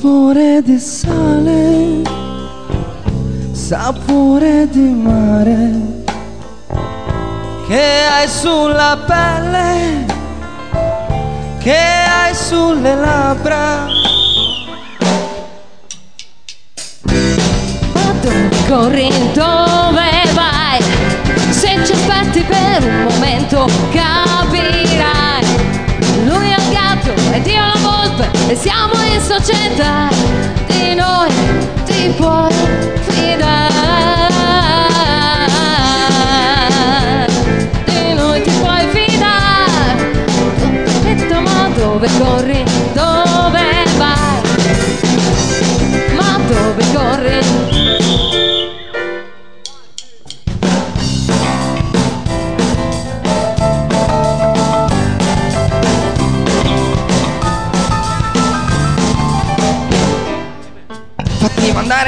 Sapore 0.03 0.63
di 0.63 0.79
sale, 0.81 2.03
sapore 3.53 4.69
di 4.69 4.81
mare 4.81 5.71
che 7.69 7.85
hai 8.11 8.27
sulla 8.27 8.99
pelle, 9.07 10.05
che 11.61 11.77
hai 11.79 12.35
sulle 12.35 12.97
labbra. 12.97 13.87
Ma 17.93 18.13
dove 18.23 18.49
corri, 18.67 19.09
dove 19.33 20.11
vai? 20.35 20.83
Se 21.51 21.81
ci 21.85 21.93
aspetti 21.93 22.43
per 22.43 22.83
un 22.83 23.07
momento 23.09 23.69
capirai. 23.93 25.47
Lui 26.25 26.51
è 26.51 26.57
il 26.59 26.71
gatto 26.73 27.13
ed 27.33 27.47
io 27.47 27.61
la 27.61 27.79
volpe 27.81 28.31
e 28.49 28.57
siamo 28.57 28.92
180 29.29 30.22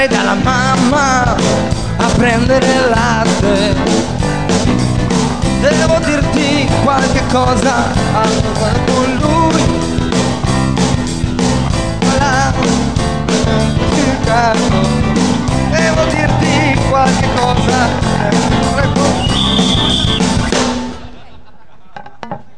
Fatti 0.04 0.08
mandare 0.08 0.08
dalla 0.08 0.34
mamma 0.34 1.34
a 1.96 2.08
prendere 2.16 2.66
il 2.66 2.88
latte. 2.88 3.74
Devo 5.60 5.98
dirti 6.00 6.68
qualche 6.82 7.22
cosa 7.30 7.92
allora 8.12 8.72
con 8.86 9.18
lui. 9.20 9.62
Voilà. 12.00 12.52
Devo 15.70 16.04
dirti 16.04 16.80
qualche 16.88 17.28
cosa. 17.34 17.88
allora 18.18 18.88
con- 18.92 19.22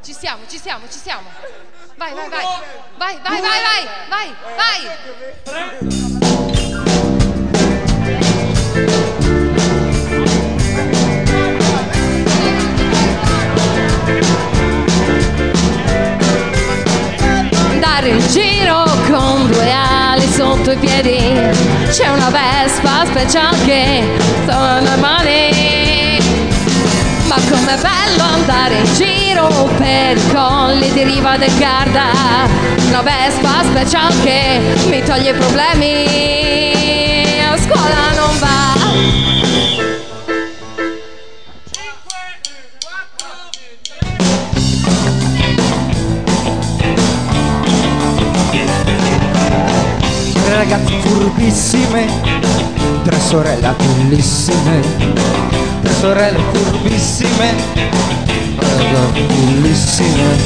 Ci 0.02 0.12
siamo, 0.12 0.42
ci 0.48 0.58
siamo, 0.58 0.84
ci 0.90 0.98
siamo. 0.98 1.28
Vai, 1.96 2.12
vai, 2.12 2.28
vai. 2.28 2.44
Vai, 2.98 3.18
vai, 3.22 3.40
vai, 3.40 3.60
vai, 3.62 3.88
vai, 4.08 4.34
vai. 5.46 6.05
Andare 17.96 18.14
in 18.14 18.28
giro 18.28 18.84
con 19.08 19.46
due 19.50 19.72
ali 19.72 20.30
sotto 20.30 20.70
i 20.70 20.76
piedi 20.76 21.16
C'è 21.88 22.08
una 22.08 22.28
vespa 22.28 23.06
speciale 23.06 23.56
che 23.64 24.04
sono 24.46 24.80
le 24.80 24.96
mani 24.96 26.18
Ma 27.26 27.36
com'è 27.48 27.78
bello 27.80 28.22
andare 28.22 28.80
in 28.80 28.94
giro 28.96 29.48
per 29.78 30.18
i 30.18 30.28
colli 30.30 30.92
di 30.92 31.04
riva 31.04 31.38
del 31.38 31.56
Garda. 31.56 32.10
Una 32.88 33.00
Vespa 33.00 33.62
special 33.64 34.22
che 34.22 34.60
mi 34.88 35.02
toglie 35.02 35.30
i 35.30 35.34
problemi. 35.34 36.55
Tre 53.26 53.42
sorelle 53.42 53.74
bellissime, 53.76 54.80
tre 55.82 55.92
sorelle 55.92 56.38
furbissime, 56.52 57.54
tre 58.56 59.08
bellissime. 59.28 60.36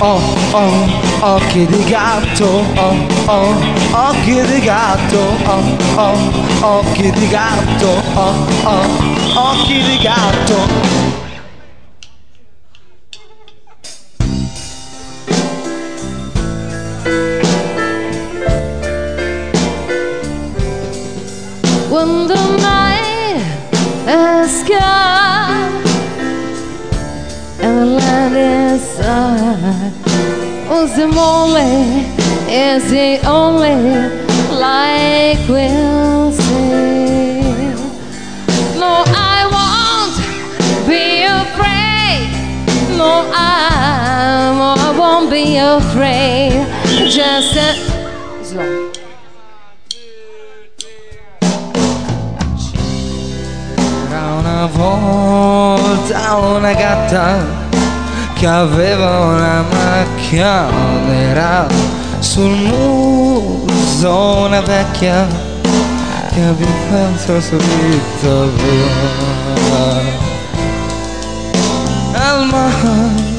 Oh, 0.00 0.20
oh, 0.50 0.88
occhi 1.20 1.64
di 1.66 1.84
gatto, 1.84 2.44
oh, 2.44 2.96
oh, 3.26 3.54
occhi 3.92 4.42
di 4.42 4.60
gatto, 4.60 5.20
oh, 5.44 5.76
oh, 5.94 6.78
occhi 6.78 7.10
di 7.12 7.28
gatto, 7.28 8.02
oh, 8.14 8.34
oh, 8.64 9.50
occhi 9.50 9.80
di 9.80 9.98
gatto. 9.98 11.13
Was 30.96 31.12
the 31.12 31.20
only, 31.20 32.06
is 32.52 32.90
the 32.90 33.26
only 33.26 33.74
like 34.54 35.38
we'll 35.48 36.32
see. 36.32 37.40
No, 38.78 39.02
I 39.06 39.46
won't 39.54 40.16
be 40.86 41.24
afraid. 41.24 42.28
No, 42.96 43.28
I, 43.34 44.52
I 44.76 44.98
won't 44.98 45.30
be 45.30 45.56
afraid. 45.56 46.66
Just 47.10 47.56
a 47.56 48.44
slow. 48.44 48.92
Una 54.10 54.66
volta 54.66 56.36
una 56.36 56.72
gatta 56.72 57.63
che 58.44 58.50
aveva 58.50 59.20
una 59.20 59.62
macchia 59.62 60.68
nera 61.06 61.66
sul 62.18 62.50
muso 62.50 64.44
una 64.44 64.60
vecchia 64.60 65.26
che 66.30 66.42
aveva 66.42 67.40
subito 67.40 68.50
via 68.52 68.90
al 72.12 72.46
mare. 72.46 73.33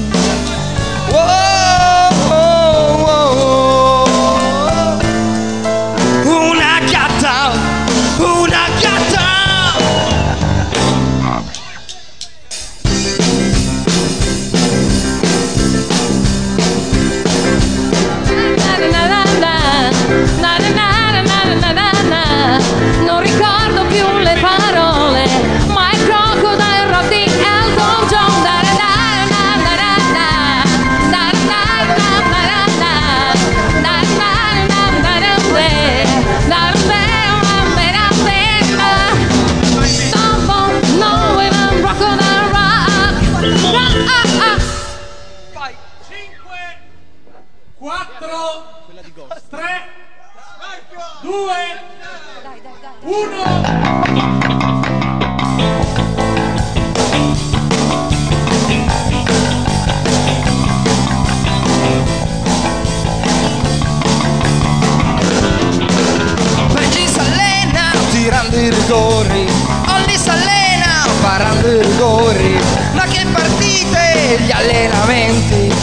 Rigori. 68.85 69.47
Olli 69.87 70.17
s'allena. 70.17 71.07
Parando 71.21 71.67
i 71.67 71.81
rigori. 71.81 72.59
Ma 72.93 73.03
che 73.05 73.25
partite. 73.31 74.37
Gli 74.39 74.51
allenamenti. 74.51 75.73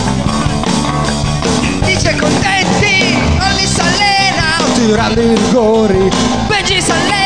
Dice 1.84 2.16
contenti. 2.16 3.18
Olli 3.40 3.66
s'allena. 3.66 4.62
Tirando 4.74 5.20
i 5.20 5.34
rigori. 5.34 6.10
Benji 6.46 6.80
s'allena 6.80 7.21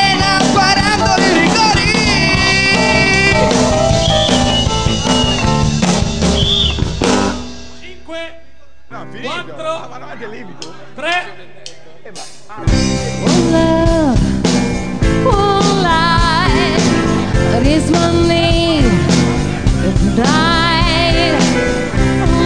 Anche 10.16 10.28
lì, 10.28 10.46
tu. 10.58 10.72
3 10.94 11.28
Oh 13.22 13.50
love, 13.50 14.18
oh 15.26 15.60
life, 15.82 16.88
it 17.58 17.66
is 17.66 17.90
my 17.90 18.10
need 18.26 18.90
tonight. 20.00 21.36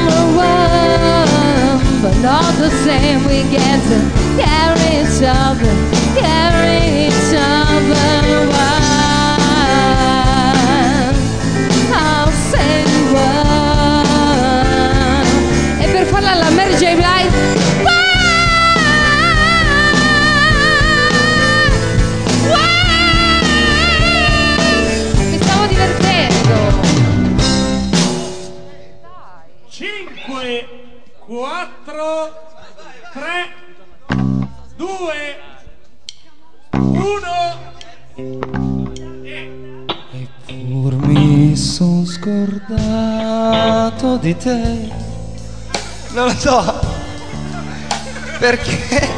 Oh, 0.09 0.41
oh, 0.41 1.79
but 2.03 2.17
not 2.21 2.55
the 2.59 2.71
same. 2.83 3.25
We 3.29 3.45
get 3.51 3.81
to 3.87 3.99
carry 4.37 5.03
each 5.03 5.23
other, 5.23 5.73
carry 6.17 7.07
each 7.07 7.35
other. 7.37 8.49
One. 8.51 8.75
I'll 11.93 12.33
say 12.51 12.85
one. 13.13 14.09
E 15.79 15.87
per 15.93 16.05
farla 16.07 16.33
alla 16.33 16.51
Mary 16.51 16.75
J. 16.77 16.97
Blige. 16.97 17.60
5 30.17 30.69
4 31.27 32.33
3 33.13 33.55
2 34.77 35.41
1 36.73 37.59
Pur 40.47 40.95
mi 41.07 41.57
son 41.57 42.05
scordato 42.07 42.57
di 44.17 44.37
te. 44.37 44.91
Non 46.11 46.27
lo 46.27 46.35
so. 46.37 46.81
Perché? 48.39 49.09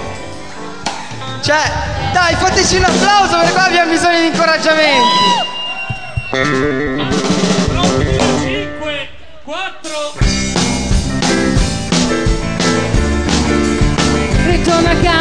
Cioè 1.41 1.93
Dai 2.13 2.35
fateci 2.35 2.77
un 2.77 2.85
applauso 2.85 3.37
perché 3.39 3.53
qua 3.53 3.65
abbiamo 3.65 3.91
bisogno 3.91 4.21
di 4.21 4.27
incoraggiamenti 4.27 5.51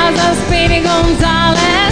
casa 0.02 0.34
Speedy 0.34 0.82
Gonzales 0.82 1.91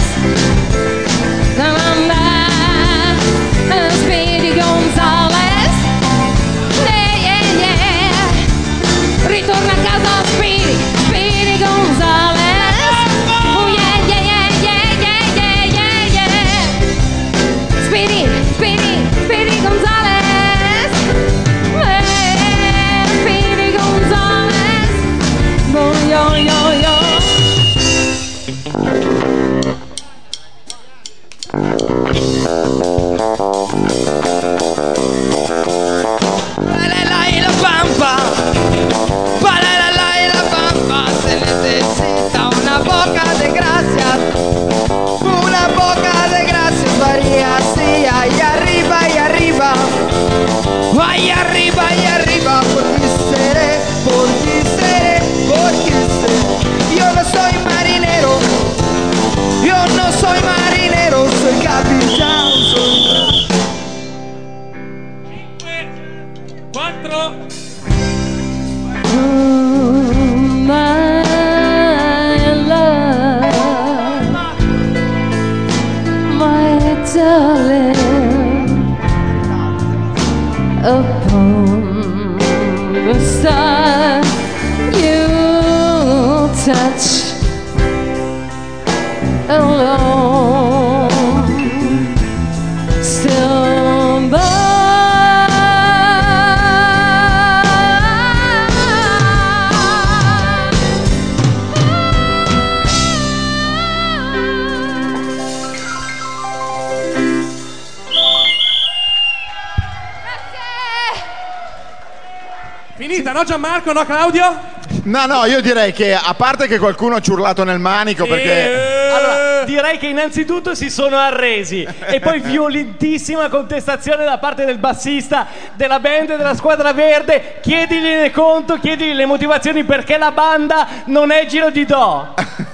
Gianmarco, 113.50 113.92
no 113.92 114.04
Claudio? 114.04 114.58
No, 115.02 115.26
no, 115.26 115.44
io 115.44 115.60
direi 115.60 115.92
che 115.92 116.14
a 116.14 116.34
parte 116.34 116.68
che 116.68 116.78
qualcuno 116.78 117.20
ci 117.20 117.30
ha 117.30 117.32
urlato 117.32 117.64
nel 117.64 117.80
manico 117.80 118.24
perché... 118.24 119.10
Allora, 119.12 119.64
direi 119.64 119.98
che 119.98 120.06
innanzitutto 120.06 120.76
si 120.76 120.88
sono 120.88 121.16
arresi 121.16 121.84
e 121.98 122.20
poi 122.20 122.38
violentissima 122.46 123.48
contestazione 123.48 124.22
da 124.22 124.38
parte 124.38 124.64
del 124.64 124.78
bassista 124.78 125.48
della 125.74 125.98
band 125.98 126.36
della 126.36 126.54
squadra 126.54 126.92
verde. 126.92 127.56
Chiedigliene 127.60 128.30
conto, 128.30 128.78
chiedigli 128.78 129.14
le 129.14 129.26
motivazioni 129.26 129.82
perché 129.82 130.16
la 130.16 130.30
banda 130.30 130.86
non 131.06 131.32
è 131.32 131.44
giro 131.46 131.70
di 131.70 131.84
do. 131.84 132.34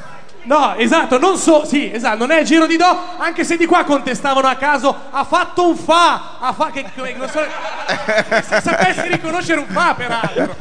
No, 0.47 0.77
esatto, 0.77 1.19
non 1.19 1.37
so, 1.37 1.65
sì, 1.65 1.91
esatto, 1.93 2.19
non 2.19 2.31
è 2.31 2.39
il 2.39 2.47
giro 2.47 2.67
di 2.67 2.77
do, 2.77 2.97
anche 3.19 3.43
se 3.43 3.57
di 3.57 3.67
qua 3.67 3.83
contestavano 3.83 4.47
a 4.47 4.55
caso, 4.55 4.95
ha 5.11 5.25
fatto 5.25 5.67
un 5.69 5.77
fa, 5.77 6.37
ha 6.39 6.53
fa, 6.53 6.71
che, 6.73 6.85
che- 6.95 7.15
non 7.19 7.29
so, 7.29 7.41
se 8.45 8.61
sapessi 8.61 9.09
riconoscere 9.09 9.59
un 9.59 9.67
fa 9.67 9.95
peraltro. 9.97 10.55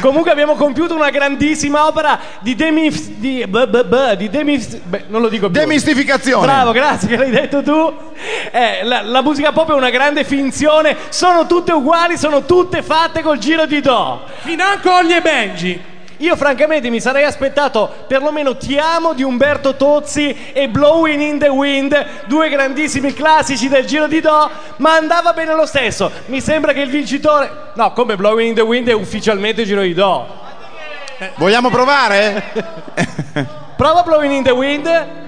Comunque 0.00 0.32
abbiamo 0.32 0.56
compiuto 0.56 0.94
una 0.96 1.10
grandissima 1.10 1.86
opera 1.86 2.18
di 2.40 2.56
demi 2.56 2.90
di, 3.18 3.44
b- 3.46 3.66
b- 3.66 3.84
b- 3.84 4.12
di 4.16 4.28
demi 4.28 4.58
beh, 4.58 5.04
non 5.06 5.20
lo 5.22 5.28
dico 5.28 5.48
più. 5.48 5.60
Demistificazione. 5.60 6.44
Bravo, 6.44 6.72
grazie 6.72 7.06
che 7.06 7.16
l'hai 7.16 7.30
detto 7.30 7.62
tu. 7.62 7.94
Eh, 8.50 8.80
la, 8.82 9.02
la 9.02 9.22
musica 9.22 9.52
pop 9.52 9.70
è 9.70 9.74
una 9.74 9.90
grande 9.90 10.24
finzione, 10.24 10.96
sono 11.10 11.46
tutte 11.46 11.70
uguali, 11.72 12.18
sono 12.18 12.44
tutte 12.44 12.82
fatte 12.82 13.22
col 13.22 13.38
giro 13.38 13.66
di 13.66 13.80
do. 13.80 14.22
Financo 14.40 14.92
Olli 14.94 15.14
e 15.14 15.20
Benji. 15.20 15.87
Io 16.18 16.34
francamente 16.36 16.90
mi 16.90 17.00
sarei 17.00 17.24
aspettato 17.24 17.92
perlomeno 18.06 18.56
Ti 18.56 18.76
amo 18.76 19.12
di 19.12 19.22
Umberto 19.22 19.76
Tozzi 19.76 20.50
e 20.52 20.68
Blowing 20.68 21.20
in 21.20 21.38
the 21.38 21.48
Wind, 21.48 22.24
due 22.26 22.48
grandissimi 22.48 23.12
classici 23.12 23.68
del 23.68 23.86
giro 23.86 24.08
di 24.08 24.20
do, 24.20 24.50
ma 24.76 24.94
andava 24.94 25.32
bene 25.32 25.54
lo 25.54 25.66
stesso. 25.66 26.10
Mi 26.26 26.40
sembra 26.40 26.72
che 26.72 26.80
il 26.80 26.90
vincitore... 26.90 27.70
No, 27.74 27.92
come 27.92 28.16
Blowing 28.16 28.48
in 28.48 28.54
the 28.54 28.62
Wind 28.62 28.88
è 28.88 28.94
ufficialmente 28.94 29.64
giro 29.64 29.82
di 29.82 29.94
do. 29.94 30.26
Vogliamo 31.36 31.68
provare? 31.68 32.42
Prova 33.76 34.02
Blowing 34.02 34.32
in 34.32 34.42
the 34.42 34.50
Wind. 34.50 35.26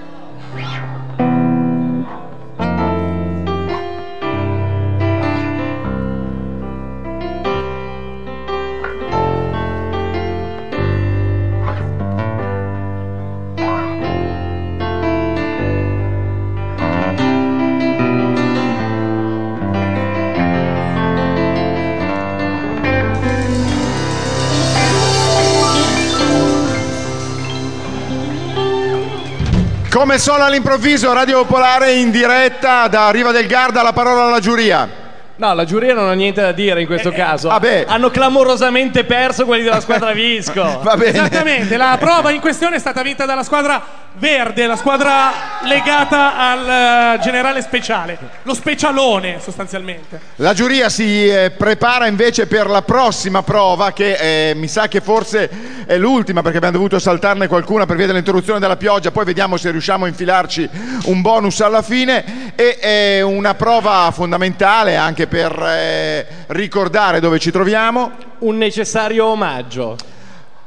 Come 30.01 30.17
sono 30.17 30.43
all'improvviso, 30.43 31.13
Radio 31.13 31.45
Popolare 31.45 31.93
in 31.93 32.09
diretta 32.09 32.87
da 32.87 33.11
Riva 33.11 33.31
del 33.31 33.45
Garda, 33.45 33.83
la 33.83 33.93
parola 33.93 34.23
alla 34.23 34.39
giuria. 34.39 35.00
No, 35.41 35.55
la 35.55 35.65
giuria 35.65 35.95
non 35.95 36.07
ha 36.07 36.13
niente 36.13 36.39
da 36.39 36.51
dire 36.51 36.81
in 36.81 36.85
questo 36.85 37.11
caso. 37.11 37.47
vabbè. 37.47 37.85
Hanno 37.87 38.11
clamorosamente 38.11 39.05
perso 39.05 39.45
quelli 39.45 39.63
della 39.63 39.81
squadra 39.81 40.11
Visco. 40.11 40.61
Va 40.83 40.95
bene. 40.95 41.17
Esattamente, 41.17 41.77
la 41.77 41.97
prova 41.99 42.29
in 42.29 42.39
questione 42.39 42.75
è 42.75 42.79
stata 42.79 43.01
vinta 43.01 43.25
dalla 43.25 43.41
squadra 43.41 43.83
verde, 44.13 44.67
la 44.67 44.75
squadra 44.75 45.31
legata 45.63 46.37
al 46.37 47.15
eh, 47.15 47.19
generale 47.23 47.63
speciale, 47.63 48.19
lo 48.43 48.53
specialone 48.53 49.39
sostanzialmente. 49.39 50.19
La 50.35 50.53
giuria 50.53 50.89
si 50.89 51.27
eh, 51.27 51.49
prepara 51.49 52.05
invece 52.05 52.45
per 52.45 52.67
la 52.67 52.83
prossima 52.83 53.41
prova 53.41 53.93
che 53.93 54.49
eh, 54.49 54.53
mi 54.53 54.67
sa 54.67 54.87
che 54.87 55.01
forse 55.01 55.49
è 55.87 55.97
l'ultima 55.97 56.41
perché 56.41 56.57
abbiamo 56.57 56.75
dovuto 56.75 56.99
saltarne 56.99 57.47
qualcuna 57.47 57.87
per 57.87 57.95
via 57.95 58.05
dell'interruzione 58.05 58.59
della 58.59 58.77
pioggia, 58.77 59.09
poi 59.09 59.25
vediamo 59.25 59.57
se 59.57 59.71
riusciamo 59.71 60.05
a 60.05 60.07
infilarci 60.07 60.69
un 61.05 61.21
bonus 61.21 61.61
alla 61.61 61.81
fine 61.81 62.53
e 62.55 62.77
è 62.77 63.21
una 63.21 63.55
prova 63.55 64.11
fondamentale 64.13 64.97
anche 64.97 65.27
per 65.31 65.63
eh, 65.65 66.27
ricordare 66.47 67.21
dove 67.21 67.39
ci 67.39 67.51
troviamo. 67.51 68.11
Un 68.39 68.57
necessario 68.57 69.27
omaggio. 69.27 69.95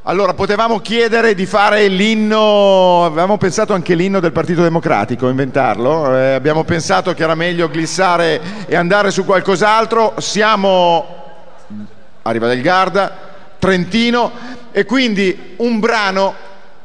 Allora, 0.05 0.33
potevamo 0.33 0.79
chiedere 0.79 1.35
di 1.35 1.45
fare 1.45 1.87
l'inno, 1.89 3.05
avevamo 3.05 3.37
pensato 3.37 3.75
anche 3.75 3.95
l'inno 3.95 4.21
del 4.21 4.33
Partito 4.33 4.63
Democratico, 4.63 5.29
inventarlo, 5.29 6.17
Eh, 6.17 6.33
abbiamo 6.33 6.65
pensato 6.65 7.13
che 7.13 7.23
era 7.23 7.35
meglio 7.35 7.69
glissare 7.69 8.41
e 8.67 8.75
andare 8.75 9.11
su 9.11 9.27
qualcos'altro, 9.27 10.15
siamo 10.19 11.07
a 12.23 12.31
Riva 12.31 12.47
del 12.49 12.63
Garda, 12.63 13.13
Trentino, 13.59 14.31
e 14.73 14.87
quindi 14.87 15.57
un 15.57 15.79
brano 15.79 16.35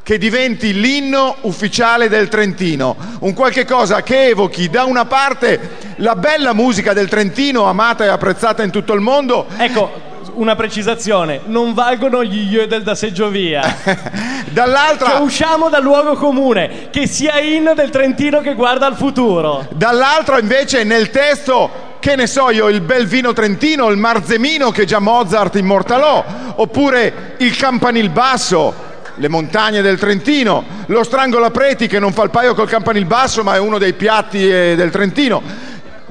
che 0.10 0.18
diventi 0.18 0.74
l'inno 0.74 1.36
ufficiale 1.42 2.10
del 2.10 2.30
Trentino, 2.30 2.96
un 3.20 3.36
qualche 3.36 3.64
cosa 3.64 4.02
che 4.02 4.30
evochi 4.30 4.68
da 4.68 4.86
una 4.86 5.06
parte 5.06 5.78
la 5.98 6.16
bella 6.16 6.54
musica 6.54 6.94
del 6.94 7.08
Trentino, 7.08 7.66
amata 7.66 8.06
e 8.06 8.08
apprezzata 8.08 8.64
in 8.64 8.72
tutto 8.72 8.94
il 8.94 9.02
mondo, 9.02 9.46
Ecco, 9.56 9.92
una 10.34 10.56
precisazione, 10.56 11.42
non 11.46 11.76
valgono 11.76 12.24
gli 12.24 12.52
Yodel 12.52 12.82
da 12.82 12.96
seggiovia. 12.96 13.62
dall'altra... 14.50 15.10
Cioè, 15.10 15.20
usciamo 15.20 15.70
dal 15.70 15.84
luogo 15.84 16.16
comune, 16.16 16.88
che 16.90 17.06
sia 17.06 17.40
inno 17.40 17.76
del 17.76 17.92
Trentino 17.92 18.42
che 18.42 18.56
guarda 18.56 18.88
al 18.88 18.96
futuro. 18.96 19.68
Dall'altro 19.70 20.40
invece 20.40 20.84
nel 20.86 21.12
testo, 21.12 21.70
che 22.00 22.16
ne 22.16 22.26
so 22.26 22.50
io, 22.50 22.68
il 22.68 22.82
bel 22.82 23.06
vino 23.06 23.32
trentino, 23.34 23.90
il 23.90 23.98
marzemino 23.98 24.72
che 24.72 24.86
già 24.86 24.98
Mozart 24.98 25.56
immortalò, 25.58 26.26
oppure 26.56 27.36
il 27.38 27.56
campanil 27.56 28.10
basso, 28.10 28.89
le 29.20 29.28
montagne 29.28 29.82
del 29.82 30.00
Trentino, 30.00 30.64
lo 30.88 31.04
strangolapreti 31.04 31.88
che 31.88 32.00
non 32.00 32.14
fa 32.14 32.24
il 32.24 32.30
paio 32.30 32.54
col 32.54 32.70
campanil 32.70 33.06
basso 33.06 33.44
ma 33.44 33.56
è 33.56 33.60
uno 33.60 33.78
dei 33.78 33.94
piatti 33.94 34.50
eh, 34.50 34.74
del 34.78 34.90
Trentino, 34.90 35.42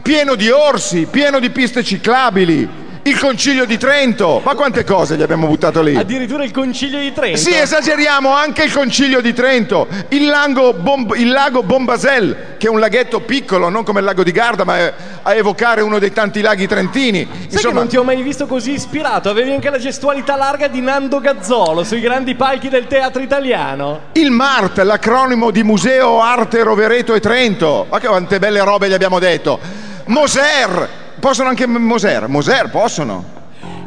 pieno 0.02 0.34
di 0.34 0.50
orsi, 0.50 1.06
pieno 1.10 1.40
di 1.40 1.48
piste 1.50 1.82
ciclabili, 1.82 2.68
il 3.08 3.18
concilio 3.18 3.64
di 3.64 3.78
Trento, 3.78 4.40
ma 4.44 4.54
quante 4.54 4.84
cose 4.84 5.16
gli 5.16 5.22
abbiamo 5.22 5.46
buttato 5.46 5.80
lì? 5.80 5.96
Addirittura 5.96 6.44
il 6.44 6.50
concilio 6.50 6.98
di 6.98 7.12
Trento. 7.12 7.38
Sì, 7.38 7.54
esageriamo 7.54 8.34
anche 8.34 8.64
il 8.64 8.72
concilio 8.72 9.20
di 9.20 9.32
Trento, 9.32 9.88
il, 10.08 10.26
lago 10.26 10.74
Bom- 10.74 11.14
il 11.16 11.30
lago 11.30 11.62
Bombasel, 11.62 12.56
che 12.58 12.66
è 12.66 12.70
un 12.70 12.78
laghetto 12.78 13.20
piccolo, 13.20 13.70
non 13.70 13.82
come 13.82 14.00
il 14.00 14.04
lago 14.04 14.22
di 14.22 14.32
Garda, 14.32 14.64
ma 14.64 14.76
è 14.76 14.94
a 15.22 15.34
evocare 15.34 15.80
uno 15.80 15.98
dei 15.98 16.12
tanti 16.12 16.40
laghi 16.40 16.66
trentini. 16.66 17.26
Sai 17.48 17.62
che 17.62 17.72
non 17.72 17.88
ti 17.88 17.96
ho 17.96 18.04
mai 18.04 18.20
visto 18.22 18.46
così 18.46 18.72
ispirato? 18.72 19.30
Avevi 19.30 19.52
anche 19.52 19.70
la 19.70 19.78
gestualità 19.78 20.36
larga 20.36 20.68
di 20.68 20.80
Nando 20.80 21.20
Gazzolo 21.20 21.84
sui 21.84 22.00
grandi 22.00 22.34
palchi 22.34 22.68
del 22.68 22.86
teatro 22.86 23.22
italiano. 23.22 24.00
il 24.12 24.30
MART, 24.30 24.78
l'acronimo 24.78 25.50
di 25.50 25.62
Museo 25.62 26.20
Arte 26.20 26.62
Rovereto 26.62 27.14
e 27.14 27.20
Trento. 27.20 27.86
Ma 27.90 27.98
che 27.98 28.06
quante 28.06 28.38
belle 28.38 28.62
robe 28.62 28.88
gli 28.88 28.92
abbiamo 28.92 29.18
detto. 29.18 29.58
Moser, 30.06 31.06
possono 31.18 31.48
anche 31.48 31.66
Moser, 31.66 32.28
Moser 32.28 32.70
possono. 32.70 33.36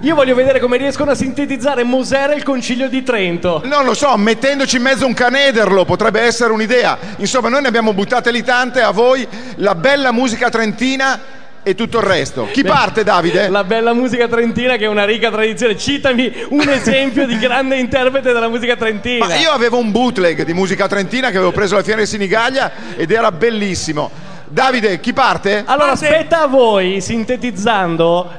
Io 0.01 0.15
voglio 0.15 0.33
vedere 0.33 0.59
come 0.59 0.77
riescono 0.77 1.11
a 1.11 1.15
sintetizzare 1.15 1.83
Moser 1.83 2.31
e 2.31 2.35
il 2.35 2.43
concilio 2.43 2.89
di 2.89 3.03
Trento. 3.03 3.61
Non 3.65 3.85
lo 3.85 3.93
so, 3.93 4.17
mettendoci 4.17 4.77
in 4.77 4.81
mezzo 4.81 5.05
un 5.05 5.13
canederlo 5.13 5.85
potrebbe 5.85 6.21
essere 6.21 6.51
un'idea. 6.51 6.97
Insomma, 7.17 7.49
noi 7.49 7.61
ne 7.61 7.67
abbiamo 7.67 7.93
buttate 7.93 8.31
lì 8.31 8.43
tante, 8.43 8.81
a 8.81 8.89
voi 8.89 9.27
la 9.57 9.75
bella 9.75 10.11
musica 10.11 10.49
trentina 10.49 11.19
e 11.63 11.75
tutto 11.75 11.99
il 11.99 12.03
resto. 12.03 12.47
Chi 12.51 12.63
parte, 12.63 13.03
Davide? 13.03 13.47
La 13.49 13.63
bella 13.63 13.93
musica 13.93 14.27
trentina 14.27 14.75
che 14.77 14.85
è 14.85 14.87
una 14.87 15.05
ricca 15.05 15.29
tradizione. 15.29 15.77
Citami 15.77 16.33
un 16.49 16.67
esempio 16.69 17.27
di 17.27 17.37
grande 17.37 17.77
interprete 17.77 18.33
della 18.33 18.49
musica 18.49 18.75
trentina. 18.75 19.27
Ma 19.27 19.35
io 19.35 19.51
avevo 19.51 19.77
un 19.77 19.91
bootleg 19.91 20.43
di 20.43 20.53
musica 20.53 20.87
trentina 20.87 21.29
che 21.29 21.37
avevo 21.37 21.51
preso 21.51 21.75
alla 21.75 21.83
Fiera 21.83 21.99
di 21.99 22.07
Sinigaglia 22.07 22.71
ed 22.95 23.11
era 23.11 23.31
bellissimo. 23.31 24.29
Davide, 24.51 24.99
chi 24.99 25.13
parte? 25.13 25.63
Allora, 25.65 25.91
Parte. 25.91 26.07
aspetta 26.07 26.41
a 26.41 26.47
voi, 26.47 26.99
sintetizzando, 26.99 28.29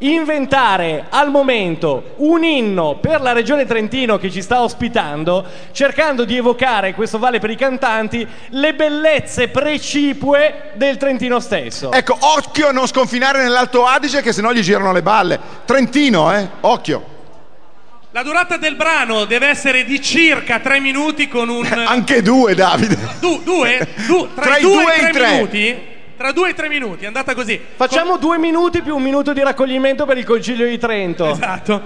inventare 0.00 1.06
al 1.08 1.30
momento 1.30 2.12
un 2.16 2.44
inno 2.44 2.96
per 2.96 3.22
la 3.22 3.32
regione 3.32 3.64
Trentino 3.64 4.18
che 4.18 4.30
ci 4.30 4.42
sta 4.42 4.60
ospitando, 4.60 5.46
cercando 5.72 6.26
di 6.26 6.36
evocare, 6.36 6.92
questo 6.92 7.18
vale 7.18 7.38
per 7.38 7.48
i 7.48 7.56
cantanti, 7.56 8.28
le 8.50 8.74
bellezze 8.74 9.48
precipue 9.48 10.72
del 10.74 10.98
Trentino 10.98 11.40
stesso. 11.40 11.90
Ecco, 11.90 12.18
occhio 12.20 12.68
a 12.68 12.72
non 12.72 12.86
sconfinare 12.86 13.42
nell'Alto 13.42 13.86
Adige 13.86 14.20
che 14.20 14.34
sennò 14.34 14.52
gli 14.52 14.60
girano 14.60 14.92
le 14.92 15.00
balle. 15.00 15.40
Trentino, 15.64 16.34
eh? 16.36 16.46
Occhio. 16.60 17.14
La 18.16 18.22
durata 18.22 18.56
del 18.56 18.76
brano 18.76 19.26
deve 19.26 19.46
essere 19.48 19.84
di 19.84 20.00
circa 20.00 20.58
tre 20.60 20.80
minuti 20.80 21.28
con 21.28 21.50
un... 21.50 21.66
Anche 21.86 22.22
due, 22.22 22.54
Davide. 22.54 22.96
Du- 23.20 23.42
due? 23.44 23.86
Du- 24.06 24.28
tra, 24.34 24.42
Tra 24.44 24.56
i 24.56 24.60
i 24.60 24.62
due 24.62 24.82
due 24.84 24.94
e 24.94 24.94
e 24.94 24.96
i 24.96 25.00
i 25.00 25.02
tre 25.02 25.12
tre. 25.12 25.32
minuti? 25.34 25.78
Tra 26.16 26.32
due 26.32 26.48
e 26.48 26.54
tre 26.54 26.68
minuti, 26.70 27.04
è 27.04 27.08
andata 27.08 27.34
così. 27.34 27.60
Facciamo 27.76 28.16
due 28.16 28.38
minuti 28.38 28.80
più 28.80 28.96
un 28.96 29.02
minuto 29.02 29.34
di 29.34 29.42
raccoglimento 29.42 30.06
per 30.06 30.16
il 30.16 30.24
Concilio 30.24 30.66
di 30.66 30.78
Trento. 30.78 31.28
Esatto. 31.30 31.82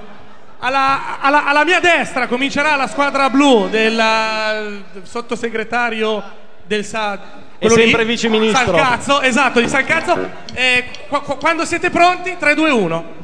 Alla, 0.61 1.18
alla- 1.18 1.47
alla 1.47 1.64
mia 1.64 1.81
destra 1.81 2.28
comincerà 2.28 2.76
la 2.76 2.87
squadra 2.87 3.28
blu 3.28 3.66
del 3.68 3.99
eh, 3.99 4.83
sottosegretario 5.03 6.22
del 6.64 6.85
Sa... 6.85 7.18
lì. 7.59 7.68
sempre 7.70 8.05
viceministro. 8.05 8.66
San 8.76 8.76
Cazzo, 8.76 9.20
esatto, 9.20 9.59
di 9.59 9.66
San 9.68 9.85
Cazzo. 9.85 10.31
Eh, 10.55 10.85
qu- 11.09 11.22
qu- 11.24 11.39
quando 11.41 11.64
siete 11.64 11.91
pronti, 11.91 12.37
3, 12.39 12.55
2, 12.55 12.70
1. 12.70 13.18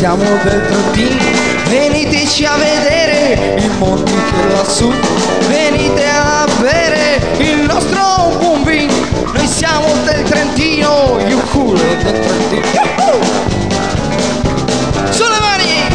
Siamo 0.00 0.24
del 0.42 0.66
Trentino, 0.66 1.18
veniteci 1.68 2.44
a 2.44 2.56
vedere 2.56 3.60
i 3.60 3.68
monti 3.78 4.12
che 4.12 4.52
lassù, 4.52 4.90
venite 5.46 6.04
a 6.06 6.46
bere 6.58 7.20
il 7.36 7.60
nostro 7.60 8.34
buon 8.38 8.64
vino, 8.64 8.92
noi 9.32 9.46
siamo 9.46 9.86
del 10.04 10.24
Trentino, 10.24 11.18
del 11.68 12.20
Trentino. 12.20 12.66
Yuhu! 12.72 13.20
Sulle 15.10 15.38
mani! 15.40 15.88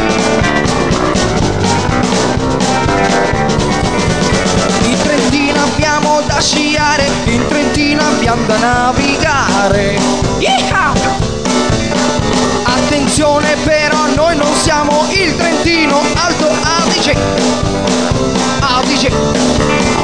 In 4.84 4.98
Trentino 5.02 5.64
abbiamo 5.64 6.22
da 6.28 6.40
sciare, 6.40 7.10
in 7.26 7.48
Trentino 7.48 8.02
abbiamo 8.04 8.46
da 8.46 8.58
navigare. 8.58 10.00
Yeehaw! 10.38 10.94
Attenzione 12.64 13.56
però 13.64 14.08
noi 14.16 14.36
non 14.36 14.54
siamo 14.54 15.06
il 15.10 15.36
Trentino 15.36 16.02
Alto 16.16 16.50
Adige 16.62 17.16
Adige 18.60 19.95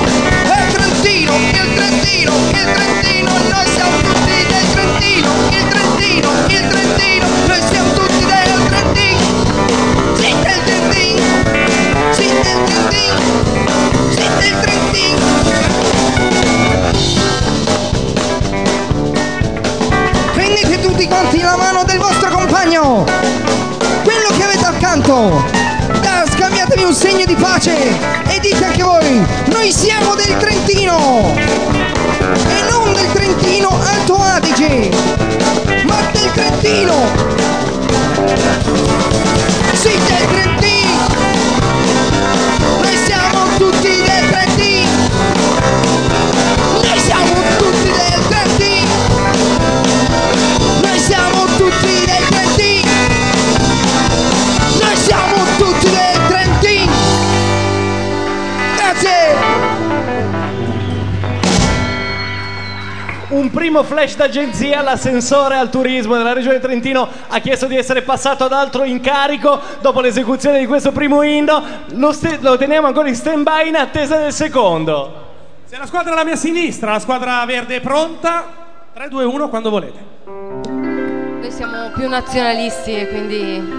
primo 63.72 63.84
flash 63.84 64.18
d'agenzia, 64.18 64.82
l'assessore 64.82 65.56
al 65.56 65.70
turismo 65.70 66.18
della 66.18 66.34
regione 66.34 66.60
Trentino 66.60 67.08
ha 67.30 67.40
chiesto 67.40 67.68
di 67.68 67.78
essere 67.78 68.02
passato 68.02 68.44
ad 68.44 68.52
altro 68.52 68.84
incarico 68.84 69.58
dopo 69.80 70.02
l'esecuzione 70.02 70.60
di 70.60 70.66
questo 70.66 70.92
primo 70.92 71.22
inno. 71.22 71.64
Lo, 71.92 72.12
ste- 72.12 72.40
lo 72.42 72.58
teniamo 72.58 72.88
ancora 72.88 73.08
in 73.08 73.16
stand 73.16 73.44
by 73.44 73.70
in 73.70 73.78
attesa 73.78 74.18
del 74.18 74.34
secondo. 74.34 75.30
Se 75.64 75.78
la 75.78 75.86
squadra 75.86 76.12
alla 76.12 76.26
mia 76.26 76.36
sinistra, 76.36 76.92
la 76.92 77.00
squadra 77.00 77.46
verde 77.46 77.78
è 77.78 77.80
pronta, 77.80 78.46
3, 78.94 79.08
2, 79.08 79.24
1 79.24 79.48
quando 79.48 79.70
volete. 79.70 80.00
Noi 80.26 81.50
siamo 81.50 81.92
più 81.96 82.10
nazionalisti 82.10 82.94
e 82.94 83.08
quindi 83.08 83.74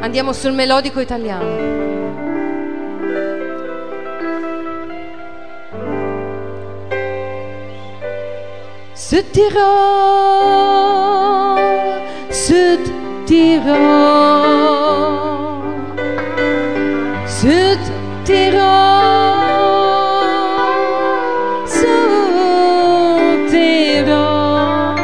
andiamo 0.00 0.34
sul 0.34 0.52
melodico 0.52 1.00
italiano. 1.00 1.85
Sud 9.08 9.22
Tirol, 9.30 9.60
Sud 12.28 12.82
Tirol, 13.24 13.76
Sud 17.24 17.78
Tirol, 18.24 18.64
Sud 21.68 23.46
Tirol. 23.48 24.98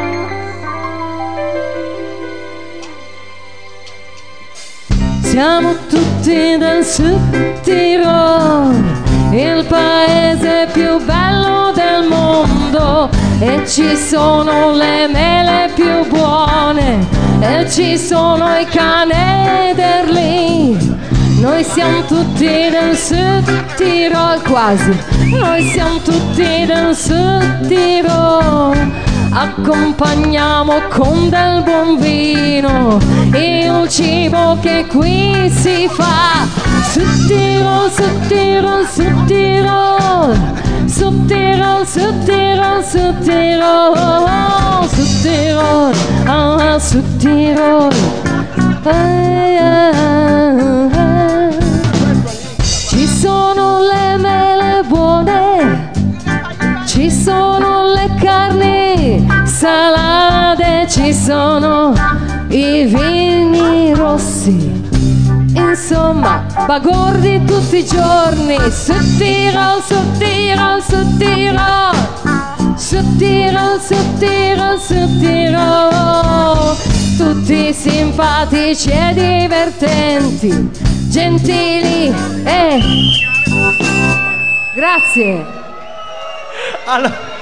Siamo 5.21 5.75
tutti 5.87 6.57
del 6.57 6.83
Sud 6.83 7.61
Tirol, 7.61 8.75
il 9.31 9.65
paese 9.69 10.67
più 10.73 11.01
bello 11.05 11.71
del 11.71 12.05
mondo 12.09 13.22
e 13.39 13.63
ci 13.67 13.95
sono 13.95 14.71
le 14.71 15.07
mele 15.07 15.71
più 15.73 16.07
buone 16.07 17.05
e 17.39 17.69
ci 17.69 17.97
sono 17.97 18.57
i 18.57 18.65
canederli. 18.65 20.21
Noi 21.39 21.63
siamo 21.63 22.03
tutti 22.05 22.45
del 22.45 22.95
Sud 22.95 23.75
Tirol, 23.75 24.41
quasi. 24.43 24.97
Noi 25.29 25.61
siamo 25.71 25.99
tutti 25.99 26.65
del 26.65 26.95
Sud 26.95 27.67
Tirol. 27.67 29.12
Accompagniamo 29.35 30.73
con 30.89 31.27
del 31.29 31.63
buon 31.63 31.97
vino 31.97 32.99
il 33.33 33.89
cibo 33.89 34.57
che 34.61 34.85
qui 34.87 35.49
si 35.49 35.87
fa. 35.89 36.45
Sud 36.91 37.25
Tirol, 37.25 37.91
Sud 37.91 38.27
Tirol, 38.27 38.87
Sud 38.87 39.25
Tirol. 39.25 40.37
Sud 40.85 41.25
Tirol, 41.25 41.85
Sud 41.87 42.23
Tirol, 42.25 42.83
Sud 42.83 43.19
Tirol. 43.23 44.87
Sud 44.87 45.21
Tirol, 45.21 45.93
ah, 46.27 46.77
Sud 46.79 47.17
Tirol. 47.17 47.91
Ai, 48.83 49.57
ai, 49.57 50.89
ai. 50.95 51.57
Ci 52.61 53.07
sono 53.07 53.79
le 53.79 54.17
mele 54.17 54.83
buone, 54.87 55.91
ci 56.85 57.09
sono 57.09 57.91
le 57.93 58.09
carni 58.21 58.82
salate, 59.45 60.87
ci 60.89 61.13
sono 61.13 61.93
i 62.49 62.85
vini 62.85 63.93
rossi. 63.93 64.81
Insomma, 65.55 66.45
bagordi 66.65 67.43
tutti 67.45 67.77
i 67.77 67.85
giorni, 67.85 68.57
su 68.71 68.93
Tirol, 69.17 69.81
su 69.81 69.95
Tirol, 70.17 70.81
su 70.81 71.17
Tirol. 71.17 71.91
Su 72.75 73.17
Tirol, 73.17 73.79
su 73.79 74.17
Tirol, 74.17 74.79
su 74.79 75.19
Tirol. 75.19 76.75
Tutti 77.17 77.73
simpatici 77.73 78.89
e 78.89 79.13
divertenti, 79.13 80.69
gentili 81.09 82.13
e... 82.43 82.79
Grazie. 84.73 85.45
Allora, 86.85 87.32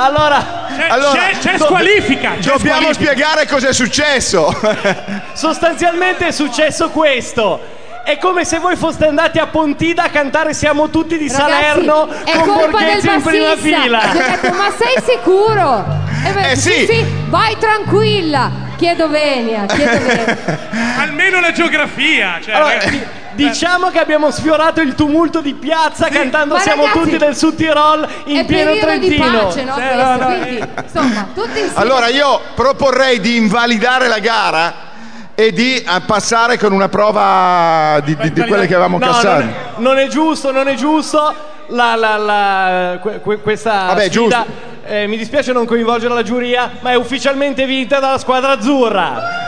allora, 0.00 0.66
C'è, 0.76 0.86
Allora, 0.88 1.20
c'è- 1.32 1.38
c'è 1.38 1.58
squalifica. 1.58 2.30
c'è 2.38 2.50
Dobbiamo 2.50 2.92
squalifica. 2.92 2.92
spiegare 3.12 3.46
cos'è 3.48 3.72
successo. 3.72 4.54
sostanzialmente 5.34 6.28
è 6.28 6.30
successo 6.30 6.90
questo. 6.90 7.76
È 8.04 8.16
come 8.16 8.44
se 8.46 8.58
voi 8.58 8.74
foste 8.76 9.06
andati 9.06 9.38
a 9.38 9.48
Pontida 9.48 10.04
a 10.04 10.08
cantare 10.08 10.54
Siamo 10.54 10.88
tutti 10.88 11.18
di 11.18 11.28
Ragazzi, 11.28 11.50
Salerno 11.50 12.08
è 12.24 12.32
con 12.36 12.46
colpa 12.46 12.70
Borghezzi 12.78 13.06
del 13.06 13.14
in 13.16 13.22
prima 13.22 13.48
bassista. 13.54 13.80
fila. 13.80 14.00
Gli 14.00 14.16
ho 14.16 14.22
detto, 14.40 14.52
ma 14.54 14.72
sei 14.78 15.02
sicuro? 15.14 15.84
E 16.24 16.30
beh, 16.32 16.50
Eh, 16.52 16.56
sì. 16.56 17.04
vai 17.26 17.56
tranquilla. 17.58 18.50
Chiedo 18.76 19.08
venia, 19.08 19.66
chiedo 19.66 19.98
venia. 20.06 20.36
Almeno 21.00 21.40
la 21.40 21.50
geografia. 21.52 22.38
Cioè, 22.42 22.54
Allora, 22.54 22.78
diciamo 23.46 23.88
che 23.90 23.98
abbiamo 24.00 24.30
sfiorato 24.30 24.80
il 24.80 24.94
tumulto 24.94 25.40
di 25.40 25.54
piazza 25.54 26.08
cantando 26.08 26.54
Ma 26.54 26.60
Siamo 26.60 26.82
ragazzi, 26.86 27.00
tutti 27.04 27.16
del 27.18 27.36
Sud 27.36 27.54
Tirol 27.54 28.08
in 28.24 28.44
pieno 28.46 28.74
Trentino. 28.76 29.24
pace, 29.46 29.64
no? 29.64 29.74
Sì, 29.74 29.94
no, 29.94 30.16
no, 30.16 30.26
quindi, 30.26 30.68
insomma, 30.82 31.28
insieme. 31.34 31.70
Allora 31.74 32.08
io 32.08 32.40
proporrei 32.54 33.20
di 33.20 33.36
invalidare 33.36 34.08
la 34.08 34.18
gara 34.18 34.74
e 35.34 35.52
di 35.52 35.76
eh, 35.76 35.84
passare 36.04 36.58
con 36.58 36.72
una 36.72 36.88
prova 36.88 38.00
di, 38.04 38.16
di- 38.16 38.32
di 38.32 38.42
quelle 38.42 38.66
che 38.66 38.74
avevamo 38.74 38.98
No, 38.98 39.06
cassato. 39.06 39.28
non 39.40 39.48
è, 39.48 39.54
non 39.76 39.98
è 39.98 40.06
giusto, 40.08 40.50
non 40.50 40.66
è 40.68 40.74
giusto. 40.74 41.34
La, 41.68 41.94
la- 41.94 42.16
la- 42.16 42.98
que- 43.00 43.20
que- 43.20 43.40
questa 43.40 43.84
Vabbè, 43.88 44.06
sfida, 44.08 44.10
giusto. 44.10 44.46
eh, 44.86 45.06
mi 45.06 45.16
dispiace 45.16 45.52
non 45.52 45.66
coinvolgere 45.66 46.12
la 46.14 46.22
giuria, 46.22 46.70
ma 46.80 46.90
è 46.90 46.94
ufficialmente 46.96 47.66
vinta 47.66 48.00
dalla 48.00 48.18
squadra 48.18 48.52
azzurra. 48.52 49.46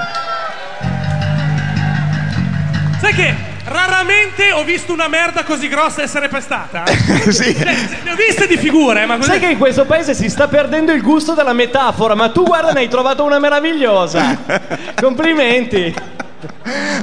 sai 3.01 3.15
che 3.15 3.35
raramente 3.71 4.51
ho 4.53 4.65
visto 4.65 4.93
una 4.93 5.09
merda 5.09 5.45
così 5.45 5.69
grossa 5.69 6.03
essere 6.03 6.29
pestata? 6.29 6.85
sì. 7.31 7.55
Cioè, 7.57 7.77
ne 8.03 8.11
ho 8.11 8.17
viste 8.17 8.47
di 8.47 8.57
figure, 8.57 9.07
ma 9.07 9.17
così... 9.17 9.31
Sai 9.31 9.39
che 9.39 9.47
in 9.47 9.59
questo 9.59 9.85
paese 9.85 10.15
si 10.15 10.29
sta 10.29 10.49
perdendo 10.49 10.93
il 10.93 11.03
gusto 11.03 11.35
della 11.35 11.53
metafora, 11.53 12.15
ma 12.15 12.31
tu 12.31 12.45
guarda 12.45 12.73
ne 12.73 12.81
hai 12.81 12.89
trovato 12.89 13.25
una 13.25 13.39
meravigliosa. 13.39 14.37
Complimenti. 15.01 15.95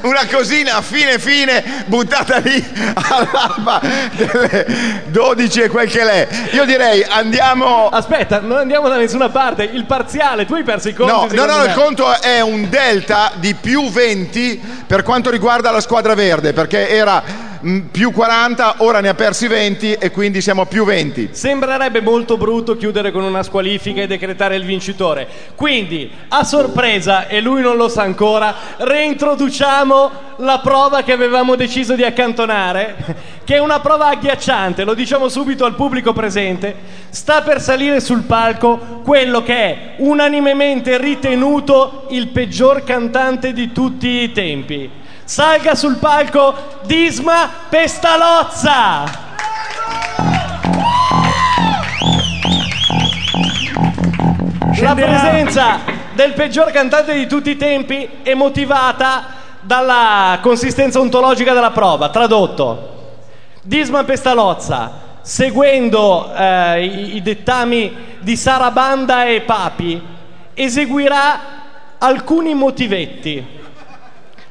Una 0.02 0.26
cosina 0.32 0.82
fine 0.82 1.20
fine 1.20 1.64
buttata 1.86 2.38
lì 2.38 2.64
all'alba 2.94 3.82
delle 4.12 5.04
12 5.08 5.62
e 5.62 5.70
quel 5.70 5.90
che 5.90 6.04
l'è. 6.04 6.28
Io 6.52 6.66
direi 6.66 7.04
andiamo. 7.04 7.90
Aspetta, 7.90 8.40
non 8.40 8.58
andiamo 8.58 8.88
da 8.88 8.98
nessuna 8.98 9.30
parte. 9.30 9.64
Il 9.64 9.86
parziale, 9.86 10.46
tu 10.46 10.54
hai 10.54 10.64
perso 10.64 10.90
i 10.90 10.94
conti. 10.94 11.36
No, 11.36 11.46
no, 11.46 11.54
no, 11.54 11.62
me. 11.62 11.68
il 11.68 11.74
conto 11.74 12.20
è 12.20 12.42
un 12.42 12.70
delta 12.70 13.32
di 13.36 13.54
più 13.54 13.90
20 13.90 14.84
per 14.88 15.04
quanto 15.04 15.30
riguarda 15.30 15.72
la 15.72 15.82
squadra 15.82 16.16
verde, 16.16 16.54
perché 16.54 16.90
era 16.90 17.24
più 17.92 18.12
40, 18.12 18.76
ora 18.80 19.00
ne 19.00 19.10
ha 19.10 19.14
persi 19.14 19.48
20 19.48 19.94
e 19.94 20.12
quindi 20.12 20.42
siamo 20.42 20.62
a 20.62 20.66
più 20.66 20.86
20. 20.86 21.30
Sembrerebbe 21.32 22.02
molto 22.02 22.38
brutto 22.38 22.76
chiudere 22.78 23.12
con 23.12 23.24
una 23.24 23.44
squalifica 23.44 24.02
e 24.02 24.08
decretare 24.08 24.56
il 24.56 24.64
vincitore. 24.64 25.28
Quindi, 25.56 26.12
a 26.30 26.44
sorpresa, 26.44 27.28
e 27.28 27.42
lui 27.42 27.62
non 27.62 27.78
lo 27.78 27.88
sa 27.88 28.04
ancora, 28.04 28.56
reintroduciamo 28.78 30.12
la 30.38 30.60
prova 30.60 31.04
che 31.04 31.12
avevamo 31.12 31.56
deciso 31.56 31.96
di 31.96 32.04
accantonare, 32.04 32.96
che 33.44 33.56
è 33.56 33.60
una 33.60 33.80
prova 33.80 34.08
agghiacciante, 34.08 34.84
lo 34.84 34.94
diciamo 34.94 35.30
subito 35.30 35.66
al 35.66 35.76
pubblico 35.76 36.14
presente. 36.14 36.76
Sta 37.10 37.42
per 37.42 37.62
salire 37.62 38.00
sul 38.00 38.24
palco 38.24 39.02
quello 39.04 39.42
che 39.42 39.56
è 39.56 39.94
unanimemente 39.98 40.98
ritenuto 40.98 42.06
il 42.10 42.28
peggior 42.28 42.84
cantante 42.84 43.54
di 43.54 43.72
tutti 43.72 44.08
i 44.08 44.32
tempi. 44.32 44.97
Salga 45.28 45.76
sul 45.76 45.98
palco 45.98 46.56
Disma 46.84 47.49
Pestalozza! 47.68 49.04
La 54.80 54.95
presenza 54.95 55.80
del 56.14 56.32
peggior 56.32 56.72
cantante 56.72 57.14
di 57.14 57.28
tutti 57.28 57.49
i 57.49 57.58
tempi 57.58 58.08
è 58.24 58.36
motivata 58.36 59.26
dalla 59.60 60.40
consistenza 60.41 61.02
ontologica 61.02 61.52
della 61.52 61.72
prova. 61.72 62.08
Tradotto, 62.08 63.16
Disma 63.64 64.06
Pestalozza, 64.06 64.91
seguendo 65.24 66.34
eh, 66.34 66.86
i, 66.86 67.16
i 67.18 67.22
dettami 67.22 67.94
di 68.20 68.38
Sarabanda 68.38 69.26
e 69.26 69.41
Papi, 69.41 70.02
eseguirà 70.54 71.40
alcuni 71.98 72.54
motivetti 72.54 73.56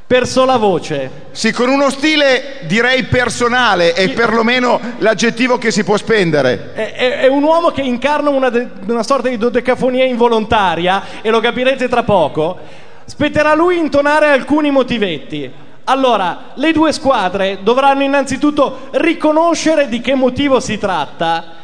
per 0.06 0.26
sola 0.26 0.56
voce. 0.56 1.24
Sì, 1.32 1.50
con 1.52 1.68
uno 1.68 1.90
stile 1.90 2.58
direi 2.62 3.04
personale 3.04 3.92
e 3.94 4.10
perlomeno 4.10 4.80
l'aggettivo 4.98 5.58
che 5.58 5.72
si 5.72 5.82
può 5.82 5.96
spendere. 5.96 6.72
È, 6.74 6.92
è- 6.92 7.18
è 7.22 7.26
un 7.26 7.42
uomo 7.42 7.70
che 7.70 7.80
incarna 7.80 8.30
una, 8.30 8.48
de- 8.48 8.68
una 8.86 9.02
sorta 9.02 9.28
di 9.28 9.36
dodecafonia 9.36 10.04
involontaria 10.04 11.02
e 11.22 11.30
lo 11.30 11.40
capirete 11.40 11.88
tra 11.88 12.04
poco. 12.04 12.56
Spetterà 13.04 13.50
a 13.50 13.54
lui 13.54 13.78
intonare 13.78 14.28
alcuni 14.28 14.70
motivetti. 14.70 15.52
Allora, 15.88 16.50
le 16.54 16.72
due 16.72 16.92
squadre 16.92 17.58
dovranno 17.62 18.02
innanzitutto 18.02 18.88
riconoscere 18.92 19.88
di 19.88 20.00
che 20.00 20.14
motivo 20.14 20.60
si 20.60 20.78
tratta 20.78 21.55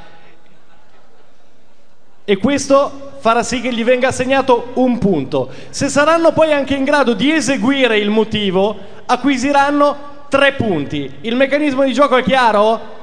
e 2.24 2.36
questo 2.39 3.11
farà 3.19 3.43
sì 3.43 3.61
che 3.61 3.73
gli 3.73 3.85
venga 3.85 4.09
assegnato 4.09 4.70
un 4.74 4.99
punto. 4.99 5.51
Se 5.70 5.89
saranno 5.89 6.32
poi 6.32 6.53
anche 6.53 6.74
in 6.74 6.85
grado 6.85 7.15
di 7.15 7.32
eseguire 7.32 7.99
il 7.99 8.11
motivo, 8.11 8.77
acquisiranno 9.07 10.11
tre 10.28 10.53
punti. 10.55 11.11
Il 11.23 11.36
meccanismo 11.36 11.85
di 11.85 11.93
gioco 11.93 12.16
è 12.16 12.23
chiaro? 12.23 13.01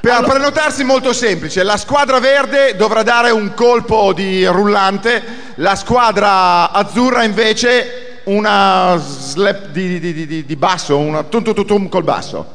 Per 0.00 0.22
prenotarsi 0.24 0.84
molto 0.84 1.12
semplice, 1.12 1.64
la 1.64 1.76
squadra 1.76 2.20
verde 2.20 2.76
dovrà 2.76 3.02
dare 3.02 3.30
un 3.30 3.54
colpo 3.54 4.12
di 4.12 4.46
rullante, 4.46 5.20
la 5.56 5.74
squadra 5.74 6.70
azzurra 6.70 7.24
invece 7.24 8.20
una 8.24 8.96
slap 8.98 9.66
di, 9.68 9.98
di- 9.98 10.26
di- 10.26 10.44
di- 10.44 10.56
basso, 10.56 10.96
una 10.96 11.24
tum 11.24 11.42
tum 11.42 11.54
tum 11.54 11.64
tum 11.66 11.88
col 11.88 12.04
basso. 12.04 12.46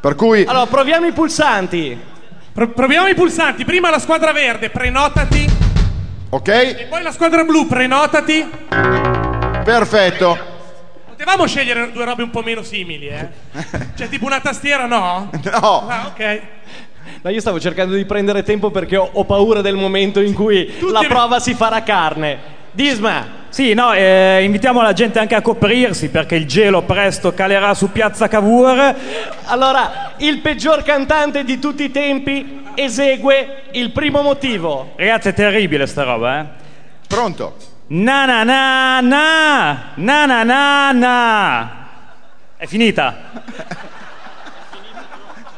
Per 0.00 0.14
cui 0.14 0.44
Allora, 0.44 0.66
proviamo 0.66 1.06
i 1.06 1.12
pulsanti. 1.12 2.14
Pro- 2.56 2.68
proviamo 2.70 3.06
i 3.06 3.14
pulsanti. 3.14 3.66
Prima 3.66 3.90
la 3.90 3.98
squadra 3.98 4.32
verde, 4.32 4.70
prenotati. 4.70 5.44
Ok? 6.30 6.48
E 6.48 6.86
poi 6.88 7.02
la 7.02 7.12
squadra 7.12 7.44
blu, 7.44 7.66
prenotati. 7.66 8.48
Perfetto. 9.62 10.38
Potevamo 11.06 11.46
scegliere 11.46 11.92
due 11.92 12.06
robe 12.06 12.22
un 12.22 12.30
po' 12.30 12.40
meno 12.40 12.62
simili, 12.62 13.08
eh? 13.08 13.28
Cioè, 13.94 14.08
tipo 14.08 14.24
una 14.24 14.40
tastiera, 14.40 14.86
no? 14.86 15.28
No. 15.52 15.86
Ah, 15.86 16.06
ok. 16.06 16.40
No, 17.20 17.28
io 17.30 17.40
stavo 17.40 17.60
cercando 17.60 17.94
di 17.94 18.06
prendere 18.06 18.42
tempo 18.42 18.70
perché 18.70 18.96
ho, 18.96 19.06
ho 19.12 19.24
paura 19.26 19.60
del 19.60 19.74
momento 19.74 20.20
in 20.22 20.32
cui 20.32 20.72
la 20.90 21.04
prova 21.06 21.38
si 21.40 21.52
farà 21.52 21.82
carne. 21.82 22.38
Disma, 22.76 23.44
Sì, 23.48 23.72
no, 23.72 23.94
eh, 23.94 24.42
invitiamo 24.44 24.82
la 24.82 24.92
gente 24.92 25.18
anche 25.18 25.34
a 25.34 25.40
coprirsi 25.40 26.10
perché 26.10 26.34
il 26.34 26.46
gelo 26.46 26.82
presto 26.82 27.32
calerà 27.32 27.72
su 27.72 27.90
Piazza 27.90 28.28
Cavour. 28.28 28.94
allora, 29.46 30.12
il 30.18 30.40
peggior 30.40 30.82
cantante 30.82 31.42
di 31.42 31.58
tutti 31.58 31.84
i 31.84 31.90
tempi 31.90 32.64
esegue 32.74 33.62
il 33.70 33.92
primo 33.92 34.20
motivo. 34.20 34.92
Ragazzi, 34.96 35.28
è 35.28 35.32
terribile 35.32 35.86
sta 35.86 36.02
roba, 36.02 36.40
eh. 36.40 36.44
Pronto? 37.08 37.56
Na 37.86 38.26
na 38.26 38.44
na 38.44 39.00
na 39.00 39.92
na 39.94 40.26
na 40.26 40.42
na 40.42 40.92
na. 40.92 41.86
È 42.58 42.66
finita. 42.66 43.94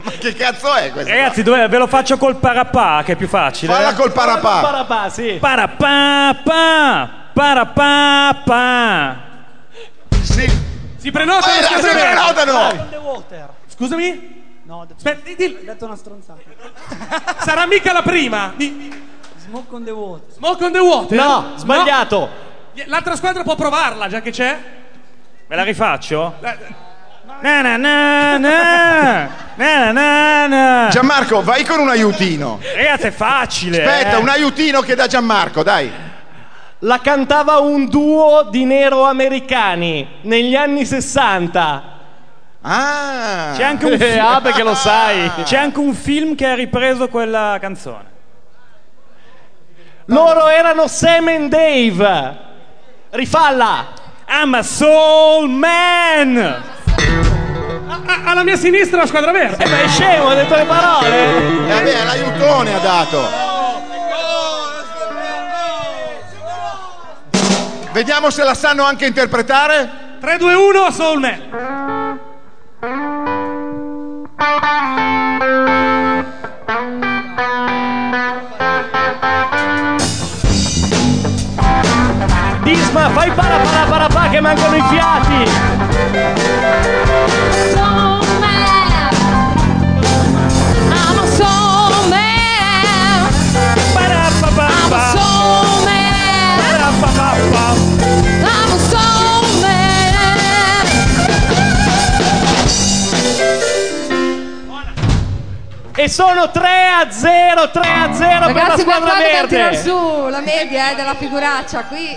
Ma 0.08 0.16
che 0.18 0.32
cazzo 0.34 0.74
è 0.74 0.90
questo? 0.92 1.10
Ragazzi, 1.10 1.42
dove- 1.42 1.68
ve 1.68 1.78
lo 1.78 1.86
faccio 1.86 2.16
col 2.16 2.36
parapà, 2.36 3.02
che 3.04 3.12
è 3.12 3.16
più 3.16 3.28
facile. 3.28 3.72
Falla 3.72 3.94
col 3.94 4.12
parapà. 4.12 4.60
Parapà, 4.60 5.08
sì. 5.10 5.36
Parapà, 5.40 6.36
pa, 6.42 7.10
parapà, 7.32 8.42
pa. 8.44 9.16
Sì. 10.22 10.66
Si 10.96 11.10
prenota 11.10 11.46
Eh, 11.56 11.60
la 11.60 11.80
si 11.80 11.88
prenotano! 11.96 12.86
Scusami? 13.66 14.36
No, 14.64 14.80
ho 14.80 14.86
Aspetta, 14.94 15.20
di- 15.24 15.36
di- 15.36 15.58
detto 15.64 15.84
una 15.86 15.96
stronzata. 15.96 16.40
sarà 17.40 17.66
mica 17.66 17.92
la 17.92 18.02
prima. 18.02 18.52
Di- 18.56 19.06
Smoke 19.46 19.74
on 19.74 19.84
the 19.84 19.90
water. 19.90 20.30
Smoke 20.34 20.64
on 20.64 20.72
the 20.72 20.78
water? 20.78 21.16
No, 21.16 21.52
sbagliato. 21.56 22.18
No. 22.18 22.82
L'altra 22.86 23.16
squadra 23.16 23.42
può 23.44 23.54
provarla, 23.54 24.08
già 24.08 24.20
che 24.20 24.30
c'è. 24.30 24.58
Ve 25.46 25.56
la 25.56 25.62
rifaccio? 25.62 26.34
Eh, 26.42 26.56
Na 27.40 27.62
na 27.62 27.76
na 27.76 28.38
na 28.38 29.28
na 29.56 29.92
na 29.92 30.46
na. 30.48 30.88
Gianmarco, 30.90 31.40
vai 31.42 31.64
con 31.64 31.78
un 31.80 31.88
aiutino. 31.88 32.58
Ragazzi, 32.74 33.06
è 33.06 33.10
facile. 33.10 33.84
Aspetta, 33.84 34.16
eh. 34.16 34.20
un 34.20 34.28
aiutino 34.28 34.80
che 34.80 34.94
da 34.94 35.06
Gianmarco, 35.06 35.62
dai. 35.62 35.90
La 36.80 36.98
cantava 37.00 37.58
un 37.58 37.86
duo 37.88 38.48
di 38.50 38.64
nero-americani 38.64 40.18
negli 40.22 40.54
anni 40.56 40.84
60. 40.84 41.82
Ah. 42.62 43.52
C'è 43.56 43.62
anche 43.64 43.86
un 43.86 43.92
Eh, 43.92 43.98
film. 43.98 44.24
ah, 44.24 44.40
perché 44.40 44.62
lo 44.62 44.74
sai. 44.74 45.30
C'è 45.44 45.56
anche 45.58 45.78
un 45.78 45.94
film 45.94 46.34
che 46.34 46.46
ha 46.46 46.54
ripreso 46.54 47.08
quella 47.08 47.56
canzone. 47.60 48.06
Loro 50.06 50.48
erano 50.48 50.86
Sam 50.88 51.28
and 51.28 51.48
Dave. 51.50 52.36
Rifalla. 53.10 53.86
I'm 54.28 54.54
a 54.54 54.62
soul 54.62 55.48
man. 55.48 56.62
Alla 58.24 58.42
mia 58.42 58.56
sinistra 58.56 58.98
la 58.98 59.06
squadra 59.06 59.32
verde. 59.32 59.64
Eh, 59.64 59.68
beh, 59.68 59.84
è 59.84 59.88
scemo, 59.88 60.28
ha 60.28 60.34
detto 60.34 60.54
le 60.54 60.64
parole. 60.64 61.08
Eh, 61.08 61.66
vabbè, 61.66 62.04
l'aiutone 62.04 62.74
ha 62.74 62.78
dato. 62.78 63.28
Vediamo 67.92 68.30
se 68.30 68.44
la 68.44 68.54
sanno 68.54 68.84
anche 68.84 69.06
interpretare. 69.06 70.16
3, 70.20 70.36
2, 70.36 70.54
1, 70.54 70.90
Solme. 70.90 71.48
Man. 72.80 73.38
Disma, 82.68 83.08
fai 83.10 83.30
para 83.30 83.58
para 83.58 83.86
para 83.86 84.08
pa 84.08 84.28
che 84.28 84.40
mancano 84.40 84.76
i 84.76 84.82
fiati. 84.90 85.57
E 106.00 106.08
sono 106.08 106.48
3 106.48 106.62
a 106.86 107.10
0, 107.10 107.70
3 107.70 107.82
a 107.82 108.14
0 108.14 108.46
Ragazzi, 108.46 108.52
per 108.52 108.68
la 108.68 108.78
squadra 108.78 109.14
verde. 109.16 109.62
Ragazzi, 109.62 109.88
su 109.88 110.28
la 110.28 110.38
media 110.38 110.92
eh, 110.92 110.94
della 110.94 111.14
figuraccia 111.14 111.82
qui. 111.86 112.16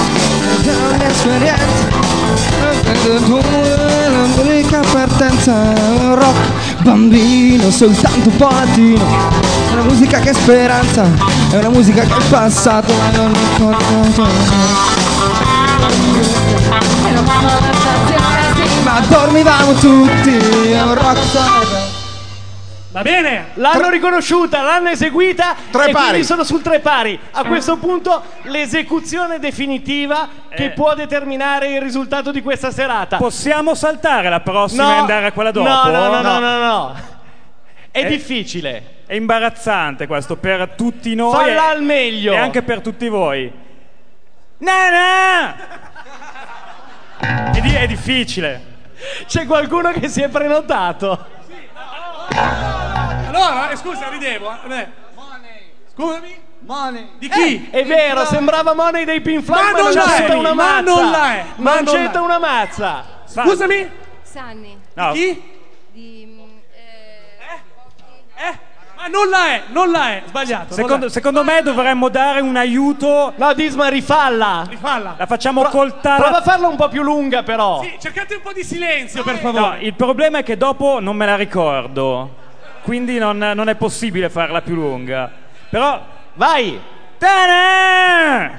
Mia 0.63 1.07
esperienza 1.07 1.89
L'unica 4.35 4.81
partenza 4.91 5.73
Rock 6.13 6.81
bambino 6.83 7.71
Soltanto 7.71 8.29
un 8.29 8.35
pochettino 8.35 9.03
È 9.69 9.73
una 9.73 9.83
musica 9.83 10.19
che 10.19 10.29
è 10.29 10.33
speranza 10.33 11.03
È 11.49 11.57
una 11.57 11.69
musica 11.69 12.03
che 12.03 12.13
è 12.13 12.23
passato 12.29 12.91
E 12.91 13.17
non 13.17 13.33
stazione 13.33 13.77
sì. 14.13 14.51
Ma 18.83 18.99
dormivamo 19.07 19.73
tutti 19.73 20.37
È 20.37 20.81
un 20.81 20.93
rock 20.93 21.23
star 21.23 21.80
Va 22.91 23.01
bene. 23.03 23.51
L'hanno 23.53 23.89
riconosciuta, 23.89 24.61
l'hanno 24.63 24.89
eseguita 24.89 25.55
Tre 25.71 25.85
e 25.87 25.91
pari. 25.91 26.07
quindi 26.09 26.23
sono 26.25 26.43
sul 26.43 26.61
tre 26.61 26.79
pari. 26.81 27.17
A 27.31 27.45
questo 27.45 27.77
punto 27.77 28.21
l'esecuzione 28.43 29.39
definitiva 29.39 30.27
che 30.53 30.65
Eh. 30.65 30.69
può 30.71 30.93
determinare 30.93 31.67
il 31.69 31.81
risultato 31.81 32.31
di 32.31 32.41
questa 32.41 32.69
serata. 32.69 33.15
Possiamo 33.15 33.75
saltare 33.75 34.27
la 34.29 34.41
prossima 34.41 34.95
e 34.95 34.97
andare 34.99 35.27
a 35.27 35.31
quella 35.31 35.51
dopo? 35.51 35.69
No, 35.69 35.83
no, 35.85 36.09
no, 36.09 36.21
no, 36.21 36.39
no, 36.39 36.57
no. 36.59 36.95
È 37.91 37.99
Eh. 37.99 38.05
difficile. 38.07 38.99
È 39.05 39.13
imbarazzante 39.13 40.05
questo 40.05 40.35
per 40.35 40.71
tutti 40.75 41.15
noi. 41.15 41.31
Falla 41.33 41.71
e- 41.71 41.75
al 41.75 41.83
meglio. 41.83 42.33
E 42.33 42.37
anche 42.37 42.61
per 42.61 42.81
tutti 42.81 43.07
voi. 43.07 43.49
Na 44.57 44.89
na! 44.89 45.55
È, 47.53 47.61
di- 47.61 47.73
è 47.73 47.87
difficile. 47.87 48.69
C'è 49.27 49.45
qualcuno 49.45 49.91
che 49.91 50.07
si 50.09 50.21
è 50.21 50.27
prenotato. 50.29 51.39
Allora, 52.29 53.69
eh, 53.69 53.75
scusa, 53.75 54.09
ridevo. 54.09 54.51
eh. 54.69 54.87
Scusami. 55.93 56.49
Money. 56.63 57.09
Di 57.17 57.27
chi? 57.27 57.69
È 57.71 57.83
vero, 57.85 58.23
sembrava 58.25 58.73
Money 58.75 59.03
dei 59.03 59.19
Pink 59.19 59.43
Floyd, 59.43 59.63
Ma 59.63 59.71
ma, 59.71 59.77
non 59.79 59.85
non 59.85 59.93
la 59.95 60.03
c'entra 60.11 60.33
è, 60.35 60.37
una 60.37 60.53
ma 60.53 60.63
mazza. 60.81 60.81
non 61.01 61.11
la 61.11 61.33
è, 61.33 61.45
ma 61.55 61.79
Non 61.79 61.95
è. 61.95 62.17
una 62.19 62.37
mazza. 62.39 63.03
Scusami. 63.25 63.89
Sanni. 64.21 64.79
No. 64.93 65.11
Chi? 65.11 65.59
Di, 65.91 66.25
mm, 66.27 66.57
eh, 66.75 68.47
Eh? 68.47 68.59
Ma 69.01 69.07
non 69.07 69.29
la 69.29 69.47
è, 69.47 69.63
non 69.69 69.89
la 69.89 70.09
è. 70.09 70.21
Sbagliato. 70.27 70.75
Secondo, 70.75 71.09
secondo 71.09 71.43
me 71.43 71.63
dovremmo 71.63 72.07
dare 72.09 72.39
un 72.39 72.55
aiuto. 72.55 73.33
No, 73.35 73.53
Disma, 73.55 73.87
rifalla. 73.87 74.63
Rifalla. 74.69 75.15
La 75.17 75.25
facciamo 75.25 75.63
col 75.63 75.95
Prova 75.95 76.37
a 76.37 76.41
farla 76.43 76.67
un 76.67 76.75
po' 76.75 76.87
più 76.87 77.01
lunga, 77.01 77.41
però. 77.41 77.81
Sì, 77.81 77.95
cercate 77.99 78.35
un 78.35 78.41
po' 78.43 78.53
di 78.53 78.63
silenzio, 78.63 79.23
per 79.23 79.41
No, 79.41 79.51
favore. 79.53 79.79
il 79.79 79.95
problema 79.95 80.37
è 80.37 80.43
che 80.43 80.55
dopo 80.55 80.99
non 80.99 81.15
me 81.15 81.25
la 81.25 81.35
ricordo. 81.35 82.35
Quindi 82.83 83.17
non, 83.17 83.37
non 83.39 83.69
è 83.69 83.75
possibile 83.75 84.29
farla 84.29 84.61
più 84.61 84.75
lunga. 84.75 85.31
Però. 85.69 85.99
Vai. 86.35 86.79
Ta-da! 87.17 88.51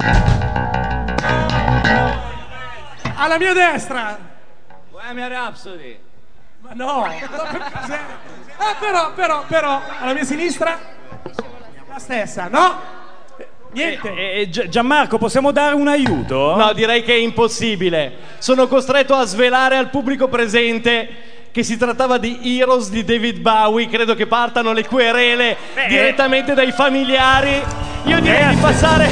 Alla 3.14 3.38
mia 3.38 3.52
destra. 3.52 4.18
Bohemian 4.90 5.28
Rhapsody. 5.28 5.98
Ma 6.62 6.70
no. 6.74 7.00
Ma 7.00 7.08
per- 7.08 7.70
cos'è? 7.80 7.98
Ah, 8.64 8.76
però, 8.78 9.12
però, 9.12 9.44
però. 9.48 9.80
Alla 10.00 10.12
mia 10.12 10.24
sinistra. 10.24 10.78
La 11.88 11.98
stessa, 11.98 12.48
no? 12.48 12.78
Eh, 13.36 13.46
Niente. 13.72 14.14
Eh, 14.14 14.40
eh, 14.42 14.48
Gi- 14.48 14.68
Gianmarco, 14.68 15.18
possiamo 15.18 15.50
dare 15.50 15.74
un 15.74 15.88
aiuto? 15.88 16.54
No, 16.56 16.72
direi 16.72 17.02
che 17.02 17.12
è 17.12 17.18
impossibile. 17.18 18.12
Sono 18.38 18.68
costretto 18.68 19.14
a 19.14 19.24
svelare 19.24 19.76
al 19.76 19.90
pubblico 19.90 20.28
presente 20.28 21.08
che 21.50 21.62
si 21.64 21.76
trattava 21.76 22.18
di 22.18 22.38
Heroes 22.58 22.88
di 22.90 23.04
David 23.04 23.38
Bowie. 23.40 23.88
Credo 23.88 24.14
che 24.14 24.26
partano 24.26 24.72
le 24.72 24.86
querele 24.86 25.56
Beh, 25.74 25.86
direttamente 25.88 26.54
dai 26.54 26.70
familiari. 26.72 27.60
Io 28.04 28.20
direi 28.20 28.48
di 28.48 28.54
Eh, 28.58 28.60
passare 28.60 29.10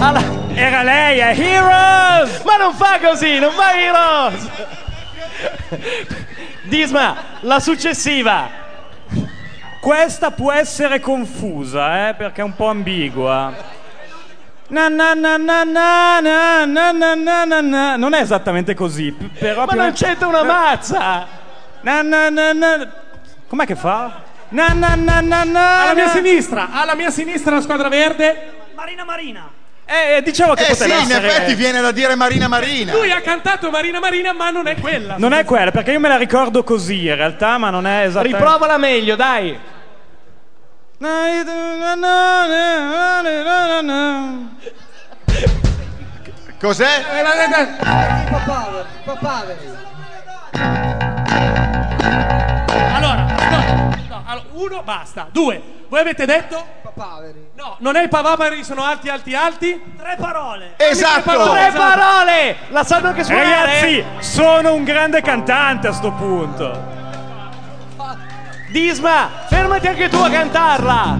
alla. 0.00 0.36
Era 0.54 0.82
lei, 0.82 1.18
è 1.20 1.34
Heroes! 1.38 2.42
Ma 2.42 2.56
non 2.56 2.74
fa 2.74 2.98
così, 3.00 3.38
non 3.38 3.52
fa 3.52 3.78
Heroes! 3.78 4.48
Disma, 6.62 7.16
la 7.40 7.60
successiva. 7.60 8.66
Questa 9.88 10.32
può 10.32 10.52
essere 10.52 11.00
confusa, 11.00 12.10
eh, 12.10 12.14
perché 12.14 12.42
è 12.42 12.44
un 12.44 12.54
po' 12.54 12.66
ambigua. 12.66 13.54
Na 14.68 14.88
na 14.88 15.14
na 15.14 15.38
na 15.38 15.64
na 15.64 16.20
na 16.20 16.64
na 16.66 16.92
na 16.92 17.14
na 17.14 17.44
na 17.46 17.60
na. 17.62 17.96
Non 17.96 18.12
è 18.12 18.20
esattamente 18.20 18.74
così, 18.74 19.10
però 19.12 19.64
Ma 19.64 19.72
non 19.72 19.92
c'entra 19.92 20.26
una 20.26 20.42
mazza! 20.42 21.26
Na 21.80 22.02
na 22.02 22.28
na 22.28 22.52
na. 22.52 22.92
Com'è 23.48 23.64
che 23.64 23.76
fa? 23.76 24.24
Na 24.50 24.74
na 24.74 24.94
na 24.94 25.22
na 25.22 25.44
na. 25.44 25.80
Alla 25.84 25.94
mia 25.94 26.08
sinistra, 26.08 26.68
alla 26.70 26.94
mia 26.94 27.10
sinistra 27.10 27.54
la 27.54 27.62
squadra 27.62 27.88
verde. 27.88 28.52
Marina 28.74 29.04
Marina. 29.04 29.50
Eh, 29.86 30.20
dicevo 30.20 30.52
che 30.52 30.66
Eh 30.66 30.74
sì, 30.74 30.82
poteva 30.82 30.98
in 30.98 31.10
essere 31.10 31.26
effetti 31.28 31.54
viene 31.54 31.80
da 31.80 31.92
dire 31.92 32.14
Marina 32.14 32.46
Marina. 32.46 32.92
Lui 32.92 33.10
ha 33.10 33.22
cantato 33.22 33.70
Marina 33.70 34.00
Marina, 34.00 34.34
ma 34.34 34.50
non 34.50 34.66
è 34.66 34.78
quella. 34.78 35.14
Non 35.16 35.32
è 35.32 35.46
quella, 35.46 35.70
perché 35.70 35.92
io 35.92 36.00
me 36.00 36.08
la 36.08 36.18
ricordo 36.18 36.62
così 36.62 37.06
in 37.06 37.14
realtà, 37.14 37.56
ma 37.56 37.70
non 37.70 37.86
è 37.86 38.04
esattamente 38.04 38.36
Riprovala 38.36 38.76
meglio, 38.76 39.16
dai. 39.16 39.76
Cos'è? 46.58 47.04
Eh, 47.12 47.22
Papaveri. 48.28 48.88
Papaveri. 49.04 49.76
Allora, 52.94 53.26
no, 53.26 53.94
no, 54.08 54.22
allora, 54.26 54.44
uno, 54.54 54.82
basta. 54.82 55.28
Due. 55.30 55.62
Voi 55.88 56.00
avete 56.00 56.26
detto? 56.26 56.66
Papaveri. 56.82 57.50
No, 57.54 57.76
non 57.78 57.94
è 57.94 58.02
i 58.02 58.08
pavapari, 58.08 58.64
sono 58.64 58.82
alti, 58.82 59.08
alti, 59.08 59.36
alti. 59.36 59.80
Tre 59.96 60.16
parole. 60.18 60.74
Esatto. 60.78 61.52
Tre 61.52 61.70
parole! 61.76 62.56
La 62.70 62.82
sanno 62.82 63.08
anche 63.08 63.22
suonare? 63.22 63.50
Ragazzi, 63.52 64.04
sono 64.18 64.74
un 64.74 64.82
grande 64.82 65.22
cantante 65.22 65.86
a 65.86 65.92
sto 65.92 66.10
punto. 66.10 66.97
Disma, 68.70 69.30
fermati 69.48 69.86
anche 69.86 70.08
tu 70.10 70.16
a 70.16 70.28
cantarla! 70.28 71.18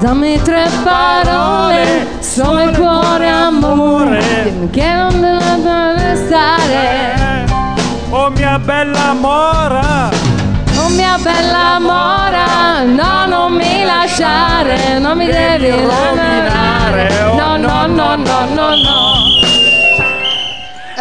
Dammi 0.00 0.42
tre 0.42 0.68
parole, 0.84 2.06
solo 2.20 2.60
il 2.60 2.76
cuore 2.76 3.26
amore, 3.26 4.68
che 4.70 4.92
non 4.92 5.18
deve 5.18 6.16
stare. 6.26 7.46
Oh 8.10 8.28
mia 8.30 8.58
bella 8.58 9.14
mora. 9.14 10.10
Oh 10.78 10.88
mia 10.90 11.16
bella 11.22 11.78
mora, 11.80 12.82
no 12.82 13.24
non 13.26 13.52
mi 13.54 13.82
lasciare, 13.82 14.98
non 14.98 15.16
mi 15.16 15.26
devi 15.26 15.70
rovinare. 15.70 17.08
oh, 17.24 17.34
No, 17.34 17.56
no, 17.56 17.86
no, 17.86 18.14
no, 18.16 18.44
no, 18.52 18.68
no. 18.74 19.15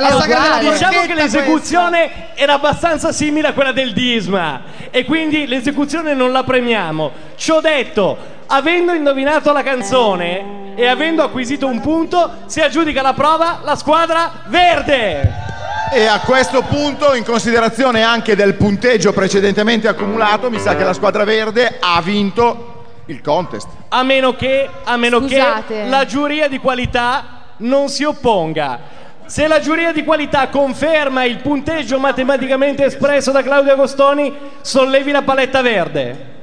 La 0.09 0.19
sagra 0.19 0.57
della. 0.59 0.71
Diciamo 0.71 1.01
che 1.05 1.13
l'esecuzione 1.13 2.11
era 2.35 2.53
abbastanza 2.53 3.11
simile 3.11 3.49
a 3.49 3.53
quella 3.53 3.71
del 3.71 3.93
Disma 3.93 4.61
e 4.91 5.05
quindi 5.05 5.47
l'esecuzione 5.47 6.13
non 6.13 6.31
la 6.31 6.43
premiamo. 6.43 7.11
Ciò 7.35 7.61
detto, 7.61 8.17
avendo 8.47 8.93
indovinato 8.93 9.51
la 9.51 9.63
canzone 9.63 10.73
e 10.75 10.87
avendo 10.87 11.23
acquisito 11.23 11.67
un 11.67 11.81
punto, 11.81 12.29
si 12.45 12.61
aggiudica 12.61 13.01
la 13.01 13.13
prova 13.13 13.61
la 13.63 13.75
squadra 13.75 14.31
verde. 14.47 15.43
E 15.91 16.05
a 16.05 16.19
questo 16.19 16.61
punto, 16.63 17.13
in 17.13 17.23
considerazione 17.23 18.03
anche 18.03 18.35
del 18.35 18.55
punteggio 18.55 19.13
precedentemente 19.13 19.87
accumulato, 19.87 20.49
mi 20.49 20.59
sa 20.59 20.75
che 20.75 20.83
la 20.83 20.93
squadra 20.93 21.23
verde 21.23 21.77
ha 21.79 22.01
vinto 22.01 22.73
il 23.05 23.21
contest. 23.21 23.67
A 23.89 24.03
meno 24.03 24.35
che, 24.35 24.67
a 24.83 24.97
meno 24.97 25.21
che 25.21 25.41
la 25.87 26.05
giuria 26.05 26.47
di 26.47 26.57
qualità 26.57 27.23
non 27.57 27.87
si 27.87 28.03
opponga. 28.03 29.03
Se 29.25 29.47
la 29.47 29.59
giuria 29.59 29.91
di 29.91 30.03
qualità 30.03 30.49
conferma 30.49 31.23
il 31.23 31.37
punteggio 31.37 31.97
matematicamente 31.99 32.85
espresso 32.85 33.31
da 33.31 33.41
Claudio 33.41 33.73
Agostoni, 33.73 34.31
sollevi 34.61 35.11
la 35.11 35.23
paletta 35.23 35.61
verde. 35.61 36.33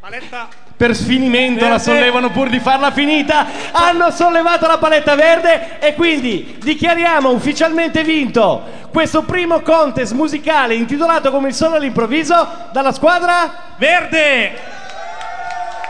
Paletta 0.00 0.48
Per 0.76 0.96
sfinimento 0.96 1.68
la 1.68 1.78
sollevano 1.78 2.30
pur 2.30 2.48
di 2.48 2.58
farla 2.58 2.90
finita. 2.90 3.46
Hanno 3.70 4.10
sollevato 4.10 4.66
la 4.66 4.78
paletta 4.78 5.14
verde 5.14 5.78
e 5.78 5.94
quindi 5.94 6.56
dichiariamo 6.60 7.30
ufficialmente 7.30 8.02
vinto 8.02 8.78
questo 8.90 9.22
primo 9.22 9.60
contest 9.60 10.12
musicale 10.12 10.74
intitolato 10.74 11.30
come 11.30 11.48
il 11.48 11.54
solo 11.54 11.76
all'improvviso 11.76 12.48
dalla 12.72 12.92
squadra 12.92 13.74
verde. 13.76 14.52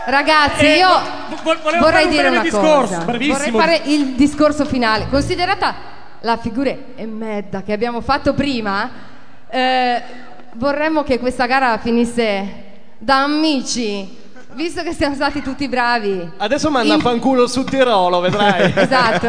Ragazzi, 0.05 0.65
Eh, 0.65 0.77
io 0.77 0.87
vo- 0.87 1.37
vo- 1.41 1.57
volevo 1.63 1.85
vorrei 1.85 2.03
fare 2.03 2.03
un 2.03 2.09
dire 2.11 2.27
una 2.29 2.41
discorso, 2.41 2.93
cosa. 2.95 2.97
brevissimo. 3.05 3.57
Vorrei 3.57 3.77
fare 3.77 3.89
il 3.91 4.05
discorso 4.13 4.65
finale. 4.65 5.07
Considerata 5.09 5.89
la 6.21 6.37
figura 6.37 6.73
e 6.95 7.05
medda 7.05 7.63
che 7.63 7.73
abbiamo 7.73 8.01
fatto 8.01 8.33
prima, 8.33 8.89
eh, 9.49 10.01
vorremmo 10.53 11.03
che 11.03 11.19
questa 11.19 11.45
gara 11.45 11.77
finisse 11.77 12.63
da 12.97 13.23
amici, 13.23 14.17
visto 14.53 14.83
che 14.83 14.93
siamo 14.93 15.15
stati 15.15 15.41
tutti 15.41 15.67
bravi. 15.67 16.29
Adesso 16.37 16.69
manda 16.69 16.93
In- 16.95 17.01
fanculo 17.01 17.47
su 17.47 17.63
Tirolo, 17.63 18.19
vedrai. 18.19 18.71
Esatto. 18.77 19.27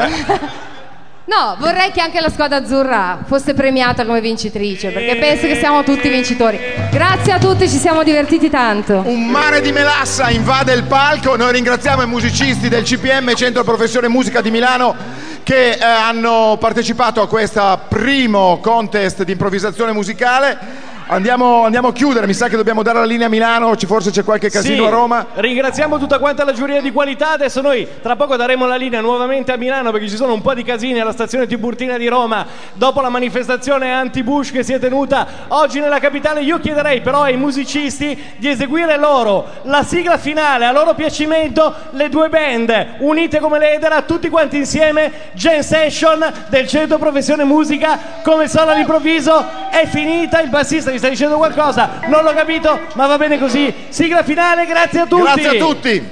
No, 1.25 1.57
vorrei 1.61 1.93
che 1.93 2.01
anche 2.01 2.21
la 2.21 2.29
squadra 2.29 2.59
azzurra 2.59 3.21
fosse 3.25 3.55
premiata 3.55 4.05
come 4.05 4.21
vincitrice, 4.21 4.91
perché 4.91 5.17
penso 5.17 5.47
che 5.47 5.55
siamo 5.55 5.85
tutti 5.85 6.09
vincitori. 6.09 6.59
Grazie 6.91 7.33
a 7.33 7.39
tutti, 7.39 7.69
ci 7.69 7.77
siamo 7.79 8.03
divertiti 8.03 8.51
tanto. 8.51 9.03
Un 9.07 9.29
mare 9.29 9.61
di 9.61 9.71
melassa 9.71 10.31
invade 10.31 10.73
il 10.75 10.83
palco. 10.83 11.37
Noi 11.37 11.53
ringraziamo 11.53 12.03
i 12.03 12.07
musicisti 12.09 12.69
del 12.69 12.83
CPM 12.83 13.33
Centro 13.35 13.63
Professione 13.63 14.09
Musica 14.09 14.41
di 14.41 14.51
Milano 14.51 14.97
che 15.43 15.73
eh, 15.73 15.83
hanno 15.83 16.57
partecipato 16.59 17.21
a 17.21 17.29
questo 17.29 17.81
primo 17.89 18.59
contest 18.61 19.25
di 19.25 19.33
improvvisazione 19.33 19.93
musicale. 19.93 20.91
Andiamo, 21.13 21.65
andiamo 21.65 21.89
a 21.89 21.93
chiudere, 21.93 22.27
mi 22.27 22.33
sa 22.33 22.49
che 22.49 22.57
dobbiamo 22.57 22.83
dare 22.83 23.01
la 23.01 23.05
linea 23.05 23.27
a 23.27 23.29
Milano, 23.29 23.77
forse 23.77 24.11
c'è 24.11 24.25
qualche 24.25 24.49
casino 24.49 24.85
Sì, 24.85 24.89
a 24.89 24.89
Roma. 24.89 25.27
Ringraziamo 25.35 25.99
tutta 25.99 26.19
quanta 26.19 26.43
la 26.43 26.55
giuria 26.55 26.81
di 26.81 26.91
qualità. 26.91 27.33
Adesso 27.33 27.61
noi 27.61 27.87
tra 28.01 28.17
poco 28.17 28.35
daremo 28.35 28.65
la 28.65 28.77
linea 28.77 29.03
nuovamente 29.03 29.53
a 29.53 29.59
Milano 29.59 29.91
perché 29.91 30.09
ci 30.09 30.17
sono 30.17 30.33
un 30.33 30.41
po' 30.41 30.55
di 30.55 30.63
casini 30.63 31.01
alla 31.01 31.13
stazione 31.13 31.47
Tiburtina 31.47 31.99
di 31.99 32.09
Roma 32.09 32.47
dopo 32.73 33.03
la 33.03 33.11
manifestazione 33.11 33.93
anti-Bush 33.93 34.53
che 34.53 34.63
si 34.63 34.73
è 34.73 34.79
tenuta 34.79 35.27
oggi 35.49 35.81
nella 35.81 35.99
capitale. 35.99 36.41
Io 36.41 36.59
chiederei 36.59 37.03
però 37.03 37.25
ai 37.25 37.37
musicisti 37.37 38.19
di 38.39 38.49
eseguire 38.49 38.97
loro 38.97 39.47
la 39.65 39.83
sigla 39.83 40.17
finale 40.17 40.65
a 40.65 40.73
loro 40.73 40.95
piacimento, 40.95 41.75
le 41.91 42.09
due 42.09 42.31
band 42.31 42.95
unite 43.01 43.39
come 43.39 43.59
l'Edera, 43.59 44.01
tutti 44.01 44.31
quanti 44.31 44.57
insieme, 44.57 45.13
Gen 45.35 45.63
Session 45.63 46.25
del 46.49 46.67
Centro 46.67 46.97
Professione 46.97 47.45
Musica 47.45 47.99
come 48.23 48.49
solo 48.49 48.71
all'improvviso 48.71 49.45
è 49.69 49.87
finita. 49.87 50.41
Il 50.41 50.49
bassista 50.49 50.91
mi 50.91 51.01
sta 51.03 51.09
dicendo 51.09 51.37
qualcosa, 51.37 51.99
non 52.07 52.23
l'ho 52.23 52.33
capito, 52.33 52.79
ma 52.95 53.09
va 53.09 53.19
bene 53.19 53.37
così. 53.37 53.75
Sigla 53.89 54.23
finale, 54.23 54.67
grazie 54.67 55.01
a 55.01 55.07
tutti. 55.07 55.23
Grazie 55.23 55.49
a 55.49 55.65
tutti. 55.65 56.11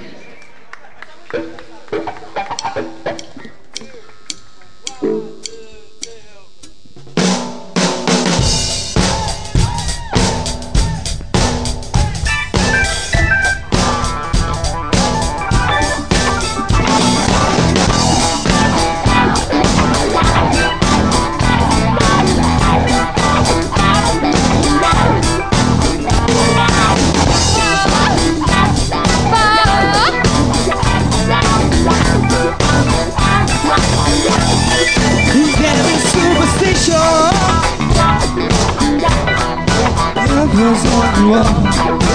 Was 41.28 41.46
on 41.86 42.09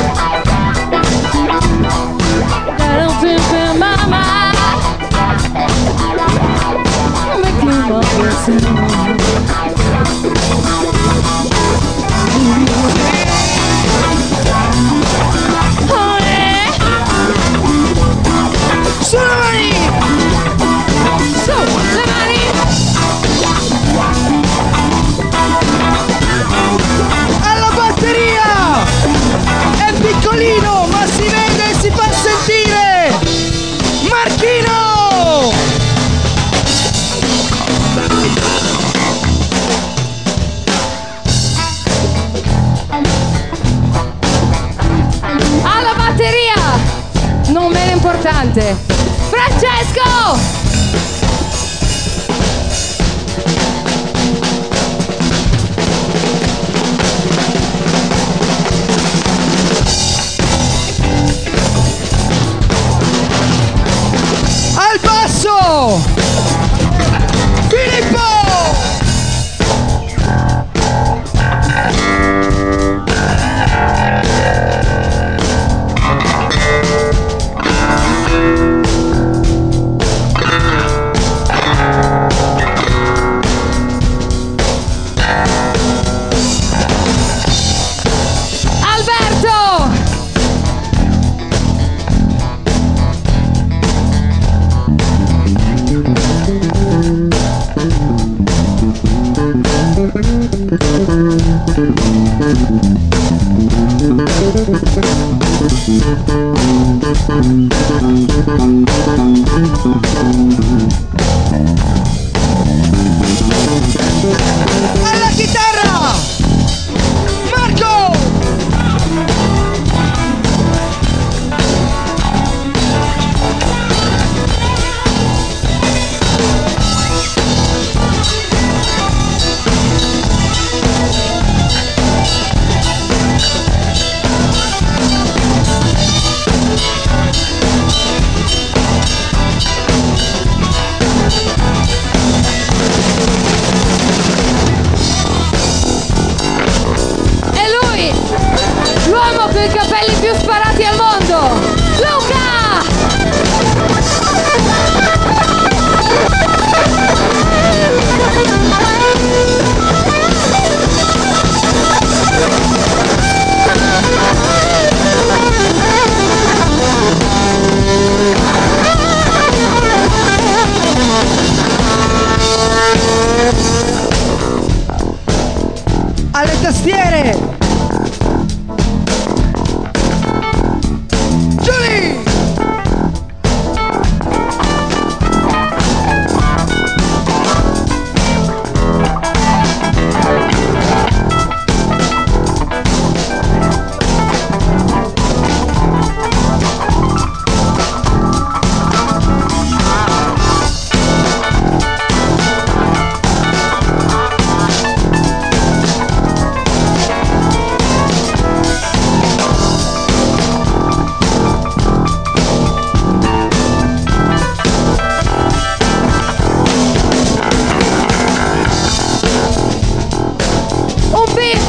Oh! 50.28 50.65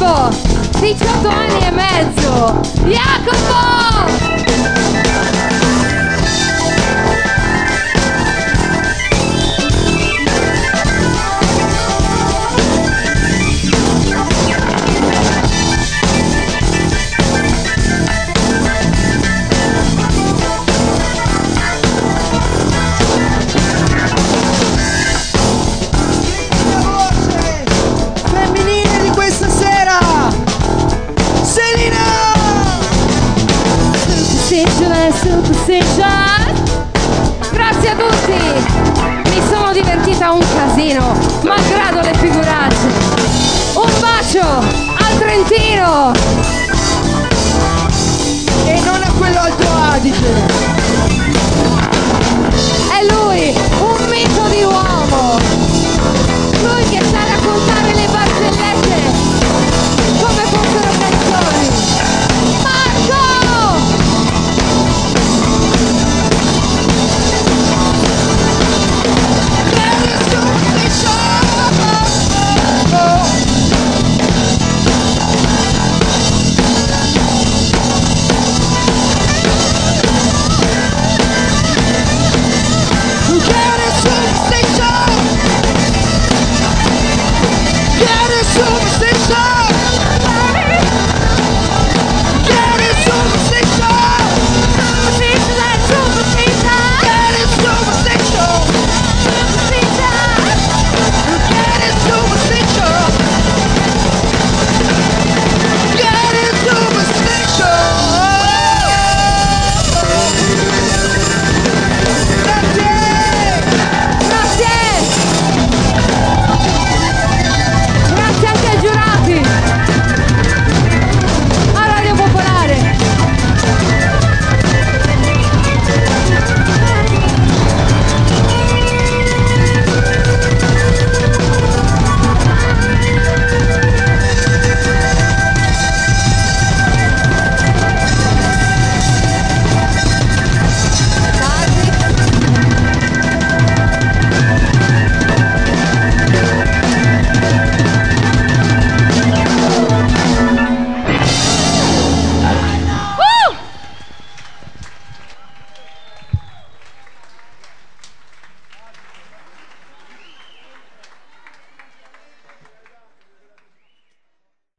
Jacopo, 0.07 0.29
18 0.79 1.27
anni 1.27 1.65
e 1.65 1.71
mezzo. 1.71 2.61
Jacopo! 2.85 4.36